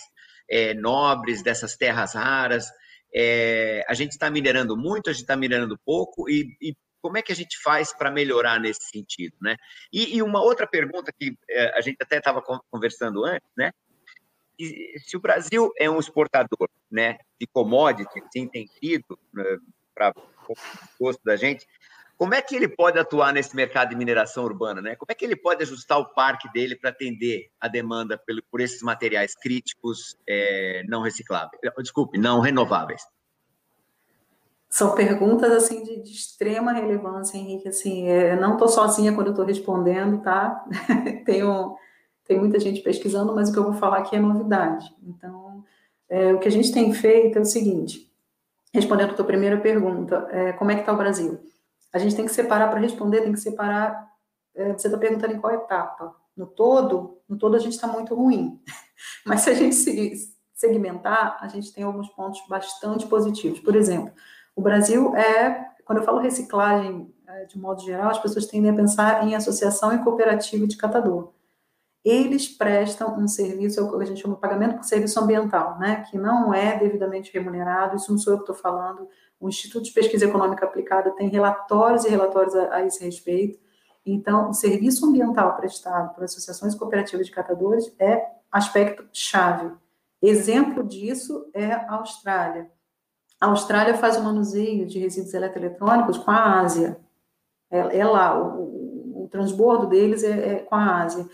é, 0.50 0.74
nobres, 0.74 1.42
dessas 1.42 1.76
terras 1.76 2.14
raras. 2.14 2.66
É, 3.14 3.84
a 3.88 3.94
gente 3.94 4.12
está 4.12 4.28
minerando 4.28 4.76
muito, 4.76 5.08
a 5.08 5.12
gente 5.12 5.22
está 5.22 5.36
minerando 5.36 5.78
pouco, 5.84 6.28
e, 6.28 6.56
e, 6.60 6.74
como 7.00 7.16
é 7.16 7.22
que 7.22 7.30
a 7.30 7.36
gente 7.36 7.56
faz 7.62 7.92
para 7.92 8.10
melhorar 8.10 8.58
nesse 8.58 8.88
sentido? 8.90 9.36
Né? 9.40 9.54
E, 9.92 10.16
e 10.16 10.22
uma 10.22 10.42
outra 10.42 10.66
pergunta 10.66 11.12
que 11.16 11.36
é, 11.48 11.78
a 11.78 11.80
gente 11.80 11.98
até 12.00 12.18
estava 12.18 12.42
conversando 12.68 13.24
antes, 13.24 13.48
né? 13.56 13.70
se 14.98 15.16
o 15.16 15.20
Brasil 15.20 15.70
é 15.76 15.90
um 15.90 15.98
exportador 15.98 16.68
né, 16.90 17.18
de 17.40 17.46
commodities, 17.46 18.22
tem 18.32 18.66
sido, 18.68 19.18
né, 19.32 19.44
para 19.94 20.12
o 20.48 20.54
gosto 21.00 21.22
da 21.24 21.36
gente, 21.36 21.66
como 22.16 22.34
é 22.34 22.40
que 22.40 22.54
ele 22.54 22.68
pode 22.68 22.98
atuar 22.98 23.32
nesse 23.32 23.54
mercado 23.56 23.90
de 23.90 23.96
mineração 23.96 24.44
urbana? 24.44 24.80
Né? 24.80 24.96
Como 24.96 25.10
é 25.10 25.14
que 25.14 25.24
ele 25.24 25.36
pode 25.36 25.62
ajustar 25.62 25.98
o 25.98 26.06
parque 26.14 26.50
dele 26.52 26.76
para 26.76 26.90
atender 26.90 27.50
a 27.60 27.66
demanda 27.66 28.20
por, 28.50 28.60
esses 28.60 28.82
materiais 28.82 29.34
críticos 29.34 30.16
é, 30.28 30.84
não 30.88 31.02
recicláveis? 31.02 31.60
Desculpe, 31.78 32.18
não 32.18 32.40
renováveis. 32.40 33.02
São 34.68 34.94
perguntas 34.94 35.52
assim 35.52 35.82
de, 35.84 36.02
de 36.02 36.10
extrema 36.12 36.72
relevância, 36.72 37.36
Henrique. 37.36 37.68
Assim, 37.68 38.08
é, 38.08 38.36
não 38.36 38.54
estou 38.54 38.68
sozinha 38.68 39.12
quando 39.12 39.30
estou 39.30 39.44
respondendo, 39.44 40.22
tá? 40.22 40.64
Tenho 41.26 41.76
tem 42.26 42.38
muita 42.38 42.58
gente 42.58 42.80
pesquisando, 42.80 43.34
mas 43.34 43.48
o 43.48 43.52
que 43.52 43.58
eu 43.58 43.64
vou 43.64 43.74
falar 43.74 43.98
aqui 43.98 44.16
é 44.16 44.20
novidade. 44.20 44.94
Então, 45.02 45.62
é, 46.08 46.32
o 46.32 46.38
que 46.38 46.48
a 46.48 46.50
gente 46.50 46.72
tem 46.72 46.92
feito 46.92 47.38
é 47.38 47.40
o 47.40 47.44
seguinte, 47.44 48.10
respondendo 48.74 49.12
a 49.12 49.14
tua 49.14 49.24
primeira 49.24 49.56
pergunta, 49.60 50.28
é, 50.32 50.52
como 50.52 50.72
é 50.72 50.74
que 50.74 50.80
está 50.80 50.92
o 50.92 50.96
Brasil? 50.96 51.40
A 51.92 51.98
gente 51.98 52.16
tem 52.16 52.26
que 52.26 52.32
separar, 52.32 52.68
para 52.68 52.80
responder, 52.80 53.20
tem 53.20 53.32
que 53.32 53.38
separar, 53.38 54.10
é, 54.54 54.72
você 54.72 54.88
está 54.88 54.98
perguntando 54.98 55.32
em 55.32 55.40
qual 55.40 55.54
etapa? 55.54 56.12
No 56.36 56.48
todo, 56.48 57.20
no 57.28 57.38
todo 57.38 57.54
a 57.54 57.60
gente 57.60 57.74
está 57.74 57.86
muito 57.86 58.16
ruim. 58.16 58.60
Mas 59.24 59.42
se 59.42 59.50
a 59.50 59.54
gente 59.54 59.76
segmentar, 60.52 61.38
a 61.40 61.46
gente 61.46 61.72
tem 61.72 61.84
alguns 61.84 62.08
pontos 62.08 62.42
bastante 62.48 63.06
positivos. 63.06 63.60
Por 63.60 63.76
exemplo, 63.76 64.12
o 64.56 64.60
Brasil 64.60 65.14
é, 65.14 65.66
quando 65.84 65.98
eu 65.98 66.04
falo 66.04 66.18
reciclagem 66.18 67.14
é, 67.28 67.44
de 67.44 67.58
modo 67.58 67.80
geral, 67.82 68.10
as 68.10 68.18
pessoas 68.18 68.46
tendem 68.46 68.70
a 68.70 68.74
pensar 68.74 69.24
em 69.24 69.34
associação 69.34 69.94
e 69.94 70.02
cooperativa 70.02 70.66
de 70.66 70.76
catador 70.76 71.33
eles 72.04 72.48
prestam 72.48 73.18
um 73.18 73.26
serviço, 73.26 73.80
é 73.80 73.82
o 73.82 73.90
que 73.90 74.02
a 74.02 74.06
gente 74.06 74.20
chama 74.20 74.34
de 74.34 74.40
pagamento 74.40 74.76
por 74.76 74.84
serviço 74.84 75.18
ambiental, 75.18 75.78
né, 75.78 76.04
que 76.10 76.18
não 76.18 76.52
é 76.52 76.78
devidamente 76.78 77.32
remunerado, 77.32 77.96
isso 77.96 78.10
não 78.10 78.18
sou 78.18 78.34
eu 78.34 78.38
que 78.38 78.42
estou 78.50 78.56
falando, 78.56 79.08
o 79.40 79.48
Instituto 79.48 79.84
de 79.84 79.92
Pesquisa 79.92 80.26
Econômica 80.26 80.66
Aplicada 80.66 81.10
tem 81.12 81.28
relatórios 81.28 82.04
e 82.04 82.10
relatórios 82.10 82.54
a, 82.54 82.76
a 82.76 82.86
esse 82.86 83.02
respeito, 83.04 83.58
então, 84.06 84.50
o 84.50 84.52
serviço 84.52 85.06
ambiental 85.06 85.56
prestado 85.56 86.14
por 86.14 86.24
associações 86.24 86.74
cooperativas 86.74 87.26
de 87.26 87.32
catadores 87.32 87.94
é 87.98 88.22
aspecto 88.52 89.08
chave. 89.12 89.72
Exemplo 90.20 90.84
disso 90.84 91.50
é 91.54 91.72
a 91.72 91.94
Austrália. 91.94 92.70
A 93.40 93.46
Austrália 93.46 93.94
faz 93.94 94.16
o 94.16 94.22
manuseio 94.22 94.86
de 94.86 94.98
resíduos 94.98 95.32
eletroeletrônicos 95.32 96.18
com 96.18 96.30
a 96.30 96.60
Ásia. 96.60 97.00
É, 97.70 97.98
é 97.98 98.04
lá, 98.06 98.38
o, 98.38 98.60
o, 98.60 99.24
o, 99.24 99.28
transbordo 99.28 99.86
deles 99.86 100.22
é, 100.22 100.54
é 100.54 100.56
com 100.56 100.74
a 100.74 101.02
Ásia. 101.02 101.26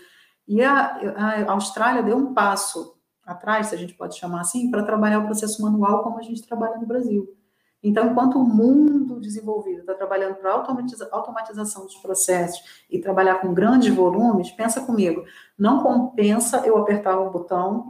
E 0.51 0.61
a, 0.61 1.45
a 1.47 1.51
Austrália 1.53 2.03
deu 2.03 2.17
um 2.17 2.33
passo 2.33 2.97
atrás, 3.25 3.67
se 3.67 3.75
a 3.75 3.77
gente 3.77 3.93
pode 3.93 4.17
chamar 4.17 4.41
assim, 4.41 4.69
para 4.69 4.83
trabalhar 4.83 5.19
o 5.19 5.25
processo 5.25 5.61
manual 5.61 6.03
como 6.03 6.19
a 6.19 6.21
gente 6.21 6.45
trabalha 6.45 6.77
no 6.77 6.85
Brasil. 6.85 7.33
Então, 7.81 8.11
enquanto 8.11 8.37
o 8.37 8.43
mundo 8.43 9.21
desenvolvido 9.21 9.79
está 9.79 9.93
trabalhando 9.93 10.35
para 10.35 10.51
automatiza, 10.51 11.07
automatização 11.09 11.85
dos 11.85 11.95
processos 11.99 12.61
e 12.89 12.99
trabalhar 12.99 13.35
com 13.35 13.53
grandes 13.53 13.95
volumes, 13.95 14.51
pensa 14.51 14.81
comigo, 14.81 15.23
não 15.57 15.81
compensa 15.81 16.63
eu 16.65 16.77
apertar 16.77 17.17
o 17.17 17.31
botão. 17.31 17.89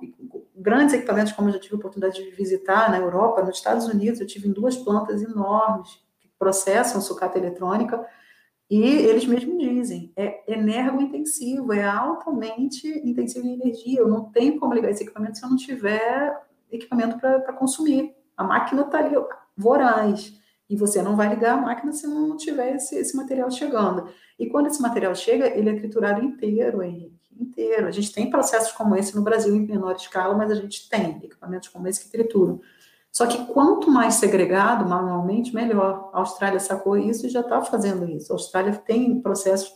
Grandes 0.55 0.93
equipamentos, 0.93 1.33
como 1.33 1.49
eu 1.49 1.53
já 1.53 1.59
tive 1.59 1.73
a 1.73 1.77
oportunidade 1.79 2.23
de 2.23 2.29
visitar 2.29 2.91
na 2.91 2.99
Europa, 2.99 3.41
nos 3.41 3.57
Estados 3.57 3.87
Unidos, 3.87 4.21
eu 4.21 4.27
tive 4.27 4.47
em 4.47 4.53
duas 4.53 4.77
plantas 4.77 5.23
enormes 5.23 5.99
que 6.19 6.29
processam 6.37 7.01
sucata 7.01 7.39
eletrônica 7.39 8.05
e 8.71 8.81
eles 8.81 9.25
mesmos 9.25 9.57
dizem, 9.57 10.13
é 10.15 10.49
energointensivo, 10.49 11.73
é 11.73 11.83
altamente 11.83 12.87
intensivo 13.05 13.45
em 13.45 13.55
energia. 13.55 13.99
Eu 13.99 14.07
não 14.07 14.31
tenho 14.31 14.57
como 14.57 14.73
ligar 14.73 14.89
esse 14.89 15.03
equipamento 15.03 15.37
se 15.37 15.43
eu 15.43 15.49
não 15.49 15.57
tiver 15.57 16.41
equipamento 16.71 17.19
para 17.19 17.51
consumir. 17.51 18.15
A 18.37 18.45
máquina 18.45 18.83
está 18.83 18.99
ali 18.99 19.13
voraz. 19.57 20.39
E 20.69 20.77
você 20.77 21.01
não 21.01 21.17
vai 21.17 21.27
ligar 21.27 21.55
a 21.55 21.61
máquina 21.61 21.91
se 21.91 22.07
não 22.07 22.37
tiver 22.37 22.77
esse, 22.77 22.95
esse 22.95 23.13
material 23.13 23.51
chegando. 23.51 24.07
E 24.39 24.47
quando 24.47 24.67
esse 24.67 24.81
material 24.81 25.13
chega, 25.13 25.47
ele 25.47 25.69
é 25.69 25.75
triturado 25.75 26.23
inteiro, 26.23 26.81
Henrique, 26.81 27.19
inteiro. 27.37 27.87
A 27.87 27.91
gente 27.91 28.13
tem 28.13 28.29
processos 28.29 28.71
como 28.71 28.95
esse 28.95 29.13
no 29.13 29.21
Brasil 29.21 29.53
em 29.53 29.67
menor 29.67 29.97
escala, 29.97 30.33
mas 30.33 30.49
a 30.49 30.55
gente 30.55 30.87
tem 30.87 31.19
equipamentos 31.21 31.67
como 31.67 31.89
esse 31.89 32.05
que 32.05 32.09
trituram. 32.09 32.61
Só 33.11 33.27
que 33.27 33.45
quanto 33.47 33.91
mais 33.91 34.15
segregado 34.15 34.87
manualmente, 34.87 35.53
melhor. 35.53 36.09
A 36.13 36.19
Austrália 36.19 36.59
sacou 36.59 36.97
isso 36.97 37.25
e 37.25 37.29
já 37.29 37.41
está 37.41 37.61
fazendo 37.61 38.09
isso. 38.09 38.31
A 38.31 38.35
Austrália 38.35 38.73
tem 38.73 39.21
processos 39.21 39.73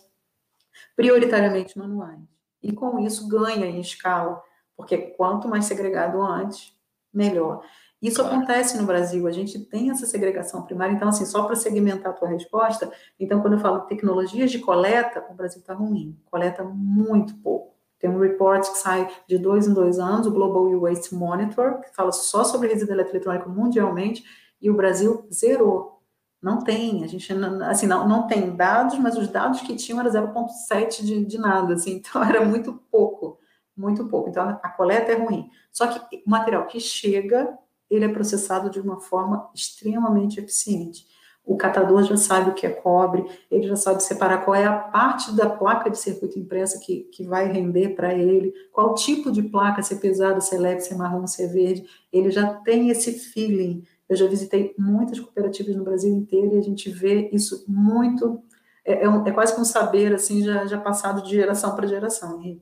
prioritariamente 0.96 1.78
manuais. 1.78 2.20
E 2.64 2.72
com 2.72 2.98
isso 3.00 3.28
ganha 3.28 3.66
em 3.66 3.80
escala, 3.80 4.42
porque 4.76 4.98
quanto 4.98 5.48
mais 5.48 5.66
segregado 5.66 6.22
antes, 6.22 6.74
melhor. 7.14 7.64
Isso 8.02 8.22
claro. 8.22 8.38
acontece 8.38 8.78
no 8.78 8.86
Brasil, 8.86 9.28
a 9.28 9.32
gente 9.32 9.60
tem 9.60 9.90
essa 9.90 10.06
segregação 10.06 10.64
primária. 10.64 10.94
Então, 10.94 11.10
assim, 11.10 11.26
só 11.26 11.44
para 11.44 11.56
segmentar 11.56 12.12
a 12.12 12.16
tua 12.16 12.28
resposta, 12.28 12.92
então, 13.20 13.42
quando 13.42 13.54
eu 13.54 13.60
falo 13.60 13.82
tecnologias 13.82 14.52
de 14.52 14.60
coleta, 14.60 15.26
o 15.30 15.34
Brasil 15.34 15.60
está 15.60 15.74
ruim, 15.74 16.18
coleta 16.26 16.64
muito 16.64 17.36
pouco. 17.38 17.75
Tem 18.06 18.14
um 18.14 18.20
report 18.20 18.70
que 18.70 18.78
sai 18.78 19.10
de 19.28 19.36
dois 19.40 19.66
em 19.66 19.74
dois 19.74 19.98
anos, 19.98 20.28
o 20.28 20.32
Global 20.32 20.80
Waste 20.80 21.16
Monitor, 21.16 21.82
que 21.82 21.90
fala 21.96 22.12
só 22.12 22.44
sobre 22.44 22.68
resíduo 22.68 22.94
eletroeletrônico 22.94 23.50
mundialmente, 23.50 24.24
e 24.62 24.70
o 24.70 24.76
Brasil 24.76 25.28
zerou. 25.34 26.04
Não 26.40 26.60
tem, 26.64 27.04
a 27.04 27.08
gente 27.08 27.34
assim, 27.64 27.88
não, 27.88 28.08
não 28.08 28.28
tem 28.28 28.56
dados, 28.56 29.00
mas 29.00 29.18
os 29.18 29.28
dados 29.28 29.62
que 29.62 29.76
tinham 29.76 30.00
era 30.00 30.12
0,7 30.12 31.04
de, 31.04 31.26
de 31.26 31.40
nada, 31.40 31.74
assim, 31.74 31.94
então 31.98 32.24
era 32.24 32.46
muito 32.46 32.74
pouco, 32.92 33.40
muito 33.76 34.06
pouco. 34.06 34.30
Então 34.30 34.60
a 34.62 34.70
coleta 34.70 35.12
é 35.12 35.16
ruim. 35.16 35.50
Só 35.72 35.88
que 35.88 36.18
o 36.24 36.30
material 36.30 36.68
que 36.68 36.80
chega, 36.80 37.58
ele 37.90 38.06
é 38.06 38.10
processado 38.10 38.70
de 38.70 38.80
uma 38.80 39.02
forma 39.02 39.50
extremamente 39.52 40.40
eficiente. 40.40 41.08
O 41.46 41.56
catador 41.56 42.04
já 42.04 42.18
sabe 42.18 42.50
o 42.50 42.54
que 42.54 42.66
é 42.66 42.72
cobre, 42.72 43.24
ele 43.52 43.68
já 43.68 43.76
sabe 43.76 44.02
separar 44.02 44.44
qual 44.44 44.56
é 44.56 44.66
a 44.66 44.74
parte 44.74 45.32
da 45.36 45.48
placa 45.48 45.92
de 45.92 45.98
circuito 45.98 46.40
impressa 46.40 46.80
que, 46.80 47.02
que 47.12 47.24
vai 47.24 47.52
render 47.52 47.90
para 47.90 48.16
ele, 48.16 48.52
qual 48.72 48.96
tipo 48.96 49.32
de 49.32 49.44
placa, 49.44 49.84
se 49.84 49.94
é 49.94 49.98
pesada, 49.98 50.42
se 50.42 50.56
é 50.56 50.58
leve, 50.58 50.82
se 50.82 50.92
é 50.92 50.98
marrom, 50.98 51.28
se 51.28 51.44
é 51.44 51.48
verde. 51.48 51.86
Ele 52.12 52.32
já 52.32 52.52
tem 52.52 52.90
esse 52.90 53.12
feeling. 53.12 53.84
Eu 54.10 54.16
já 54.16 54.26
visitei 54.28 54.74
muitas 54.78 55.20
cooperativas 55.20 55.76
no 55.76 55.84
Brasil 55.84 56.12
inteiro 56.12 56.56
e 56.56 56.58
a 56.58 56.64
gente 56.64 56.90
vê 56.90 57.30
isso 57.32 57.64
muito. 57.68 58.42
É, 58.84 59.04
é, 59.04 59.10
um, 59.10 59.26
é 59.26 59.32
quase 59.32 59.54
que 59.54 59.62
um 59.62 59.66
saber 59.66 60.16
assim 60.16 60.44
já, 60.44 60.66
já 60.66 60.80
passado 60.80 61.22
de 61.22 61.30
geração 61.30 61.76
para 61.76 61.88
geração. 61.88 62.42
E, 62.42 62.60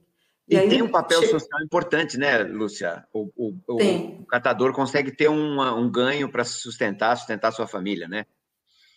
e, 0.47 0.55
e 0.55 0.57
aí, 0.57 0.67
tem 0.67 0.81
um 0.81 0.91
papel 0.91 1.21
chega... 1.21 1.31
social 1.39 1.61
importante, 1.63 2.17
né, 2.17 2.43
Lúcia? 2.43 3.05
O, 3.13 3.29
o, 3.35 3.53
o, 3.67 4.21
o 4.21 4.25
catador 4.25 4.73
consegue 4.73 5.09
ter 5.09 5.29
um, 5.29 5.61
um 5.61 5.89
ganho 5.89 6.29
para 6.29 6.43
sustentar, 6.43 7.15
sustentar 7.15 7.53
sua 7.53 7.65
família, 7.65 8.09
né? 8.09 8.25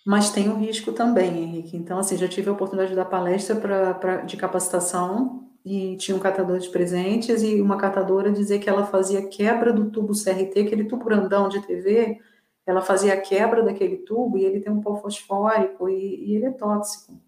Mas 0.06 0.30
tem 0.30 0.48
o 0.48 0.54
risco 0.54 0.92
também, 0.92 1.42
Henrique. 1.42 1.76
Então, 1.76 1.98
assim, 1.98 2.16
já 2.16 2.28
tive 2.28 2.48
a 2.48 2.52
oportunidade 2.52 2.90
de 2.90 2.96
dar 2.96 3.06
palestra 3.06 3.56
pra, 3.56 3.92
pra, 3.92 4.16
de 4.18 4.36
capacitação 4.36 5.50
e 5.64 5.96
tinha 5.96 6.16
um 6.16 6.20
catador 6.20 6.60
de 6.60 6.68
presentes 6.70 7.42
e 7.42 7.60
uma 7.60 7.76
catadora 7.76 8.30
dizer 8.30 8.60
que 8.60 8.70
ela 8.70 8.86
fazia 8.86 9.26
quebra 9.26 9.72
do 9.72 9.90
tubo 9.90 10.12
CRT, 10.12 10.60
aquele 10.60 10.84
tubo 10.84 11.04
grandão 11.04 11.48
de 11.48 11.60
TV, 11.60 12.20
ela 12.64 12.82
fazia 12.82 13.14
a 13.14 13.20
quebra 13.20 13.64
daquele 13.64 13.96
tubo 13.96 14.38
e 14.38 14.44
ele 14.44 14.60
tem 14.60 14.72
um 14.72 14.80
pó 14.80 14.94
fosfórico 14.94 15.88
e, 15.88 16.30
e 16.30 16.36
ele 16.36 16.46
é 16.46 16.50
tóxico. 16.52 17.20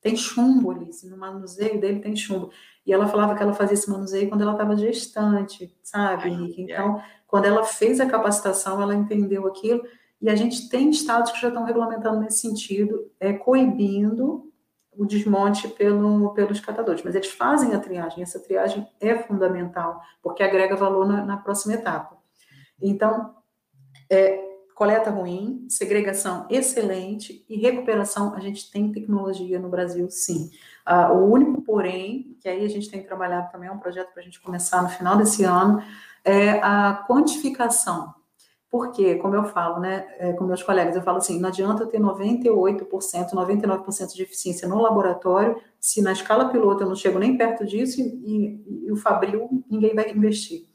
Tem 0.00 0.16
chumbo 0.16 0.72
ali, 0.72 0.88
assim, 0.88 1.08
no 1.08 1.16
manuseio 1.16 1.80
dele 1.80 2.00
tem 2.00 2.16
chumbo. 2.16 2.50
E 2.84 2.92
ela 2.92 3.06
falava 3.06 3.36
que 3.36 3.44
ela 3.44 3.54
fazia 3.54 3.74
esse 3.74 3.88
manuseio 3.88 4.28
quando 4.28 4.40
ela 4.42 4.52
estava 4.52 4.76
gestante, 4.76 5.72
sabe, 5.84 6.30
Henrique? 6.30 6.62
Então, 6.62 7.00
quando 7.28 7.44
ela 7.44 7.62
fez 7.62 8.00
a 8.00 8.06
capacitação, 8.06 8.82
ela 8.82 8.92
entendeu 8.92 9.46
aquilo 9.46 9.84
e 10.24 10.30
a 10.30 10.34
gente 10.34 10.70
tem 10.70 10.88
estados 10.88 11.32
que 11.32 11.38
já 11.38 11.48
estão 11.48 11.64
regulamentando 11.64 12.18
nesse 12.18 12.38
sentido, 12.38 13.12
é, 13.20 13.34
coibindo 13.34 14.50
o 14.96 15.04
desmonte 15.04 15.68
pelo, 15.68 16.30
pelos 16.30 16.60
catadores. 16.60 17.02
Mas 17.02 17.14
eles 17.14 17.28
fazem 17.28 17.74
a 17.74 17.78
triagem, 17.78 18.22
essa 18.22 18.40
triagem 18.40 18.88
é 19.02 19.18
fundamental, 19.18 20.00
porque 20.22 20.42
agrega 20.42 20.76
valor 20.76 21.06
na, 21.06 21.22
na 21.26 21.36
próxima 21.36 21.74
etapa. 21.74 22.16
Então, 22.80 23.34
é, 24.08 24.42
coleta 24.74 25.10
ruim, 25.10 25.66
segregação 25.68 26.46
excelente 26.48 27.44
e 27.46 27.56
recuperação, 27.58 28.32
a 28.34 28.40
gente 28.40 28.70
tem 28.70 28.90
tecnologia 28.90 29.58
no 29.58 29.68
Brasil, 29.68 30.08
sim. 30.08 30.48
Ah, 30.86 31.12
o 31.12 31.30
único, 31.30 31.60
porém, 31.60 32.34
que 32.40 32.48
aí 32.48 32.64
a 32.64 32.68
gente 32.70 32.90
tem 32.90 33.02
trabalhado 33.02 33.52
também, 33.52 33.68
é 33.68 33.72
um 33.72 33.78
projeto 33.78 34.10
para 34.14 34.22
a 34.22 34.24
gente 34.24 34.40
começar 34.40 34.82
no 34.82 34.88
final 34.88 35.18
desse 35.18 35.44
ano, 35.44 35.82
é 36.24 36.52
a 36.62 37.04
quantificação 37.06 38.23
Porque, 38.74 39.14
como 39.18 39.36
eu 39.36 39.44
falo, 39.44 39.78
né, 39.78 40.04
é, 40.18 40.32
com 40.32 40.42
meus 40.42 40.60
colegas, 40.60 40.96
eu 40.96 41.02
falo 41.02 41.18
assim, 41.18 41.38
não 41.38 41.48
adianta 41.48 41.84
eu 41.84 41.86
ter 41.86 42.00
98%, 42.00 43.30
99% 43.30 44.12
de 44.12 44.22
eficiência 44.24 44.66
no 44.66 44.82
laboratório, 44.82 45.62
se 45.78 46.02
na 46.02 46.10
escala 46.10 46.48
piloto 46.48 46.82
eu 46.82 46.88
não 46.88 46.96
chego 46.96 47.20
nem 47.20 47.38
perto 47.38 47.64
disso 47.64 48.00
e, 48.00 48.02
e, 48.02 48.86
e 48.88 48.90
o 48.90 48.96
Fabril 48.96 49.64
ninguém 49.70 49.94
vai 49.94 50.10
investir. 50.10 50.66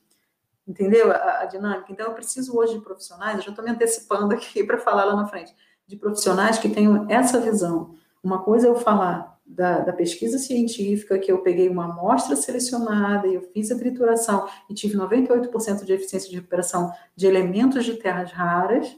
Entendeu 0.65 1.11
a, 1.11 1.41
a, 1.41 1.45
dinâmica? 1.47 1.91
Então, 1.91 2.05
eu 2.05 2.13
preciso 2.13 2.57
hoje 2.57 2.75
de 2.75 2.79
profissionais, 2.79 3.39
eu 3.39 3.43
já 3.43 3.49
estou 3.49 3.65
me 3.65 3.71
antecipando 3.71 4.31
aqui 4.33 4.63
para 4.63 4.77
falar 4.77 5.03
lá 5.03 5.17
na 5.17 5.27
frente, 5.27 5.53
de 5.85 5.97
profissionais 5.97 6.57
que 6.57 6.69
tenham 6.69 7.05
essa 7.09 7.37
visão. 7.41 7.95
Uma 8.23 8.41
coisa 8.43 8.67
é 8.67 8.69
eu 8.69 8.75
falar 8.75 9.37
da, 9.49 9.79
da, 9.79 9.91
pesquisa 9.91 10.37
científica, 10.37 11.17
que 11.17 11.31
eu 11.31 11.39
peguei 11.39 11.67
uma 11.67 11.85
amostra 11.85 12.35
selecionada 12.35 13.27
e 13.27 13.33
eu 13.33 13.41
fiz 13.41 13.71
a 13.71 13.77
trituração 13.77 14.47
e 14.69 14.73
tive 14.75 14.95
98% 14.95 15.83
de 15.83 15.93
eficiência 15.93 16.29
de 16.29 16.35
recuperação 16.35 16.93
de 17.15 17.25
elementos 17.25 17.83
de 17.83 17.95
terras 17.95 18.31
raras, 18.31 18.95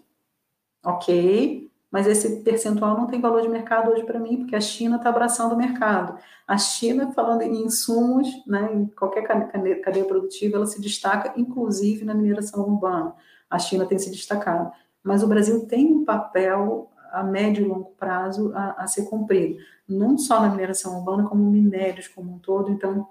ok, 0.84 1.72
mas 1.89 2.06
esse 2.06 2.41
percentual 2.41 2.97
não 2.97 3.08
tem 3.08 3.22
valor 3.22 3.41
de 3.41 3.49
mercado 3.49 3.91
hoje 3.91 4.04
para 4.04 4.20
mim, 4.20 4.38
porque 4.38 4.56
a 4.56 4.62
China 4.62 4.97
está 4.97 5.10
abraçando 5.10 5.54
o 5.54 5.58
mercado. 5.58 6.18
A 6.47 6.58
China, 6.58 7.12
falando 7.12 7.41
em 7.41 7.66
insumos, 7.66 8.28
né, 8.45 8.70
em 8.74 8.86
qualquer 8.88 9.24
cadeia 9.24 10.06
produtiva, 10.06 10.58
ela 10.58 10.66
se 10.66 10.82
destaca, 10.82 11.34
inclusive 11.38 12.06
na 12.06 12.14
mineração 12.14 12.62
urbana. 12.62 13.14
A 13.49 13.58
China 13.58 13.86
tem 13.86 13.99
se 13.99 14.10
destacado. 14.10 14.72
Mas 15.04 15.24
o 15.24 15.28
Brasil 15.28 15.66
tem 15.66 15.88
um 15.88 16.06
papel 16.06 16.90
a 17.12 17.24
médio 17.24 17.66
e 17.66 17.68
longo 17.68 17.93
prazo 17.97 18.51
a, 18.55 18.84
a 18.84 18.88
ser 18.88 19.03
cumprido, 19.03 19.57
não 19.88 20.18
só 20.18 20.39
na 20.39 20.49
mineração 20.49 20.97
urbana, 20.97 21.28
como 21.28 21.43
minérios 21.43 22.07
como 22.07 22.34
um 22.34 22.39
todo. 22.39 22.72
Então, 22.72 23.07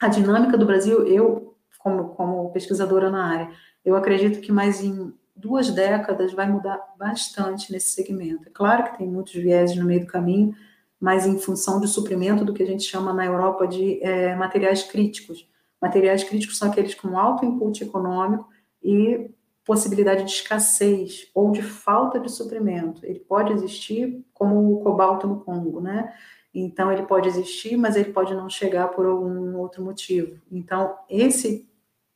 a 0.00 0.08
dinâmica 0.08 0.56
do 0.56 0.66
Brasil, 0.66 1.06
eu, 1.06 1.54
como, 1.78 2.10
como 2.10 2.50
pesquisadora 2.50 3.10
na 3.10 3.24
área, 3.24 3.50
eu 3.84 3.94
acredito 3.96 4.40
que 4.40 4.50
mais 4.50 4.82
em 4.82 5.12
duas 5.34 5.70
décadas 5.70 6.32
vai 6.32 6.48
mudar 6.48 6.80
bastante 6.98 7.72
nesse 7.72 7.90
segmento. 7.90 8.48
É 8.48 8.50
claro 8.50 8.84
que 8.84 8.98
tem 8.98 9.08
muitos 9.08 9.34
vieses 9.34 9.76
no 9.76 9.84
meio 9.84 10.00
do 10.00 10.06
caminho, 10.06 10.54
mas 11.00 11.26
em 11.26 11.38
função 11.38 11.80
de 11.80 11.88
suprimento 11.88 12.44
do 12.44 12.54
que 12.54 12.62
a 12.62 12.66
gente 12.66 12.84
chama 12.84 13.12
na 13.12 13.24
Europa 13.26 13.66
de 13.66 14.02
é, 14.02 14.36
materiais 14.36 14.84
críticos. 14.84 15.48
Materiais 15.80 16.22
críticos 16.22 16.58
são 16.58 16.70
aqueles 16.70 16.94
com 16.94 17.18
alto 17.18 17.44
input 17.44 17.82
econômico 17.82 18.48
e 18.82 19.30
possibilidade 19.64 20.24
de 20.24 20.30
escassez 20.30 21.28
ou 21.34 21.52
de 21.52 21.62
falta 21.62 22.18
de 22.18 22.30
suprimento. 22.30 23.04
Ele 23.04 23.20
pode 23.20 23.52
existir 23.52 24.24
como 24.34 24.74
o 24.74 24.80
cobalto 24.80 25.26
no 25.26 25.40
Congo, 25.40 25.80
né? 25.80 26.12
Então 26.54 26.92
ele 26.92 27.04
pode 27.04 27.28
existir, 27.28 27.76
mas 27.76 27.96
ele 27.96 28.12
pode 28.12 28.34
não 28.34 28.48
chegar 28.50 28.88
por 28.88 29.06
algum 29.06 29.56
outro 29.56 29.82
motivo. 29.82 30.40
Então 30.50 30.96
esse 31.08 31.68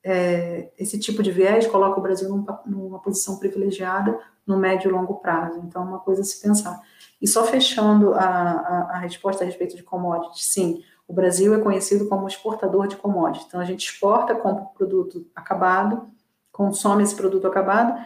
é, 0.04 0.70
esse 0.78 1.00
tipo 1.00 1.20
de 1.20 1.32
viés 1.32 1.66
coloca 1.66 1.98
o 1.98 2.02
Brasil 2.02 2.28
numa, 2.28 2.62
numa, 2.64 2.98
posição 3.00 3.38
privilegiada 3.38 4.16
no 4.46 4.56
médio 4.56 4.88
e 4.88 4.92
longo 4.92 5.16
prazo. 5.16 5.60
Então 5.66 5.82
é 5.82 5.84
uma 5.84 5.98
coisa 5.98 6.22
a 6.22 6.24
se 6.24 6.40
pensar. 6.40 6.80
E 7.20 7.26
só 7.26 7.44
fechando 7.44 8.14
a, 8.14 8.20
a, 8.20 8.90
a 8.92 8.98
resposta 8.98 9.42
a 9.42 9.46
respeito 9.46 9.74
de 9.74 9.82
commodities, 9.82 10.44
sim, 10.44 10.80
o 11.08 11.12
Brasil 11.12 11.54
é 11.54 11.58
conhecido 11.58 12.08
como 12.08 12.28
exportador 12.28 12.86
de 12.86 12.96
commodities. 12.96 13.48
Então 13.48 13.58
a 13.58 13.64
gente 13.64 13.84
exporta, 13.84 14.34
compra 14.34 14.62
o 14.62 14.74
produto 14.74 15.26
acabado 15.34 16.08
consome 16.56 17.02
esse 17.02 17.14
produto 17.14 17.46
acabado, 17.46 18.00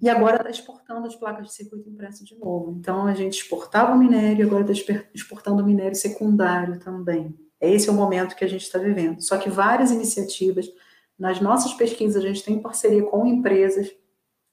e 0.00 0.08
agora 0.08 0.36
está 0.36 0.50
exportando 0.50 1.06
as 1.06 1.16
placas 1.16 1.48
de 1.48 1.52
circuito 1.52 1.88
impresso 1.88 2.24
de 2.24 2.38
novo. 2.38 2.76
Então, 2.78 3.06
a 3.06 3.14
gente 3.14 3.42
exportava 3.42 3.92
o 3.92 3.98
minério, 3.98 4.46
agora 4.46 4.70
está 4.70 5.02
exportando 5.12 5.62
o 5.62 5.66
minério 5.66 5.96
secundário 5.96 6.78
também. 6.78 7.34
Esse 7.60 7.88
é 7.88 7.92
o 7.92 7.94
momento 7.94 8.36
que 8.36 8.44
a 8.44 8.48
gente 8.48 8.62
está 8.62 8.78
vivendo. 8.78 9.20
Só 9.20 9.36
que 9.36 9.50
várias 9.50 9.90
iniciativas, 9.90 10.66
nas 11.18 11.40
nossas 11.40 11.72
pesquisas, 11.74 12.22
a 12.22 12.26
gente 12.26 12.44
tem 12.44 12.60
parceria 12.60 13.02
com 13.02 13.26
empresas. 13.26 13.90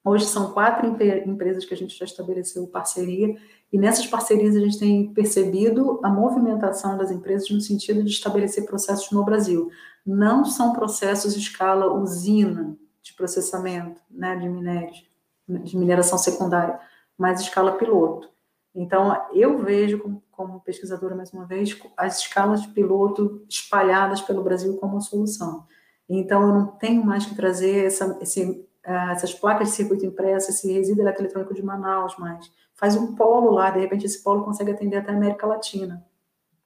Hoje 0.03 0.26
são 0.26 0.51
quatro 0.51 0.88
empresas 0.88 1.66
que 1.66 1.74
a 1.74 1.78
gente 1.78 1.97
já 1.97 2.05
estabeleceu 2.05 2.66
parceria, 2.68 3.36
e 3.72 3.78
nessas 3.78 4.07
parcerias 4.07 4.55
a 4.55 4.59
gente 4.59 4.80
tem 4.80 5.14
percebido 5.14 5.99
a 6.03 6.09
movimentação 6.09 6.97
das 6.97 7.11
empresas 7.11 7.49
no 7.49 7.61
sentido 7.61 8.03
de 8.03 8.09
estabelecer 8.09 8.66
processos 8.66 9.11
no 9.11 9.24
Brasil. 9.24 9.70
Não 10.05 10.45
são 10.45 10.74
processos 10.74 11.36
escala 11.36 11.93
usina, 11.93 12.78
de 13.04 13.14
processamento 13.14 14.01
né, 14.10 14.36
de 14.38 14.47
minérios, 14.47 15.06
de 15.47 15.78
mineração 15.78 16.18
secundária, 16.18 16.80
mas 17.18 17.41
escala 17.41 17.74
piloto. 17.74 18.30
Então, 18.74 19.16
eu 19.34 19.60
vejo, 19.60 19.99
como, 19.99 20.24
como, 20.32 20.62
pesquisadora, 20.62 21.16
mais 21.16 21.32
uma 21.32 21.45
vez, 21.45 21.78
as 21.95 22.20
escalas 22.20 22.64
de 22.64 22.70
piloto 22.70 23.45
espalhadas 23.47 24.22
pelo 24.22 24.41
Brasil 24.41 24.78
como 24.78 24.99
solução. 25.01 25.68
Então, 26.10 26.41
eu 26.41 26.54
não 26.54 26.66
tenho 26.68 27.06
mais 27.06 27.26
que 27.26 27.36
trazer 27.36 27.86
essa, 27.86 28.18
esse, 28.20 28.43
uh, 28.88 29.12
essas 29.12 29.34
placas 29.34 29.68
de 29.68 29.76
circuito 29.76 30.06
impresso, 30.06 30.49
esse 30.49 30.72
resíduo 30.72 31.04
eletroeletrônico 31.04 31.54
de 31.54 31.62
Manaus 31.62 32.18
mais. 32.18 32.51
Faz 32.74 32.95
um 32.95 33.14
polo 33.14 33.51
lá, 33.51 33.70
de 33.70 33.80
repente 33.80 34.06
esse 34.06 34.24
polo 34.24 34.43
consegue 34.43 34.72
atender 34.72 34.97
até 34.97 35.12
a 35.12 35.16
América 35.16 35.45
Latina. 35.45 36.04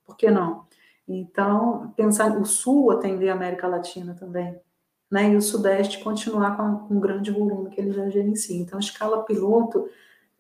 Por 0.06 0.16
que 0.16 0.32
não? 0.32 0.66
Então, 1.06 1.94
pensar 1.96 2.38
o 2.38 2.46
Sul 2.46 2.92
atender 2.92 3.30
a 3.30 3.34
América 3.34 3.68
Latina 3.68 4.16
também 4.16 4.58
né, 5.10 5.32
e 5.32 5.36
o 5.36 5.42
Sudeste 5.42 6.04
continuar 6.04 6.58
com, 6.58 6.96
um 6.96 7.00
grande 7.00 7.32
volume 7.32 7.70
que 7.70 7.80
ele 7.80 7.92
já 7.92 8.10
gerencia. 8.10 8.60
Então, 8.60 8.78
escala 8.78 9.24
piloto, 9.24 9.88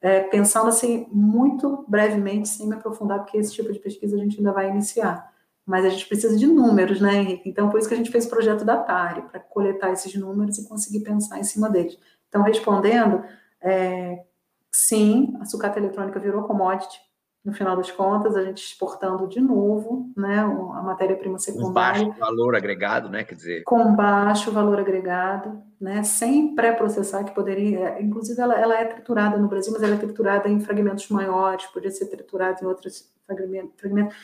é, 0.01 0.21
pensando 0.21 0.67
assim, 0.67 1.07
muito 1.11 1.85
brevemente, 1.87 2.49
sem 2.49 2.67
me 2.67 2.75
aprofundar, 2.75 3.19
porque 3.19 3.37
esse 3.37 3.53
tipo 3.53 3.71
de 3.71 3.79
pesquisa 3.79 4.15
a 4.15 4.19
gente 4.19 4.37
ainda 4.37 4.51
vai 4.51 4.69
iniciar. 4.69 5.31
Mas 5.65 5.85
a 5.85 5.89
gente 5.89 6.05
precisa 6.05 6.37
de 6.37 6.47
números, 6.47 7.01
né, 7.01 7.15
Henrique? 7.15 7.49
Então, 7.49 7.69
por 7.69 7.79
isso 7.79 7.87
que 7.87 7.93
a 7.93 7.97
gente 7.97 8.11
fez 8.11 8.25
o 8.25 8.29
projeto 8.29 8.63
da 8.63 8.77
TARI, 8.77 9.23
para 9.23 9.39
coletar 9.39 9.91
esses 9.91 10.13
números 10.15 10.57
e 10.57 10.67
conseguir 10.67 11.01
pensar 11.01 11.39
em 11.39 11.43
cima 11.43 11.69
deles. 11.69 11.97
Então, 12.29 12.41
respondendo, 12.41 13.23
é, 13.61 14.23
sim, 14.71 15.33
a 15.41 15.45
sucata 15.45 15.79
eletrônica 15.79 16.19
virou 16.19 16.43
commodity, 16.43 16.99
no 17.43 17.53
final 17.53 17.77
das 17.77 17.89
contas, 17.89 18.35
a 18.35 18.43
gente 18.43 18.61
exportando 18.61 19.25
de 19.27 19.39
novo, 19.39 20.11
né, 20.17 20.39
a 20.39 20.81
matéria-prima 20.81 21.39
secundária. 21.39 22.03
Com 22.03 22.09
baixo 22.09 22.19
valor 22.19 22.55
agregado, 22.55 23.09
né, 23.09 23.23
quer 23.23 23.35
dizer... 23.35 23.63
Com 23.63 23.95
baixo 23.95 24.51
valor 24.51 24.79
agregado, 24.79 25.61
né, 25.79 26.03
sem 26.03 26.53
pré-processar, 26.53 27.23
que 27.23 27.33
poderia... 27.33 28.01
Inclusive, 28.01 28.41
ela, 28.41 28.59
ela, 28.59 28.75
é 28.77 28.85
triturada 28.85 29.37
no 29.37 29.47
Brasil, 29.47 29.71
mas 29.71 29.81
ela 29.81 29.95
é 29.95 29.97
triturada 29.97 30.49
em 30.49 30.59
fragmentos 30.59 31.07
maiores, 31.09 31.65
poderia 31.67 31.91
ser 31.91 32.07
triturada 32.07 32.61
em 32.61 32.65
outros 32.65 33.09
fragmentos. 33.25 33.79
fragmentos. 33.79 34.15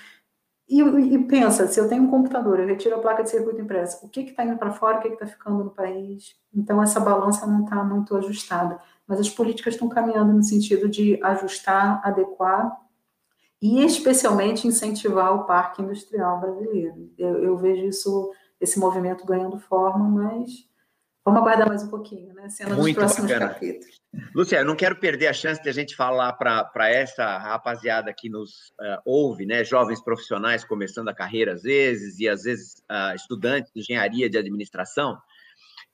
E, 0.68 0.82
e, 0.82 1.20
pensa, 1.26 1.68
se 1.68 1.80
eu 1.80 1.88
tenho 1.88 2.04
um 2.04 2.10
computador, 2.10 2.60
eu 2.60 2.68
retiro 2.68 2.96
a 2.96 3.00
placa 3.00 3.24
de 3.24 3.30
circuito 3.30 3.62
impressa, 3.62 4.06
o 4.06 4.10
que 4.10 4.22
está 4.22 4.44
indo 4.46 4.58
para 4.58 4.72
fora, 4.72 4.98
o 4.98 5.02
que 5.02 5.10
está 5.10 5.28
ficando 5.28 5.64
no 5.64 5.70
país? 5.70 6.36
Então, 6.54 6.82
essa 6.82 7.00
balança 7.00 7.46
não 7.46 7.64
está 7.64 7.84
muito 7.84 8.16
ajustada. 8.18 8.80
Mas 9.06 9.20
as 9.20 9.30
políticas 9.30 9.74
estão 9.74 9.90
caminhando 9.90 10.34
no 10.34 10.44
sentido 10.44 10.90
de 10.90 11.20
ajustar, 11.22 12.02
adequar 12.04 12.83
e 13.64 13.82
especialmente 13.86 14.68
incentivar 14.68 15.34
o 15.34 15.46
parque 15.46 15.82
industrial 15.82 16.42
brasileiro. 16.42 17.10
Eu, 17.18 17.42
eu, 17.42 17.58
vejo 17.58 17.86
isso, 17.86 18.34
esse 18.60 18.78
movimento 18.78 19.26
ganhando 19.26 19.58
forma, 19.58 20.06
mas 20.06 20.50
vamos 21.24 21.40
aguardar 21.40 21.70
mais 21.70 21.82
um 21.82 21.90
pouquinho, 21.90 22.34
né? 22.34 22.50
Sendo 22.50 22.76
Muito 22.76 22.88
nos 22.88 22.94
próximos 22.94 23.32
bacana. 23.32 23.54
capítulos. 23.54 24.02
Lúcia, 24.36 24.58
eu 24.58 24.66
não 24.66 24.76
quero 24.76 24.98
perder 24.98 25.28
a 25.28 25.34
chance 25.34 25.64
de 25.64 25.70
a 25.70 25.72
gente 25.72 25.96
falar 25.96 26.34
para 26.34 26.90
essa 26.90 27.38
rapaziada 27.38 28.14
que 28.14 28.28
nos 28.28 28.74
uh, 28.82 29.00
ouve, 29.06 29.46
né? 29.46 29.64
Jovens 29.64 30.04
profissionais 30.04 30.66
começando 30.66 31.08
a 31.08 31.16
carreira 31.16 31.54
às 31.54 31.62
vezes, 31.62 32.20
e 32.20 32.28
às 32.28 32.44
vezes 32.44 32.74
uh, 32.92 33.16
estudantes 33.16 33.72
de 33.74 33.80
engenharia 33.80 34.30
de 34.30 34.38
administração. 34.38 35.18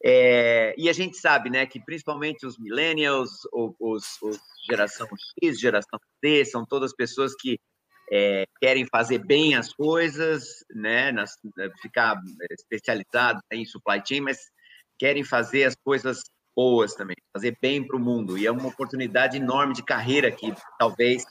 É, 0.03 0.73
e 0.77 0.89
a 0.89 0.93
gente 0.93 1.17
sabe, 1.17 1.49
né, 1.49 1.65
que 1.65 1.79
principalmente 1.79 2.45
os 2.45 2.57
millennials, 2.57 3.41
os, 3.51 4.05
os 4.21 4.39
geração 4.69 5.07
X, 5.43 5.59
geração 5.59 5.99
Z, 6.23 6.45
são 6.45 6.65
todas 6.65 6.95
pessoas 6.95 7.33
que 7.35 7.59
é, 8.11 8.45
querem 8.61 8.85
fazer 8.85 9.19
bem 9.19 9.55
as 9.55 9.73
coisas, 9.73 10.63
né, 10.73 11.11
nas, 11.11 11.37
ficar 11.81 12.19
especializados 12.51 13.41
em 13.51 13.65
supply 13.65 14.01
chain, 14.05 14.21
mas 14.21 14.39
querem 14.97 15.23
fazer 15.23 15.65
as 15.65 15.75
coisas 15.75 16.23
boas 16.55 16.93
também, 16.93 17.15
fazer 17.33 17.57
bem 17.61 17.85
para 17.85 17.95
o 17.95 17.99
mundo. 17.99 18.37
E 18.37 18.45
é 18.45 18.51
uma 18.51 18.67
oportunidade 18.67 19.37
enorme 19.37 19.73
de 19.73 19.83
carreira 19.83 20.31
que 20.31 20.53
talvez 20.77 21.25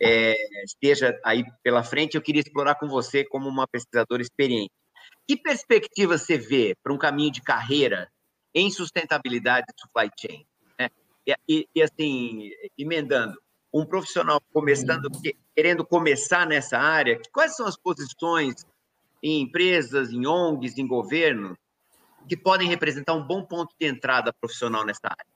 é, 0.00 0.34
esteja 0.64 1.18
aí 1.24 1.44
pela 1.62 1.82
frente. 1.82 2.14
Eu 2.14 2.22
queria 2.22 2.42
explorar 2.42 2.74
com 2.74 2.88
você 2.88 3.24
como 3.24 3.48
uma 3.48 3.66
pesquisadora 3.66 4.22
experiente. 4.22 4.70
Que 5.28 5.36
perspectiva 5.36 6.16
você 6.16 6.38
vê 6.38 6.74
para 6.82 6.90
um 6.90 6.96
caminho 6.96 7.30
de 7.30 7.42
carreira 7.42 8.08
em 8.54 8.70
sustentabilidade 8.70 9.66
de 9.66 9.78
supply 9.78 10.10
chain? 10.18 10.46
E, 11.46 11.68
e, 11.74 11.82
assim, 11.82 12.50
emendando, 12.78 13.38
um 13.70 13.84
profissional 13.84 14.40
começando, 14.50 15.10
querendo 15.54 15.84
começar 15.84 16.46
nessa 16.46 16.78
área, 16.78 17.20
quais 17.30 17.54
são 17.54 17.66
as 17.66 17.76
posições 17.76 18.54
em 19.22 19.42
empresas, 19.42 20.10
em 20.10 20.26
ONGs, 20.26 20.78
em 20.78 20.86
governo, 20.86 21.54
que 22.26 22.34
podem 22.34 22.66
representar 22.66 23.12
um 23.12 23.26
bom 23.26 23.44
ponto 23.44 23.74
de 23.78 23.86
entrada 23.86 24.32
profissional 24.32 24.86
nessa 24.86 25.02
área? 25.04 25.26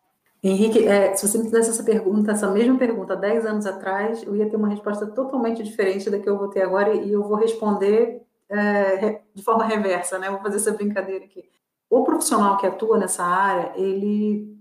Henrique, 0.42 0.86
é, 0.86 1.14
se 1.14 1.28
você 1.28 1.36
me 1.36 1.44
fizesse 1.44 1.68
essa 1.68 1.84
pergunta, 1.84 2.32
essa 2.32 2.50
mesma 2.50 2.78
pergunta, 2.78 3.14
10 3.14 3.44
anos 3.44 3.66
atrás, 3.66 4.22
eu 4.22 4.34
ia 4.34 4.48
ter 4.48 4.56
uma 4.56 4.70
resposta 4.70 5.06
totalmente 5.06 5.62
diferente 5.62 6.08
da 6.08 6.18
que 6.18 6.28
eu 6.28 6.38
vou 6.38 6.48
ter 6.48 6.62
agora 6.62 6.94
e 6.94 7.12
eu 7.12 7.22
vou 7.22 7.36
responder 7.36 8.22
é, 8.52 9.22
de 9.34 9.42
forma 9.42 9.64
reversa, 9.64 10.18
né? 10.18 10.30
vou 10.30 10.40
fazer 10.40 10.56
essa 10.56 10.72
brincadeira 10.72 11.24
aqui. 11.24 11.42
O 11.88 12.04
profissional 12.04 12.56
que 12.56 12.66
atua 12.66 12.98
nessa 12.98 13.24
área, 13.24 13.72
ele 13.76 14.52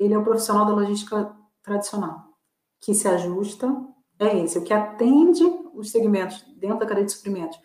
ele 0.00 0.14
é 0.14 0.18
o 0.18 0.24
profissional 0.24 0.64
da 0.64 0.72
logística 0.72 1.30
tradicional, 1.62 2.24
que 2.80 2.94
se 2.94 3.06
ajusta, 3.06 3.70
é 4.18 4.38
esse, 4.38 4.58
o 4.58 4.64
que 4.64 4.72
atende 4.72 5.44
os 5.74 5.90
segmentos 5.90 6.42
dentro 6.56 6.78
da 6.78 6.86
cadeia 6.86 7.04
de 7.04 7.12
suprimentos, 7.12 7.60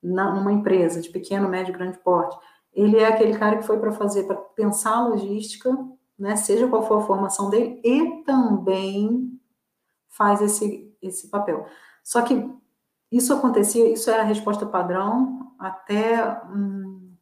na, 0.00 0.32
numa 0.32 0.52
empresa 0.52 1.00
de 1.00 1.10
pequeno, 1.10 1.48
médio, 1.48 1.74
grande 1.74 1.98
porte. 1.98 2.38
Ele 2.72 2.96
é 2.96 3.06
aquele 3.06 3.36
cara 3.36 3.56
que 3.56 3.66
foi 3.66 3.78
para 3.80 3.90
fazer, 3.90 4.22
para 4.22 4.36
pensar 4.36 4.94
a 4.94 5.08
logística, 5.08 5.76
né, 6.16 6.36
seja 6.36 6.68
qual 6.68 6.86
for 6.86 6.98
a 6.98 7.06
formação 7.06 7.50
dele, 7.50 7.80
e 7.84 8.22
também 8.22 9.36
faz 10.08 10.40
esse, 10.40 10.96
esse 11.02 11.28
papel. 11.28 11.66
Só 12.04 12.22
que 12.22 12.48
isso 13.10 13.32
acontecia, 13.34 13.92
isso 13.92 14.10
era 14.10 14.22
a 14.22 14.26
resposta 14.26 14.64
padrão 14.64 15.52
até 15.58 16.40
hum, 16.46 17.12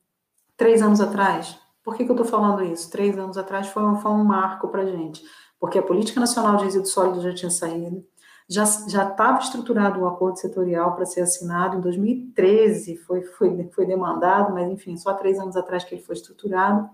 três 0.57 0.83
anos 0.83 1.01
atrás. 1.01 1.59
Por 1.83 1.97
que, 1.97 2.05
que 2.05 2.11
eu 2.11 2.15
estou 2.17 2.29
falando 2.29 2.63
isso? 2.63 2.91
Três 2.91 3.19
anos 3.19 3.39
atrás 3.39 3.69
foi 3.69 3.83
um, 3.83 3.97
foi 3.97 4.11
um 4.13 4.25
marco 4.25 4.69
para 4.69 4.83
a 4.83 4.87
gente, 4.87 5.23
porque 5.59 5.79
a 5.79 5.83
Política 5.83 6.21
Nacional 6.21 6.57
de 6.57 6.65
Resíduos 6.65 6.93
Sólidos 6.93 7.23
já 7.23 7.35
tinha 7.35 7.51
saído, 7.51 8.05
já 8.49 8.65
estava 8.65 9.39
estruturado 9.39 10.01
o 10.01 10.05
um 10.05 10.09
acordo 10.09 10.39
setorial 10.39 10.95
para 10.95 11.05
ser 11.05 11.21
assinado 11.21 11.77
em 11.77 11.81
2013, 11.81 12.97
foi, 12.99 13.23
foi, 13.23 13.71
foi 13.75 13.87
demandado, 13.87 14.53
mas 14.55 14.71
enfim, 14.71 14.97
só 14.97 15.13
três 15.15 15.39
anos 15.39 15.57
atrás 15.57 15.85
que 15.85 15.95
ele 15.95 16.03
foi 16.03 16.15
estruturado. 16.15 16.89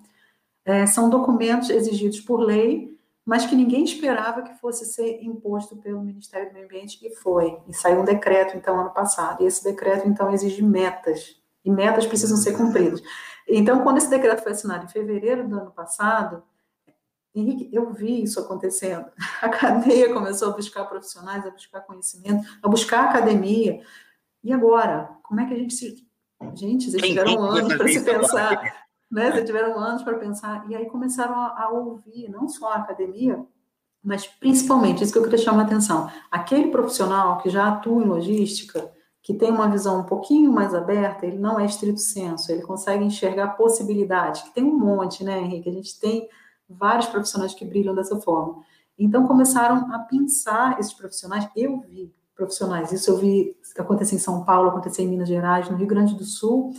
É, 0.64 0.86
são 0.86 1.10
documentos 1.10 1.70
exigidos 1.70 2.20
por 2.20 2.40
lei, 2.40 2.93
mas 3.24 3.46
que 3.46 3.56
ninguém 3.56 3.84
esperava 3.84 4.42
que 4.42 4.54
fosse 4.54 4.84
ser 4.84 5.22
imposto 5.22 5.76
pelo 5.76 6.02
Ministério 6.02 6.48
do 6.48 6.52
Meio 6.52 6.66
Ambiente, 6.66 6.98
e 7.02 7.14
foi. 7.16 7.58
E 7.66 7.72
saiu 7.72 8.00
um 8.00 8.04
decreto, 8.04 8.56
então, 8.56 8.78
ano 8.78 8.92
passado. 8.92 9.42
E 9.42 9.46
esse 9.46 9.64
decreto, 9.64 10.06
então, 10.06 10.30
exige 10.30 10.62
metas, 10.62 11.40
e 11.64 11.70
metas 11.70 12.06
precisam 12.06 12.36
ser 12.36 12.56
cumpridas. 12.56 13.00
Então, 13.48 13.82
quando 13.82 13.98
esse 13.98 14.10
decreto 14.10 14.42
foi 14.42 14.52
assinado 14.52 14.84
em 14.84 14.88
fevereiro 14.88 15.48
do 15.48 15.58
ano 15.58 15.70
passado, 15.70 16.42
Henrique, 17.34 17.68
eu 17.72 17.92
vi 17.92 18.22
isso 18.22 18.38
acontecendo. 18.38 19.06
A 19.42 19.48
cadeia 19.48 20.12
começou 20.12 20.50
a 20.50 20.56
buscar 20.56 20.84
profissionais, 20.84 21.44
a 21.46 21.50
buscar 21.50 21.80
conhecimento, 21.80 22.46
a 22.62 22.68
buscar 22.68 23.06
academia. 23.06 23.80
E 24.42 24.52
agora? 24.52 25.10
Como 25.22 25.40
é 25.40 25.46
que 25.46 25.54
a 25.54 25.58
gente 25.58 25.74
se. 25.74 26.06
Gente, 26.54 26.90
vocês 26.90 27.02
tiveram 27.02 27.42
anos 27.42 27.74
para 27.74 27.88
se 27.88 28.04
pensar. 28.04 28.83
Né? 29.10 29.30
Vocês 29.30 29.46
tiveram 29.46 29.78
anos 29.78 30.02
para 30.02 30.18
pensar. 30.18 30.64
E 30.68 30.74
aí 30.74 30.86
começaram 30.86 31.34
a, 31.34 31.64
a, 31.64 31.68
ouvir, 31.70 32.28
não 32.28 32.48
só 32.48 32.72
a 32.72 32.76
academia, 32.76 33.44
mas 34.02 34.26
principalmente, 34.26 35.02
isso 35.02 35.12
que 35.12 35.18
eu 35.18 35.22
queria 35.22 35.38
chamar 35.38 35.62
a 35.62 35.66
atenção. 35.66 36.10
Aquele 36.30 36.70
profissional 36.70 37.38
que 37.38 37.48
já 37.48 37.68
atua 37.68 38.02
em 38.02 38.06
logística, 38.06 38.92
que 39.22 39.32
tem 39.32 39.50
uma 39.50 39.70
visão 39.70 40.00
um 40.00 40.04
pouquinho 40.04 40.52
mais 40.52 40.74
aberta, 40.74 41.24
ele 41.24 41.38
não 41.38 41.58
é 41.58 41.64
estrito 41.64 42.00
senso, 42.00 42.52
ele 42.52 42.60
consegue 42.60 43.02
enxergar 43.02 43.56
possibilidades, 43.56 44.42
que 44.42 44.52
tem 44.52 44.62
um 44.62 44.78
monte, 44.78 45.24
né, 45.24 45.40
Henrique? 45.40 45.70
A 45.70 45.72
gente 45.72 45.98
tem 45.98 46.28
vários 46.68 47.06
profissionais 47.06 47.54
que 47.54 47.64
brilham 47.64 47.94
dessa 47.94 48.20
forma. 48.20 48.62
Então 48.98 49.26
começaram 49.26 49.92
a 49.94 49.98
pensar 50.00 50.78
esses 50.78 50.92
profissionais. 50.92 51.48
Eu 51.56 51.80
vi 51.80 52.14
profissionais, 52.34 52.92
isso 52.92 53.10
eu 53.10 53.16
vi 53.16 53.56
acontecer 53.78 54.16
em 54.16 54.18
São 54.18 54.44
Paulo, 54.44 54.68
acontecer 54.68 55.02
em 55.02 55.08
Minas 55.08 55.28
Gerais, 55.28 55.70
no 55.70 55.76
Rio 55.76 55.86
Grande 55.86 56.14
do 56.14 56.24
Sul, 56.24 56.72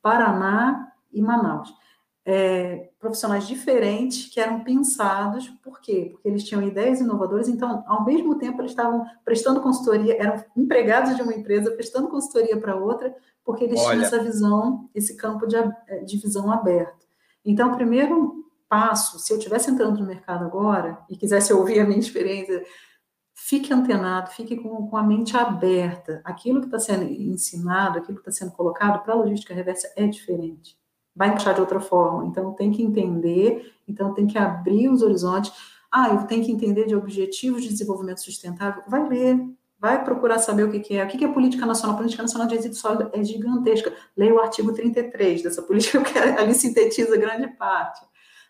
Paraná 0.00 0.91
e 1.12 1.20
Manaus. 1.20 1.72
É, 2.24 2.90
profissionais 3.00 3.48
diferentes 3.48 4.32
que 4.32 4.38
eram 4.38 4.62
pensados, 4.62 5.48
por 5.62 5.80
quê? 5.80 6.10
Porque 6.12 6.28
eles 6.28 6.44
tinham 6.44 6.62
ideias 6.62 7.00
inovadoras, 7.00 7.48
então, 7.48 7.82
ao 7.86 8.04
mesmo 8.04 8.38
tempo, 8.38 8.60
eles 8.60 8.70
estavam 8.70 9.04
prestando 9.24 9.60
consultoria, 9.60 10.16
eram 10.22 10.44
empregados 10.56 11.16
de 11.16 11.22
uma 11.22 11.34
empresa, 11.34 11.72
prestando 11.72 12.08
consultoria 12.08 12.56
para 12.56 12.76
outra, 12.76 13.12
porque 13.44 13.64
eles 13.64 13.80
Olha. 13.80 13.90
tinham 13.90 14.04
essa 14.04 14.22
visão, 14.22 14.88
esse 14.94 15.16
campo 15.16 15.46
de, 15.48 15.56
de 16.04 16.16
visão 16.18 16.50
aberto. 16.52 17.06
Então, 17.44 17.74
primeiro 17.74 18.42
passo, 18.68 19.18
se 19.18 19.32
eu 19.32 19.36
estivesse 19.36 19.70
entrando 19.70 19.98
no 19.98 20.06
mercado 20.06 20.44
agora 20.44 20.98
e 21.10 21.16
quisesse 21.16 21.52
ouvir 21.52 21.80
a 21.80 21.84
minha 21.84 21.98
experiência, 21.98 22.64
fique 23.34 23.72
antenado, 23.72 24.30
fique 24.30 24.56
com, 24.56 24.88
com 24.88 24.96
a 24.96 25.02
mente 25.02 25.36
aberta. 25.36 26.22
Aquilo 26.24 26.60
que 26.60 26.66
está 26.66 26.78
sendo 26.78 27.04
ensinado, 27.04 27.98
aquilo 27.98 28.22
que 28.22 28.28
está 28.28 28.44
sendo 28.44 28.56
colocado 28.56 29.02
para 29.02 29.12
a 29.12 29.16
logística 29.16 29.52
reversa 29.52 29.92
é 29.96 30.06
diferente. 30.06 30.80
Vai 31.14 31.28
encaixar 31.28 31.54
de 31.54 31.60
outra 31.60 31.80
forma. 31.80 32.26
Então, 32.26 32.52
tem 32.52 32.70
que 32.70 32.82
entender, 32.82 33.74
então 33.86 34.14
tem 34.14 34.26
que 34.26 34.38
abrir 34.38 34.88
os 34.88 35.02
horizontes. 35.02 35.52
Ah, 35.90 36.08
eu 36.08 36.26
tenho 36.26 36.44
que 36.44 36.52
entender 36.52 36.86
de 36.86 36.96
objetivos 36.96 37.62
de 37.62 37.68
desenvolvimento 37.68 38.22
sustentável. 38.22 38.82
Vai 38.88 39.06
ler, 39.08 39.38
vai 39.78 40.02
procurar 40.02 40.38
saber 40.38 40.64
o 40.64 40.70
que, 40.70 40.80
que 40.80 40.96
é. 40.96 41.04
O 41.04 41.08
que, 41.08 41.18
que 41.18 41.24
é 41.24 41.28
política 41.28 41.66
nacional? 41.66 41.94
A 41.94 41.98
política 41.98 42.22
nacional 42.22 42.48
de 42.48 42.54
resíduos 42.54 42.80
sólidos 42.80 43.10
é 43.12 43.22
gigantesca. 43.22 43.92
Leia 44.16 44.34
o 44.34 44.40
artigo 44.40 44.72
33 44.72 45.42
dessa 45.42 45.62
política, 45.62 46.00
que 46.04 46.18
ali 46.18 46.54
sintetiza 46.54 47.16
grande 47.16 47.48
parte 47.48 48.00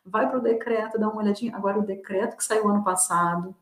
vai 0.04 0.28
para 0.28 0.38
o 0.38 0.42
decreto, 0.42 0.98
dá 0.98 1.08
uma 1.08 1.22
olhadinha. 1.22 1.54
Agora, 1.54 1.78
o 1.78 1.86
decreto 1.86 2.36
que 2.36 2.44
saiu 2.44 2.68
ano 2.68 2.84
passado, 2.84 3.54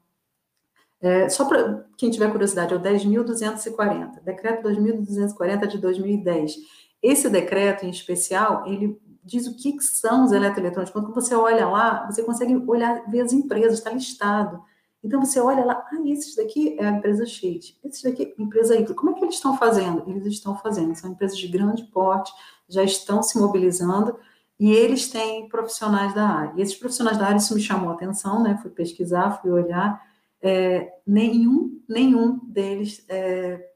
é, 1.00 1.28
só 1.28 1.46
para 1.46 1.86
quem 1.96 2.10
tiver 2.10 2.30
curiosidade, 2.30 2.74
é 2.74 2.76
o 2.76 2.80
10.240, 2.80 4.20
decreto 4.22 4.68
2.240 4.68 5.66
de 5.66 5.78
2010. 5.78 6.56
Esse 7.02 7.28
decreto, 7.28 7.84
em 7.84 7.90
especial, 7.90 8.66
ele 8.66 9.00
diz 9.24 9.46
o 9.46 9.56
que 9.56 9.80
são 9.80 10.24
os 10.24 10.32
eletroeletrônicos. 10.32 10.92
Quando 10.92 11.14
você 11.14 11.34
olha 11.34 11.66
lá, 11.68 12.06
você 12.06 12.22
consegue 12.22 12.56
olhar, 12.66 13.08
ver 13.10 13.20
as 13.20 13.32
empresas, 13.32 13.78
está 13.78 13.90
listado. 13.90 14.62
Então, 15.02 15.24
você 15.24 15.40
olha 15.40 15.64
lá, 15.64 15.82
ah, 15.90 16.02
esses 16.04 16.36
daqui 16.36 16.76
é 16.78 16.86
a 16.86 16.90
empresa 16.90 17.24
X, 17.24 17.78
esses 17.82 18.02
daqui 18.02 18.22
é 18.24 18.34
a 18.38 18.42
empresa 18.42 18.76
Y. 18.76 18.94
Como 18.94 19.10
é 19.10 19.14
que 19.14 19.24
eles 19.24 19.36
estão 19.36 19.56
fazendo? 19.56 20.04
Eles 20.06 20.26
estão 20.26 20.56
fazendo, 20.58 20.94
são 20.94 21.10
empresas 21.10 21.38
de 21.38 21.48
grande 21.48 21.84
porte, 21.84 22.30
já 22.68 22.82
estão 22.82 23.22
se 23.22 23.38
mobilizando 23.38 24.18
e 24.58 24.72
eles 24.72 25.08
têm 25.08 25.48
profissionais 25.48 26.14
da 26.14 26.28
área. 26.28 26.52
E 26.56 26.60
esses 26.60 26.76
profissionais 26.76 27.16
da 27.16 27.26
área, 27.26 27.38
isso 27.38 27.54
me 27.54 27.62
chamou 27.62 27.90
a 27.90 27.94
atenção, 27.94 28.42
né? 28.42 28.58
Fui 28.60 28.70
pesquisar, 28.70 29.40
fui 29.40 29.50
olhar. 29.50 30.02
É, 30.42 30.92
nenhum, 31.06 31.82
nenhum 31.88 32.38
deles, 32.44 33.02
é, 33.08 33.70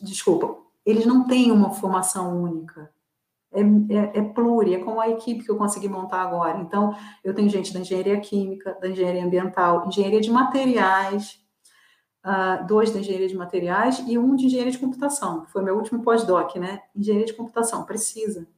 desculpa, 0.00 0.61
eles 0.84 1.06
não 1.06 1.26
têm 1.26 1.50
uma 1.50 1.70
formação 1.70 2.42
única. 2.42 2.90
É, 3.52 3.60
é, 3.60 4.18
é 4.18 4.22
pluri, 4.22 4.74
é 4.74 4.78
como 4.78 5.00
a 5.00 5.10
equipe 5.10 5.44
que 5.44 5.50
eu 5.50 5.56
consegui 5.56 5.88
montar 5.88 6.22
agora. 6.22 6.58
Então, 6.58 6.96
eu 7.22 7.34
tenho 7.34 7.50
gente 7.50 7.72
da 7.72 7.80
engenharia 7.80 8.18
química, 8.18 8.76
da 8.80 8.88
engenharia 8.88 9.24
ambiental, 9.24 9.86
engenharia 9.86 10.20
de 10.20 10.30
materiais, 10.30 11.38
uh, 12.24 12.66
dois 12.66 12.90
da 12.90 13.00
engenharia 13.00 13.28
de 13.28 13.36
materiais 13.36 14.02
e 14.06 14.16
um 14.18 14.34
de 14.34 14.46
engenharia 14.46 14.72
de 14.72 14.78
computação, 14.78 15.42
que 15.42 15.52
foi 15.52 15.62
meu 15.62 15.76
último 15.76 16.02
pós-doc, 16.02 16.56
né? 16.56 16.80
Engenharia 16.96 17.26
de 17.26 17.34
computação, 17.34 17.84
precisa 17.84 18.48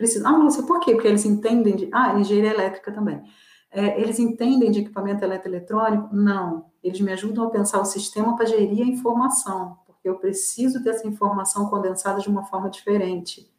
precisam. 0.00 0.34
Ah, 0.34 0.36
Lúcia, 0.38 0.62
por 0.62 0.80
quê? 0.80 0.94
Porque 0.94 1.06
eles 1.06 1.26
entendem 1.26 1.76
de. 1.76 1.90
Ah, 1.92 2.18
engenharia 2.18 2.54
elétrica 2.54 2.90
também. 2.90 3.22
É, 3.70 4.00
eles 4.00 4.18
entendem 4.18 4.70
de 4.70 4.80
equipamento 4.80 5.22
eletroeletrônico? 5.22 6.08
Não. 6.10 6.64
Eles 6.82 7.00
me 7.02 7.12
ajudam 7.12 7.44
a 7.44 7.50
pensar 7.50 7.80
o 7.80 7.84
sistema 7.84 8.34
para 8.34 8.46
gerir 8.46 8.82
a 8.82 8.88
informação, 8.88 9.76
eu 10.04 10.16
preciso 10.16 10.82
dessa 10.82 11.06
informação 11.06 11.66
condensada 11.68 12.20
de 12.20 12.28
uma 12.28 12.44
forma 12.44 12.70
diferente. 12.70 13.50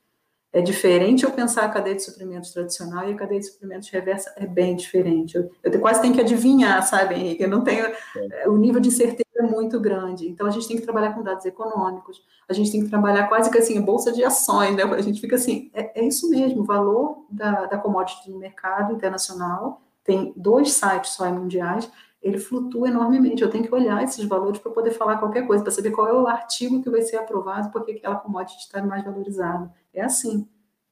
É 0.53 0.61
diferente 0.61 1.23
eu 1.23 1.31
pensar 1.31 1.63
a 1.63 1.69
cadeia 1.69 1.95
de 1.95 2.03
suprimentos 2.03 2.51
tradicional 2.51 3.07
e 3.07 3.13
a 3.13 3.15
cadeia 3.15 3.39
de 3.39 3.45
suprimentos 3.45 3.89
reversa 3.89 4.33
é 4.35 4.45
bem 4.45 4.75
diferente. 4.75 5.37
Eu, 5.37 5.49
eu 5.63 5.79
quase 5.79 6.01
tenho 6.01 6.13
que 6.13 6.19
adivinhar, 6.19 6.85
sabe, 6.85 7.15
Henrique? 7.15 7.43
Eu 7.43 7.49
não 7.49 7.63
tenho. 7.63 7.85
É. 7.85 8.49
O 8.49 8.57
nível 8.57 8.81
de 8.81 8.91
certeza 8.91 9.23
é 9.37 9.43
muito 9.43 9.79
grande. 9.79 10.27
Então, 10.27 10.45
a 10.45 10.49
gente 10.49 10.67
tem 10.67 10.75
que 10.75 10.83
trabalhar 10.83 11.13
com 11.13 11.23
dados 11.23 11.45
econômicos, 11.45 12.21
a 12.49 12.53
gente 12.53 12.69
tem 12.69 12.83
que 12.83 12.89
trabalhar 12.89 13.29
quase 13.29 13.49
que 13.49 13.57
assim, 13.57 13.79
bolsa 13.81 14.11
de 14.11 14.25
ações, 14.25 14.75
né? 14.75 14.83
A 14.83 15.01
gente 15.01 15.21
fica 15.21 15.37
assim, 15.37 15.71
é, 15.73 16.01
é 16.01 16.05
isso 16.05 16.29
mesmo, 16.29 16.61
o 16.61 16.65
valor 16.65 17.25
da, 17.29 17.67
da 17.67 17.77
commodity 17.77 18.29
no 18.29 18.37
mercado 18.37 18.93
internacional, 18.93 19.81
tem 20.03 20.33
dois 20.35 20.73
sites 20.73 21.11
só 21.11 21.31
mundiais, 21.31 21.89
ele 22.21 22.37
flutua 22.37 22.87
enormemente. 22.87 23.41
Eu 23.41 23.49
tenho 23.49 23.63
que 23.63 23.73
olhar 23.73 24.03
esses 24.03 24.23
valores 24.25 24.59
para 24.59 24.71
poder 24.71 24.91
falar 24.91 25.17
qualquer 25.17 25.47
coisa, 25.47 25.63
para 25.63 25.71
saber 25.71 25.91
qual 25.91 26.07
é 26.07 26.13
o 26.13 26.27
artigo 26.27 26.81
que 26.81 26.89
vai 26.89 27.01
ser 27.01 27.17
aprovado, 27.17 27.71
porque 27.71 27.93
aquela 27.93 28.15
commodity 28.15 28.59
está 28.59 28.81
mais 28.83 29.03
valorizada. 29.03 29.73
É 29.93 30.01
assim. 30.01 30.47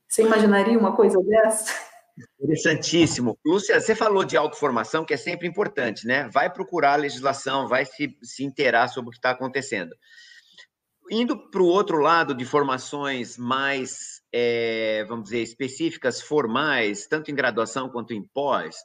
Você 0.08 0.24
imaginaria 0.24 0.78
uma 0.78 0.96
coisa 0.96 1.22
dessa? 1.22 1.72
Interessantíssimo. 2.42 3.38
Lúcia, 3.46 3.80
você 3.80 3.94
falou 3.94 4.26
de 4.26 4.36
autoformação, 4.36 5.06
que 5.06 5.14
é 5.14 5.18
sempre 5.18 5.48
importante, 5.48 6.08
né? 6.08 6.28
Vai 6.34 6.52
procurar 6.52 6.94
a 6.94 6.98
legislação, 6.98 7.68
vai 7.68 7.86
se, 7.86 8.18
se 8.24 8.44
inteirar 8.44 8.88
sobre 8.88 9.10
o 9.10 9.12
que 9.12 9.18
está 9.18 9.30
acontecendo. 9.30 9.96
Indo 11.12 11.50
para 11.50 11.62
o 11.62 11.68
outro 11.68 11.98
lado 11.98 12.34
de 12.34 12.44
formações 12.44 13.38
mais, 13.38 14.22
é, 14.34 15.06
vamos 15.08 15.26
dizer, 15.26 15.42
específicas, 15.42 16.22
formais, 16.22 17.08
tanto 17.08 17.32
em 17.32 17.36
graduação 17.36 17.90
quanto 17.90 18.14
em 18.14 18.24
pós, 18.34 18.76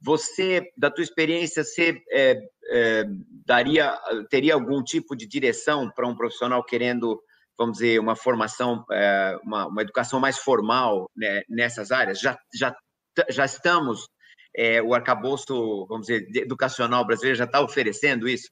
você, 0.00 0.70
da 0.76 0.90
tua 0.90 1.02
experiência, 1.02 1.64
você 1.64 2.00
é, 2.10 2.38
é, 2.70 3.04
daria, 3.46 3.98
teria 4.30 4.54
algum 4.54 4.82
tipo 4.82 5.16
de 5.16 5.26
direção 5.26 5.90
para 5.90 6.06
um 6.06 6.14
profissional 6.14 6.62
querendo, 6.64 7.20
vamos 7.58 7.78
dizer, 7.78 7.98
uma 7.98 8.14
formação, 8.14 8.84
é, 8.92 9.38
uma, 9.42 9.66
uma, 9.66 9.82
educação 9.82 10.20
mais 10.20 10.38
formal 10.38 11.10
né, 11.16 11.42
nessas 11.48 11.90
áreas? 11.90 12.20
Já, 12.20 12.38
já, 12.54 12.76
já 13.28 13.44
estamos, 13.44 14.08
é, 14.56 14.80
o 14.82 14.94
arcabouço, 14.94 15.86
vamos 15.88 16.06
dizer, 16.06 16.26
educacional 16.36 17.04
brasileiro 17.04 17.36
já 17.36 17.44
está 17.44 17.60
oferecendo 17.60 18.28
isso? 18.28 18.48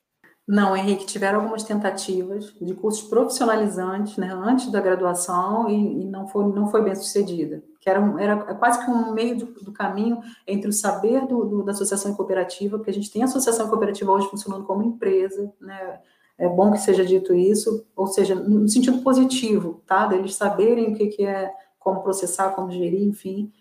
Não, 0.47 0.76
Henrique, 0.76 1.05
tiveram 1.05 1.40
algumas 1.40 1.64
tentativas 1.64 2.55
de 2.61 2.72
cursos 2.74 3.09
profissionalizantes, 3.09 4.16
né, 4.16 4.32
antes 4.32 4.70
da 4.70 4.80
graduação 4.80 5.68
e, 5.68 6.03
e 6.03 6.05
não, 6.05 6.28
foi, 6.28 6.44
não 6.44 6.68
foi 6.68 6.84
bem 6.84 6.94
sucedida. 6.94 7.64
Que 7.80 7.90
era, 7.90 8.01
um, 8.01 8.16
era 8.16 8.55
quase 8.55 8.84
que 8.84 8.90
um 8.90 9.12
meio 9.12 9.38
do, 9.38 9.47
do 9.47 9.72
caminho 9.72 10.20
entre 10.47 10.68
o 10.68 10.72
saber 10.72 11.26
do, 11.26 11.44
do, 11.44 11.62
da 11.64 11.72
associação 11.72 12.14
cooperativa, 12.14 12.76
porque 12.76 12.90
a 12.90 12.94
gente 12.94 13.11
tem 13.11 13.22
a 13.22 13.24
associação 13.24 13.68
cooperativa 13.68 14.12
hoje 14.12 14.28
funcionando 14.28 14.64
como 14.64 14.84
empresa, 14.84 15.53
né, 15.61 15.99
é 16.38 16.49
bom 16.49 16.70
que 16.70 16.78
seja 16.78 17.05
dito 17.05 17.34
isso, 17.34 17.84
ou 17.97 18.07
seja, 18.07 18.34
no 18.34 18.68
sentido 18.68 19.03
positivo, 19.03 19.82
tá, 19.84 20.07
deles 20.07 20.36
saberem 20.36 20.92
o 20.92 20.94
que, 20.94 21.09
que 21.09 21.26
é, 21.26 21.51
como 21.78 22.03
processar, 22.03 22.51
como 22.51 22.70
gerir, 22.70 23.03
enfim, 23.09 23.53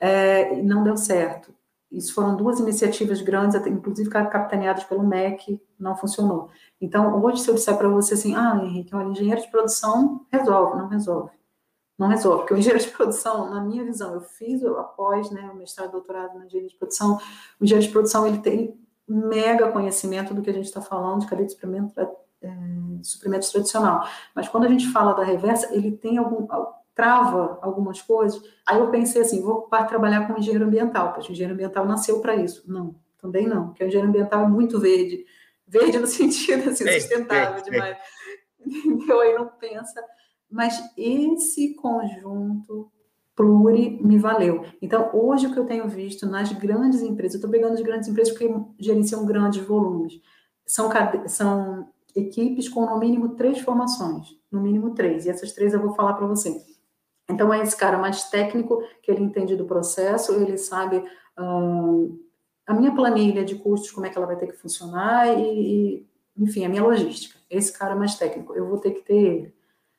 é, 0.00 0.60
não 0.62 0.82
deu 0.82 0.96
certo. 0.96 1.54
Isso 1.92 2.14
foram 2.14 2.34
duas 2.34 2.58
iniciativas 2.58 3.20
grandes, 3.20 3.54
inclusive 3.66 4.08
capitaneadas 4.08 4.84
pelo 4.84 5.02
MEC, 5.02 5.60
não 5.78 5.94
funcionou. 5.94 6.48
Então, 6.80 7.22
hoje, 7.22 7.42
se 7.42 7.50
eu 7.50 7.54
disser 7.54 7.76
para 7.76 7.88
você 7.88 8.14
assim, 8.14 8.34
ah, 8.34 8.58
Henrique, 8.64 8.94
olha, 8.94 9.08
engenheiro 9.08 9.42
de 9.42 9.50
produção 9.50 10.24
resolve, 10.32 10.78
não 10.78 10.88
resolve. 10.88 11.30
Não 11.98 12.08
resolve, 12.08 12.38
porque 12.38 12.54
o 12.54 12.56
engenheiro 12.58 12.82
de 12.82 12.90
produção, 12.90 13.50
na 13.50 13.60
minha 13.60 13.84
visão, 13.84 14.14
eu 14.14 14.22
fiz 14.22 14.64
após 14.64 15.30
né, 15.30 15.50
o 15.52 15.56
mestrado 15.56 15.90
e 15.90 15.92
doutorado 15.92 16.38
na 16.38 16.46
engenharia 16.46 16.70
de 16.70 16.76
produção, 16.76 17.20
o 17.60 17.64
engenheiro 17.64 17.86
de 17.86 17.92
produção 17.92 18.26
ele 18.26 18.38
tem 18.38 18.74
mega 19.06 19.70
conhecimento 19.70 20.32
do 20.32 20.40
que 20.40 20.48
a 20.48 20.54
gente 20.54 20.64
está 20.64 20.80
falando 20.80 21.20
de 21.20 21.26
cadeia 21.26 21.46
de 21.46 21.52
suprimento, 21.52 22.00
é, 22.00 22.06
de 22.98 23.06
suprimento 23.06 23.50
tradicional. 23.50 24.08
Mas 24.34 24.48
quando 24.48 24.64
a 24.64 24.68
gente 24.68 24.90
fala 24.90 25.12
da 25.12 25.24
reversa, 25.24 25.74
ele 25.74 25.92
tem 25.92 26.16
algum 26.16 26.46
trava 26.94 27.58
algumas 27.62 28.00
coisas. 28.00 28.42
Aí 28.66 28.78
eu 28.78 28.90
pensei 28.90 29.22
assim, 29.22 29.42
vou 29.42 29.62
trabalhar 29.88 30.26
com 30.26 30.38
engenheiro 30.38 30.66
ambiental, 30.66 31.12
porque 31.12 31.30
o 31.30 31.32
engenheiro 31.32 31.54
ambiental 31.54 31.86
nasceu 31.86 32.20
para 32.20 32.36
isso. 32.36 32.64
Não, 32.66 32.94
também 33.18 33.46
não, 33.46 33.68
porque 33.68 33.84
o 33.84 33.86
engenheiro 33.86 34.08
ambiental 34.08 34.44
é 34.44 34.48
muito 34.48 34.78
verde. 34.78 35.24
Verde 35.66 35.98
no 35.98 36.06
sentido 36.08 36.70
assim, 36.70 36.86
sustentável 36.86 37.58
é, 37.58 37.62
demais. 37.62 37.96
Entendeu? 38.64 39.20
Aí 39.20 39.34
não 39.34 39.46
pensa. 39.46 40.02
Mas 40.50 40.78
esse 40.96 41.74
conjunto 41.74 42.90
pluri 43.34 43.98
me 44.02 44.18
valeu. 44.18 44.64
Então, 44.80 45.10
hoje 45.14 45.46
o 45.46 45.52
que 45.52 45.58
eu 45.58 45.64
tenho 45.64 45.88
visto 45.88 46.26
nas 46.26 46.52
grandes 46.52 47.00
empresas, 47.00 47.34
eu 47.34 47.38
estou 47.38 47.50
pegando 47.50 47.72
as 47.72 47.80
grandes 47.80 48.08
empresas 48.08 48.32
porque 48.32 48.54
gerenciam 48.78 49.24
grandes 49.24 49.64
volumes, 49.64 50.20
são, 50.66 50.90
são 51.26 51.88
equipes 52.14 52.68
com 52.68 52.84
no 52.84 52.98
mínimo 52.98 53.30
três 53.30 53.60
formações, 53.60 54.28
no 54.50 54.60
mínimo 54.60 54.94
três, 54.94 55.24
e 55.24 55.30
essas 55.30 55.52
três 55.52 55.72
eu 55.72 55.80
vou 55.80 55.94
falar 55.94 56.12
para 56.12 56.26
você. 56.26 56.54
Então, 57.32 57.52
é 57.52 57.62
esse 57.62 57.76
cara 57.76 57.98
mais 57.98 58.24
técnico, 58.24 58.82
que 59.02 59.10
ele 59.10 59.22
entende 59.22 59.56
do 59.56 59.64
processo, 59.64 60.32
ele 60.34 60.56
sabe 60.58 61.02
hum, 61.38 62.18
a 62.66 62.74
minha 62.74 62.94
planilha 62.94 63.44
de 63.44 63.56
custos, 63.56 63.90
como 63.90 64.06
é 64.06 64.10
que 64.10 64.16
ela 64.16 64.26
vai 64.26 64.36
ter 64.36 64.46
que 64.46 64.56
funcionar, 64.56 65.28
e, 65.38 65.42
e, 65.42 66.06
enfim, 66.36 66.64
a 66.64 66.68
minha 66.68 66.82
logística. 66.82 67.38
Esse 67.50 67.76
cara 67.76 67.96
mais 67.96 68.14
técnico, 68.14 68.54
eu 68.54 68.68
vou 68.68 68.78
ter 68.78 68.92
que 68.92 69.02
ter 69.02 69.14
ele. 69.14 69.54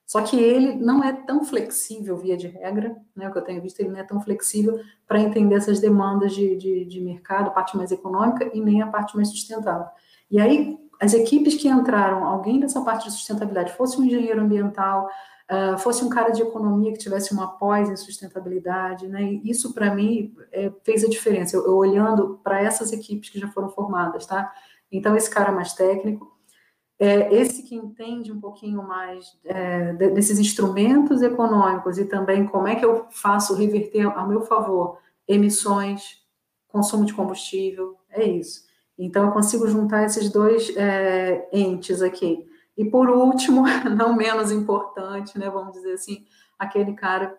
Só 0.05 0.21
que 0.21 0.39
ele 0.39 0.75
não 0.75 1.03
é 1.03 1.13
tão 1.13 1.43
flexível, 1.43 2.17
via 2.17 2.37
de 2.37 2.47
regra, 2.47 2.95
né, 3.15 3.27
o 3.27 3.31
que 3.31 3.37
eu 3.37 3.43
tenho 3.43 3.61
visto, 3.61 3.79
ele 3.79 3.89
não 3.89 3.99
é 3.99 4.03
tão 4.03 4.21
flexível 4.21 4.79
para 5.07 5.19
entender 5.19 5.55
essas 5.55 5.79
demandas 5.79 6.33
de, 6.33 6.55
de, 6.55 6.85
de 6.85 7.01
mercado, 7.01 7.47
a 7.47 7.51
parte 7.51 7.75
mais 7.75 7.91
econômica 7.91 8.49
e 8.53 8.61
nem 8.61 8.81
a 8.81 8.87
parte 8.87 9.15
mais 9.15 9.29
sustentável. 9.29 9.87
E 10.29 10.39
aí, 10.39 10.77
as 11.01 11.13
equipes 11.13 11.55
que 11.55 11.67
entraram, 11.67 12.25
alguém 12.25 12.59
dessa 12.59 12.81
parte 12.81 13.05
de 13.05 13.11
sustentabilidade, 13.11 13.73
fosse 13.73 13.99
um 13.99 14.03
engenheiro 14.03 14.41
ambiental, 14.41 15.09
uh, 15.51 15.77
fosse 15.77 16.03
um 16.03 16.09
cara 16.09 16.31
de 16.31 16.41
economia 16.41 16.91
que 16.91 16.99
tivesse 16.99 17.33
uma 17.33 17.47
pós 17.57 17.89
em 17.89 17.95
sustentabilidade, 17.95 19.07
né? 19.07 19.23
E 19.23 19.49
isso 19.49 19.73
para 19.73 19.93
mim 19.93 20.33
é, 20.51 20.71
fez 20.83 21.03
a 21.03 21.09
diferença. 21.09 21.55
Eu, 21.55 21.65
eu 21.65 21.75
olhando 21.75 22.39
para 22.43 22.61
essas 22.61 22.91
equipes 22.91 23.29
que 23.29 23.39
já 23.39 23.47
foram 23.49 23.69
formadas, 23.69 24.25
tá? 24.25 24.53
Então 24.91 25.15
esse 25.15 25.29
cara 25.29 25.51
mais 25.51 25.73
técnico, 25.73 26.33
é, 26.99 27.33
esse 27.33 27.63
que 27.63 27.75
entende 27.75 28.31
um 28.31 28.39
pouquinho 28.39 28.83
mais 28.83 29.37
é, 29.43 29.93
desses 29.93 30.39
instrumentos 30.39 31.21
econômicos 31.21 31.97
e 31.97 32.05
também 32.05 32.45
como 32.45 32.67
é 32.67 32.75
que 32.75 32.85
eu 32.85 33.07
faço 33.09 33.55
reverter 33.55 34.05
a 34.07 34.25
meu 34.25 34.41
favor 34.41 34.99
emissões, 35.27 36.21
consumo 36.67 37.05
de 37.05 37.13
combustível, 37.13 37.97
é 38.09 38.23
isso. 38.23 38.63
Então 38.97 39.25
eu 39.25 39.31
consigo 39.31 39.67
juntar 39.67 40.05
esses 40.05 40.31
dois 40.31 40.75
é, 40.77 41.47
entes 41.51 42.01
aqui. 42.01 42.47
E 42.77 42.85
por 42.85 43.09
último, 43.09 43.63
não 43.95 44.15
menos 44.15 44.51
importante, 44.51 45.37
né, 45.37 45.49
vamos 45.49 45.73
dizer 45.73 45.93
assim, 45.93 46.25
aquele 46.57 46.93
cara 46.93 47.37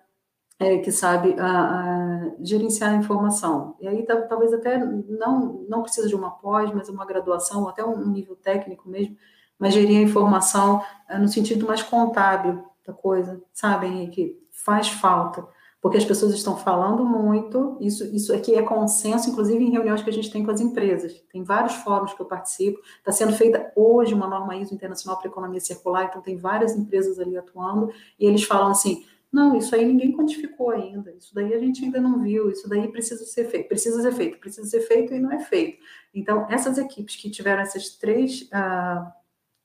é, 0.59 0.79
que 0.79 0.93
sabe 0.93 1.35
a, 1.39 1.47
a, 1.47 2.31
gerenciar 2.41 2.93
a 2.93 2.97
informação. 2.97 3.77
E 3.81 3.89
aí 3.89 4.05
talvez 4.29 4.53
até 4.53 4.79
não, 4.79 5.65
não 5.69 5.83
precisa 5.83 6.09
de 6.09 6.15
uma 6.15 6.31
pós, 6.31 6.73
mas 6.73 6.89
uma 6.89 7.05
graduação, 7.05 7.63
ou 7.63 7.69
até 7.69 7.85
um 7.85 8.07
nível 8.09 8.37
técnico 8.37 8.89
mesmo, 8.89 9.17
mas 9.59 9.75
gerir 9.75 9.99
a 9.99 10.03
informação 10.03 10.83
é, 11.09 11.19
no 11.19 11.29
sentido 11.29 11.67
mais 11.67 11.83
contábil 11.83 12.65
da 12.87 12.93
coisa, 12.93 13.43
sabe, 13.53 13.87
Henrique? 13.87 14.39
Faz 14.53 14.89
falta 14.89 15.47
porque 15.85 15.99
as 15.99 16.05
pessoas 16.07 16.33
estão 16.33 16.57
falando 16.57 17.05
muito, 17.05 17.77
isso, 17.79 18.07
isso 18.07 18.35
aqui 18.35 18.55
é 18.55 18.63
consenso, 18.63 19.29
inclusive 19.29 19.63
em 19.63 19.71
reuniões 19.71 20.03
que 20.03 20.09
a 20.09 20.13
gente 20.15 20.31
tem 20.31 20.43
com 20.43 20.51
as 20.51 20.59
empresas. 20.59 21.23
Tem 21.31 21.45
vários 21.45 21.75
fóruns 21.75 22.15
que 22.15 22.23
eu 22.23 22.25
participo, 22.25 22.81
está 22.97 23.13
sendo 23.13 23.35
feita 23.35 23.71
hoje 23.77 24.15
uma 24.15 24.27
norma 24.27 24.57
ISO 24.57 24.75
internacional 24.75 25.21
para 25.21 25.29
economia 25.29 25.61
circular, 25.61 26.07
então 26.07 26.23
tem 26.23 26.39
várias 26.39 26.75
empresas 26.75 27.19
ali 27.19 27.37
atuando, 27.37 27.93
e 28.19 28.25
eles 28.25 28.45
falam 28.45 28.71
assim, 28.71 29.05
não, 29.31 29.55
isso 29.59 29.75
aí 29.75 29.85
ninguém 29.85 30.17
quantificou 30.17 30.71
ainda, 30.71 31.13
isso 31.13 31.35
daí 31.35 31.53
a 31.53 31.59
gente 31.59 31.85
ainda 31.85 32.01
não 32.01 32.19
viu, 32.23 32.51
isso 32.51 32.67
daí 32.67 32.89
precisa 32.89 33.23
ser 33.27 33.45
feito, 33.51 33.69
precisa 33.69 34.01
ser 34.01 34.13
feito, 34.13 34.39
precisa 34.39 34.67
ser 34.67 34.81
feito 34.81 35.13
e 35.13 35.21
não 35.21 35.33
é 35.33 35.41
feito. 35.41 35.85
Então, 36.15 36.47
essas 36.49 36.79
equipes 36.79 37.15
que 37.17 37.29
tiveram 37.29 37.61
essas 37.61 37.91
três 37.91 38.45
uh, 38.45 39.07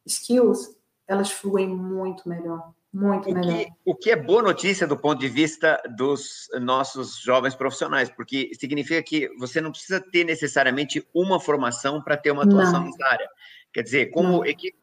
skills, 0.06 0.76
elas 1.08 1.32
fluem 1.32 1.70
muito 1.70 2.28
melhor, 2.28 2.74
muito 2.94 3.30
o 3.30 3.34
melhor. 3.34 3.54
Que, 3.54 3.68
o 3.86 3.96
que 3.96 4.12
é 4.12 4.16
boa 4.16 4.42
notícia 4.42 4.88
do 4.88 4.98
ponto 4.98 5.20
de 5.20 5.28
vista 5.28 5.82
dos 5.96 6.48
nossos 6.60 7.20
jovens 7.20 7.56
profissionais, 7.56 8.10
porque 8.10 8.52
significa 8.60 9.02
que 9.04 9.30
você 9.38 9.62
não 9.62 9.72
precisa 9.72 10.00
ter 10.00 10.24
necessariamente 10.24 11.06
uma 11.14 11.40
formação 11.40 12.02
para 12.02 12.18
ter 12.18 12.32
uma 12.32 12.44
atuação 12.44 12.84
nessa 12.84 13.06
área. 13.06 13.30
Quer 13.72 13.84
dizer, 13.84 14.12
como 14.12 14.40
não. 14.40 14.46
equipes 14.46 14.80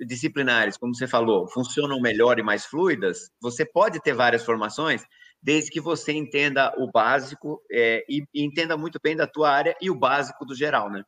disciplinares, 0.00 0.76
como 0.76 0.94
você 0.94 1.06
falou, 1.06 1.48
funcionam 1.48 2.00
melhor 2.00 2.38
e 2.38 2.42
mais 2.42 2.64
fluidas, 2.64 3.30
você 3.40 3.64
pode 3.64 4.00
ter 4.00 4.14
várias 4.14 4.44
formações, 4.44 5.04
desde 5.42 5.70
que 5.70 5.80
você 5.80 6.12
entenda 6.12 6.72
o 6.78 6.90
básico 6.90 7.62
é, 7.70 8.04
e, 8.08 8.22
e 8.34 8.44
entenda 8.44 8.76
muito 8.76 8.98
bem 9.02 9.16
da 9.16 9.26
tua 9.26 9.50
área 9.50 9.76
e 9.80 9.90
o 9.90 9.94
básico 9.94 10.44
do 10.44 10.54
geral, 10.54 10.90
né? 10.90 11.04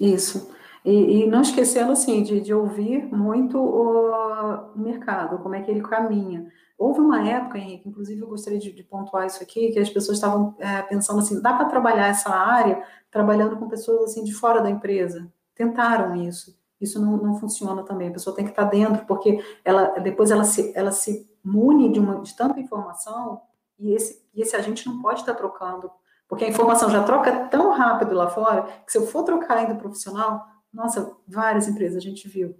Isso. 0.00 0.54
E, 0.84 1.22
e 1.22 1.26
não 1.26 1.40
esquecendo, 1.40 1.92
assim, 1.92 2.22
de, 2.22 2.40
de 2.40 2.52
ouvir 2.52 3.06
muito 3.06 3.58
o 3.58 4.76
mercado, 4.76 5.38
como 5.38 5.54
é 5.54 5.62
que 5.62 5.70
ele 5.70 5.80
caminha. 5.80 6.46
Houve 6.76 7.00
uma 7.00 7.26
época, 7.26 7.58
Henrique, 7.58 7.88
inclusive 7.88 8.20
eu 8.20 8.28
gostaria 8.28 8.58
de, 8.58 8.72
de 8.72 8.82
pontuar 8.82 9.26
isso 9.26 9.42
aqui, 9.42 9.70
que 9.70 9.78
as 9.78 9.88
pessoas 9.88 10.18
estavam 10.18 10.54
é, 10.58 10.82
pensando 10.82 11.20
assim, 11.20 11.40
dá 11.40 11.54
para 11.54 11.66
trabalhar 11.66 12.08
essa 12.08 12.30
área 12.30 12.82
trabalhando 13.10 13.56
com 13.56 13.68
pessoas 13.68 14.10
assim 14.10 14.24
de 14.24 14.34
fora 14.34 14.60
da 14.60 14.68
empresa. 14.68 15.32
Tentaram 15.54 16.16
isso. 16.16 16.58
Isso 16.80 17.00
não, 17.00 17.16
não 17.16 17.34
funciona 17.36 17.82
também. 17.84 18.08
A 18.08 18.12
pessoa 18.12 18.34
tem 18.34 18.44
que 18.44 18.50
estar 18.50 18.64
dentro, 18.64 19.06
porque 19.06 19.42
ela 19.64 20.00
depois 20.00 20.30
ela 20.30 20.44
se, 20.44 20.72
ela 20.76 20.90
se 20.90 21.30
mune 21.42 21.90
de, 21.90 22.00
uma, 22.00 22.20
de 22.20 22.34
tanta 22.34 22.58
informação 22.58 23.40
e 23.78 23.94
esse, 23.94 24.22
e 24.34 24.42
esse 24.42 24.56
agente 24.56 24.86
não 24.86 25.00
pode 25.00 25.20
estar 25.20 25.34
trocando, 25.34 25.90
porque 26.28 26.44
a 26.44 26.48
informação 26.48 26.90
já 26.90 27.02
troca 27.02 27.48
tão 27.48 27.70
rápido 27.70 28.14
lá 28.14 28.28
fora 28.28 28.62
que 28.84 28.90
se 28.90 28.98
eu 28.98 29.06
for 29.06 29.22
trocar 29.22 29.58
ainda 29.58 29.74
profissional, 29.74 30.46
nossa, 30.74 31.16
várias 31.26 31.68
empresas 31.68 31.96
a 31.96 32.00
gente 32.00 32.28
viu. 32.28 32.54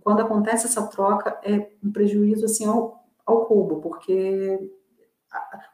Quando 0.00 0.20
acontece 0.20 0.66
essa 0.66 0.86
troca, 0.86 1.38
é 1.42 1.72
um 1.82 1.92
prejuízo 1.92 2.46
assim 2.46 2.64
ao, 2.64 3.04
ao 3.26 3.44
cubo, 3.44 3.80
porque 3.80 4.70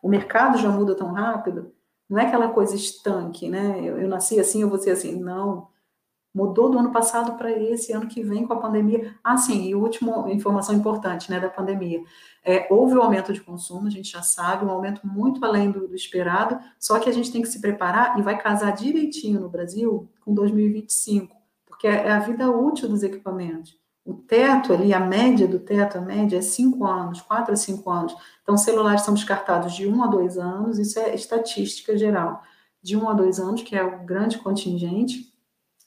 o 0.03 0.09
mercado 0.09 0.59
já 0.59 0.71
muda 0.71 0.97
tão 0.97 1.13
rápido, 1.13 1.73
não 2.09 2.19
é 2.19 2.27
aquela 2.27 2.49
coisa 2.49 2.75
estanque, 2.75 3.49
né? 3.49 3.81
Eu, 3.85 3.99
eu 3.99 4.09
nasci 4.09 4.41
assim, 4.41 4.63
eu 4.63 4.69
vou 4.69 4.79
ser 4.79 4.93
assim. 4.93 5.15
Não. 5.21 5.69
Mudou 6.35 6.71
do 6.71 6.79
ano 6.79 6.91
passado 6.91 7.37
para 7.37 7.51
esse 7.51 7.93
ano 7.93 8.07
que 8.07 8.23
vem 8.23 8.47
com 8.47 8.55
a 8.55 8.61
pandemia. 8.61 9.15
Ah, 9.23 9.37
sim, 9.37 9.65
e 9.65 9.75
última 9.75 10.31
informação 10.33 10.75
importante, 10.75 11.31
né, 11.31 11.39
da 11.39 11.51
pandemia. 11.51 12.03
É, 12.45 12.67
houve 12.71 12.95
um 12.95 13.03
aumento 13.03 13.33
de 13.33 13.41
consumo, 13.41 13.87
a 13.87 13.91
gente 13.91 14.11
já 14.11 14.23
sabe, 14.23 14.65
um 14.65 14.71
aumento 14.71 15.07
muito 15.07 15.45
além 15.45 15.71
do, 15.71 15.87
do 15.87 15.95
esperado, 15.95 16.59
só 16.79 16.99
que 16.99 17.11
a 17.11 17.13
gente 17.13 17.31
tem 17.31 17.43
que 17.43 17.49
se 17.49 17.61
preparar 17.61 18.19
e 18.19 18.23
vai 18.23 18.41
casar 18.41 18.73
direitinho 18.73 19.41
no 19.41 19.49
Brasil 19.49 20.09
com 20.25 20.33
2025 20.33 21.38
porque 21.79 21.87
é 21.87 22.11
a 22.11 22.19
vida 22.19 22.51
útil 22.51 22.89
dos 22.89 23.05
equipamentos. 23.05 23.79
O 24.05 24.13
teto 24.13 24.73
ali, 24.73 24.93
a 24.93 24.99
média 24.99 25.47
do 25.47 25.61
teto, 25.61 25.97
a 25.97 26.01
média 26.01 26.39
é 26.39 26.43
5 26.43 26.85
anos, 26.85 27.21
4 27.21 27.53
a 27.53 27.57
5 27.57 27.89
anos. 27.89 28.17
Então, 28.43 28.57
celulares 28.57 29.03
são 29.03 29.15
descartados 29.15 29.75
de 29.75 29.87
1 29.87 29.95
um 29.95 30.03
a 30.03 30.09
2 30.09 30.39
anos, 30.39 30.79
isso 30.81 30.99
é 30.99 31.15
estatística 31.15 31.97
geral. 31.97 32.43
De 32.83 32.97
1 32.97 33.01
um 33.01 33.09
a 33.09 33.15
2 33.15 33.39
anos, 33.39 33.63
que 33.63 33.77
é 33.77 33.85
o 33.85 34.05
grande 34.05 34.39
contingente, 34.39 35.33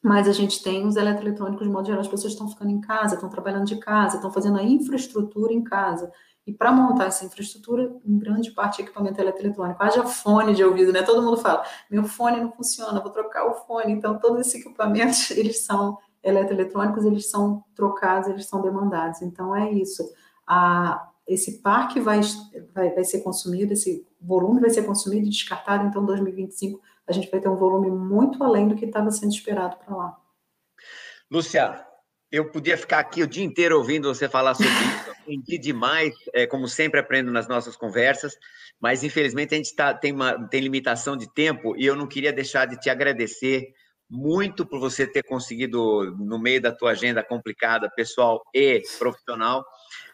mas 0.01 0.29
a 0.29 0.31
gente 0.31 0.63
tem 0.63 0.87
os 0.87 0.95
eletroeletrônicos, 0.95 1.67
de 1.67 1.73
modo 1.73 1.87
geral, 1.87 1.99
as 1.99 2.07
pessoas 2.07 2.31
estão 2.31 2.47
ficando 2.47 2.71
em 2.71 2.79
casa, 2.79 3.15
estão 3.15 3.29
trabalhando 3.29 3.65
de 3.65 3.75
casa, 3.75 4.15
estão 4.15 4.31
fazendo 4.31 4.59
a 4.59 4.63
infraestrutura 4.63 5.51
em 5.51 5.61
casa. 5.61 6.09
E 6.45 6.51
para 6.51 6.71
montar 6.71 7.05
essa 7.05 7.23
infraestrutura, 7.23 7.95
em 8.03 8.17
grande 8.17 8.51
parte, 8.51 8.81
equipamento 8.81 9.21
eletroeletrônico. 9.21 9.81
Haja 9.81 10.03
fone 10.03 10.55
de 10.55 10.63
ouvido, 10.63 10.91
né? 10.91 11.03
Todo 11.03 11.21
mundo 11.21 11.37
fala, 11.37 11.63
meu 11.89 12.03
fone 12.03 12.41
não 12.41 12.51
funciona, 12.51 12.99
vou 12.99 13.11
trocar 13.11 13.45
o 13.45 13.53
fone. 13.53 13.93
Então, 13.93 14.17
todos 14.17 14.41
esses 14.41 14.55
equipamentos, 14.55 15.29
eles 15.31 15.63
são 15.63 15.97
eletroeletrônicos, 16.23 17.05
eles 17.05 17.29
são 17.29 17.63
trocados, 17.75 18.27
eles 18.27 18.45
são 18.47 18.61
demandados. 18.61 19.21
Então, 19.21 19.55
é 19.55 19.71
isso. 19.71 20.03
A, 20.47 21.09
esse 21.27 21.61
parque 21.61 21.99
vai, 21.99 22.21
vai, 22.73 22.89
vai 22.89 23.03
ser 23.03 23.21
consumido, 23.21 23.73
esse 23.73 24.05
volume 24.19 24.59
vai 24.59 24.71
ser 24.71 24.83
consumido 24.83 25.27
e 25.27 25.29
descartado, 25.29 25.85
então, 25.85 26.01
em 26.01 26.07
2025, 26.07 26.81
a 27.07 27.11
gente 27.11 27.29
vai 27.29 27.39
ter 27.39 27.49
um 27.49 27.55
volume 27.55 27.91
muito 27.91 28.43
além 28.43 28.67
do 28.67 28.75
que 28.75 28.85
estava 28.85 29.11
sendo 29.11 29.31
esperado 29.31 29.77
para 29.77 29.95
lá. 29.95 30.17
Lúcia, 31.29 31.85
eu 32.31 32.49
podia 32.49 32.77
ficar 32.77 32.99
aqui 32.99 33.21
o 33.21 33.27
dia 33.27 33.43
inteiro 33.43 33.77
ouvindo 33.77 34.07
você 34.07 34.29
falar 34.29 34.53
sobre 34.53 34.71
isso. 34.71 35.11
Aprendi 35.21 35.57
demais, 35.57 36.15
é, 36.33 36.47
como 36.47 36.67
sempre 36.67 36.99
aprendo 36.99 37.31
nas 37.31 37.47
nossas 37.47 37.75
conversas, 37.75 38.37
mas 38.79 39.03
infelizmente 39.03 39.53
a 39.53 39.57
gente 39.57 39.75
tá, 39.75 39.93
tem, 39.93 40.11
uma, 40.11 40.47
tem 40.47 40.61
limitação 40.61 41.15
de 41.15 41.31
tempo 41.31 41.75
e 41.77 41.85
eu 41.85 41.95
não 41.95 42.07
queria 42.07 42.33
deixar 42.33 42.65
de 42.65 42.79
te 42.79 42.89
agradecer 42.89 43.73
muito 44.09 44.65
por 44.65 44.79
você 44.79 45.07
ter 45.07 45.23
conseguido, 45.23 46.13
no 46.17 46.37
meio 46.37 46.61
da 46.61 46.71
tua 46.71 46.91
agenda 46.91 47.23
complicada, 47.23 47.89
pessoal 47.95 48.41
e 48.53 48.81
profissional, 48.99 49.63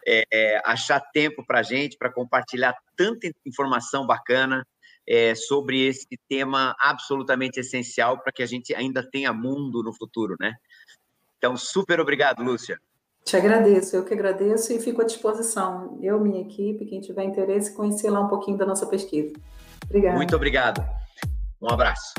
é, 0.05 0.23
é, 0.31 0.61
achar 0.63 0.99
tempo 0.99 1.43
para 1.45 1.59
a 1.59 1.63
gente, 1.63 1.97
para 1.97 2.11
compartilhar 2.11 2.75
tanta 2.95 3.27
informação 3.45 4.05
bacana 4.05 4.63
é, 5.07 5.33
sobre 5.33 5.87
esse 5.87 6.07
tema 6.27 6.75
absolutamente 6.79 7.59
essencial 7.59 8.21
para 8.21 8.31
que 8.31 8.43
a 8.43 8.45
gente 8.45 8.75
ainda 8.75 9.01
tenha 9.01 9.33
mundo 9.33 9.81
no 9.81 9.93
futuro, 9.93 10.35
né? 10.39 10.53
Então, 11.37 11.55
super 11.55 11.99
obrigado, 11.99 12.43
Lúcia. 12.43 12.79
Te 13.23 13.35
agradeço, 13.35 13.95
eu 13.95 14.05
que 14.05 14.13
agradeço 14.13 14.71
e 14.71 14.79
fico 14.79 15.01
à 15.01 15.05
disposição. 15.05 15.99
Eu, 16.01 16.19
minha 16.19 16.41
equipe, 16.41 16.85
quem 16.85 17.01
tiver 17.01 17.23
interesse, 17.23 17.75
conhecer 17.75 18.09
lá 18.09 18.21
um 18.21 18.29
pouquinho 18.29 18.57
da 18.57 18.65
nossa 18.65 18.85
pesquisa. 18.85 19.33
Obrigada. 19.85 20.15
Muito 20.15 20.35
obrigado. 20.35 20.81
Um 21.61 21.69
abraço. 21.69 22.13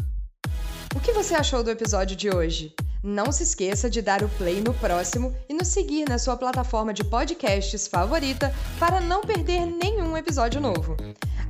O 0.94 1.00
que 1.00 1.12
você 1.12 1.34
achou 1.34 1.62
do 1.62 1.70
episódio 1.70 2.16
de 2.16 2.28
hoje? 2.28 2.74
Não 3.02 3.30
se 3.30 3.42
esqueça 3.42 3.88
de 3.88 4.02
dar 4.02 4.22
o 4.22 4.28
play 4.30 4.60
no 4.60 4.74
próximo 4.74 5.34
e 5.48 5.54
nos 5.54 5.68
seguir 5.68 6.08
na 6.08 6.18
sua 6.18 6.36
plataforma 6.36 6.92
de 6.92 7.04
podcasts 7.04 7.86
favorita 7.86 8.52
para 8.78 9.00
não 9.00 9.22
perder 9.22 9.64
nenhum 9.64 10.16
episódio 10.16 10.60
novo. 10.60 10.96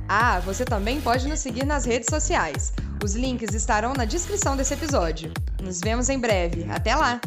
Ah, 0.07 0.39
você 0.39 0.63
também 0.63 1.01
pode 1.01 1.27
nos 1.27 1.39
seguir 1.39 1.65
nas 1.65 1.85
redes 1.85 2.07
sociais. 2.09 2.71
Os 3.03 3.15
links 3.15 3.53
estarão 3.53 3.93
na 3.93 4.05
descrição 4.05 4.55
desse 4.55 4.73
episódio. 4.73 5.33
Nos 5.61 5.79
vemos 5.81 6.09
em 6.09 6.19
breve. 6.19 6.65
Até 6.69 6.95
lá! 6.95 7.19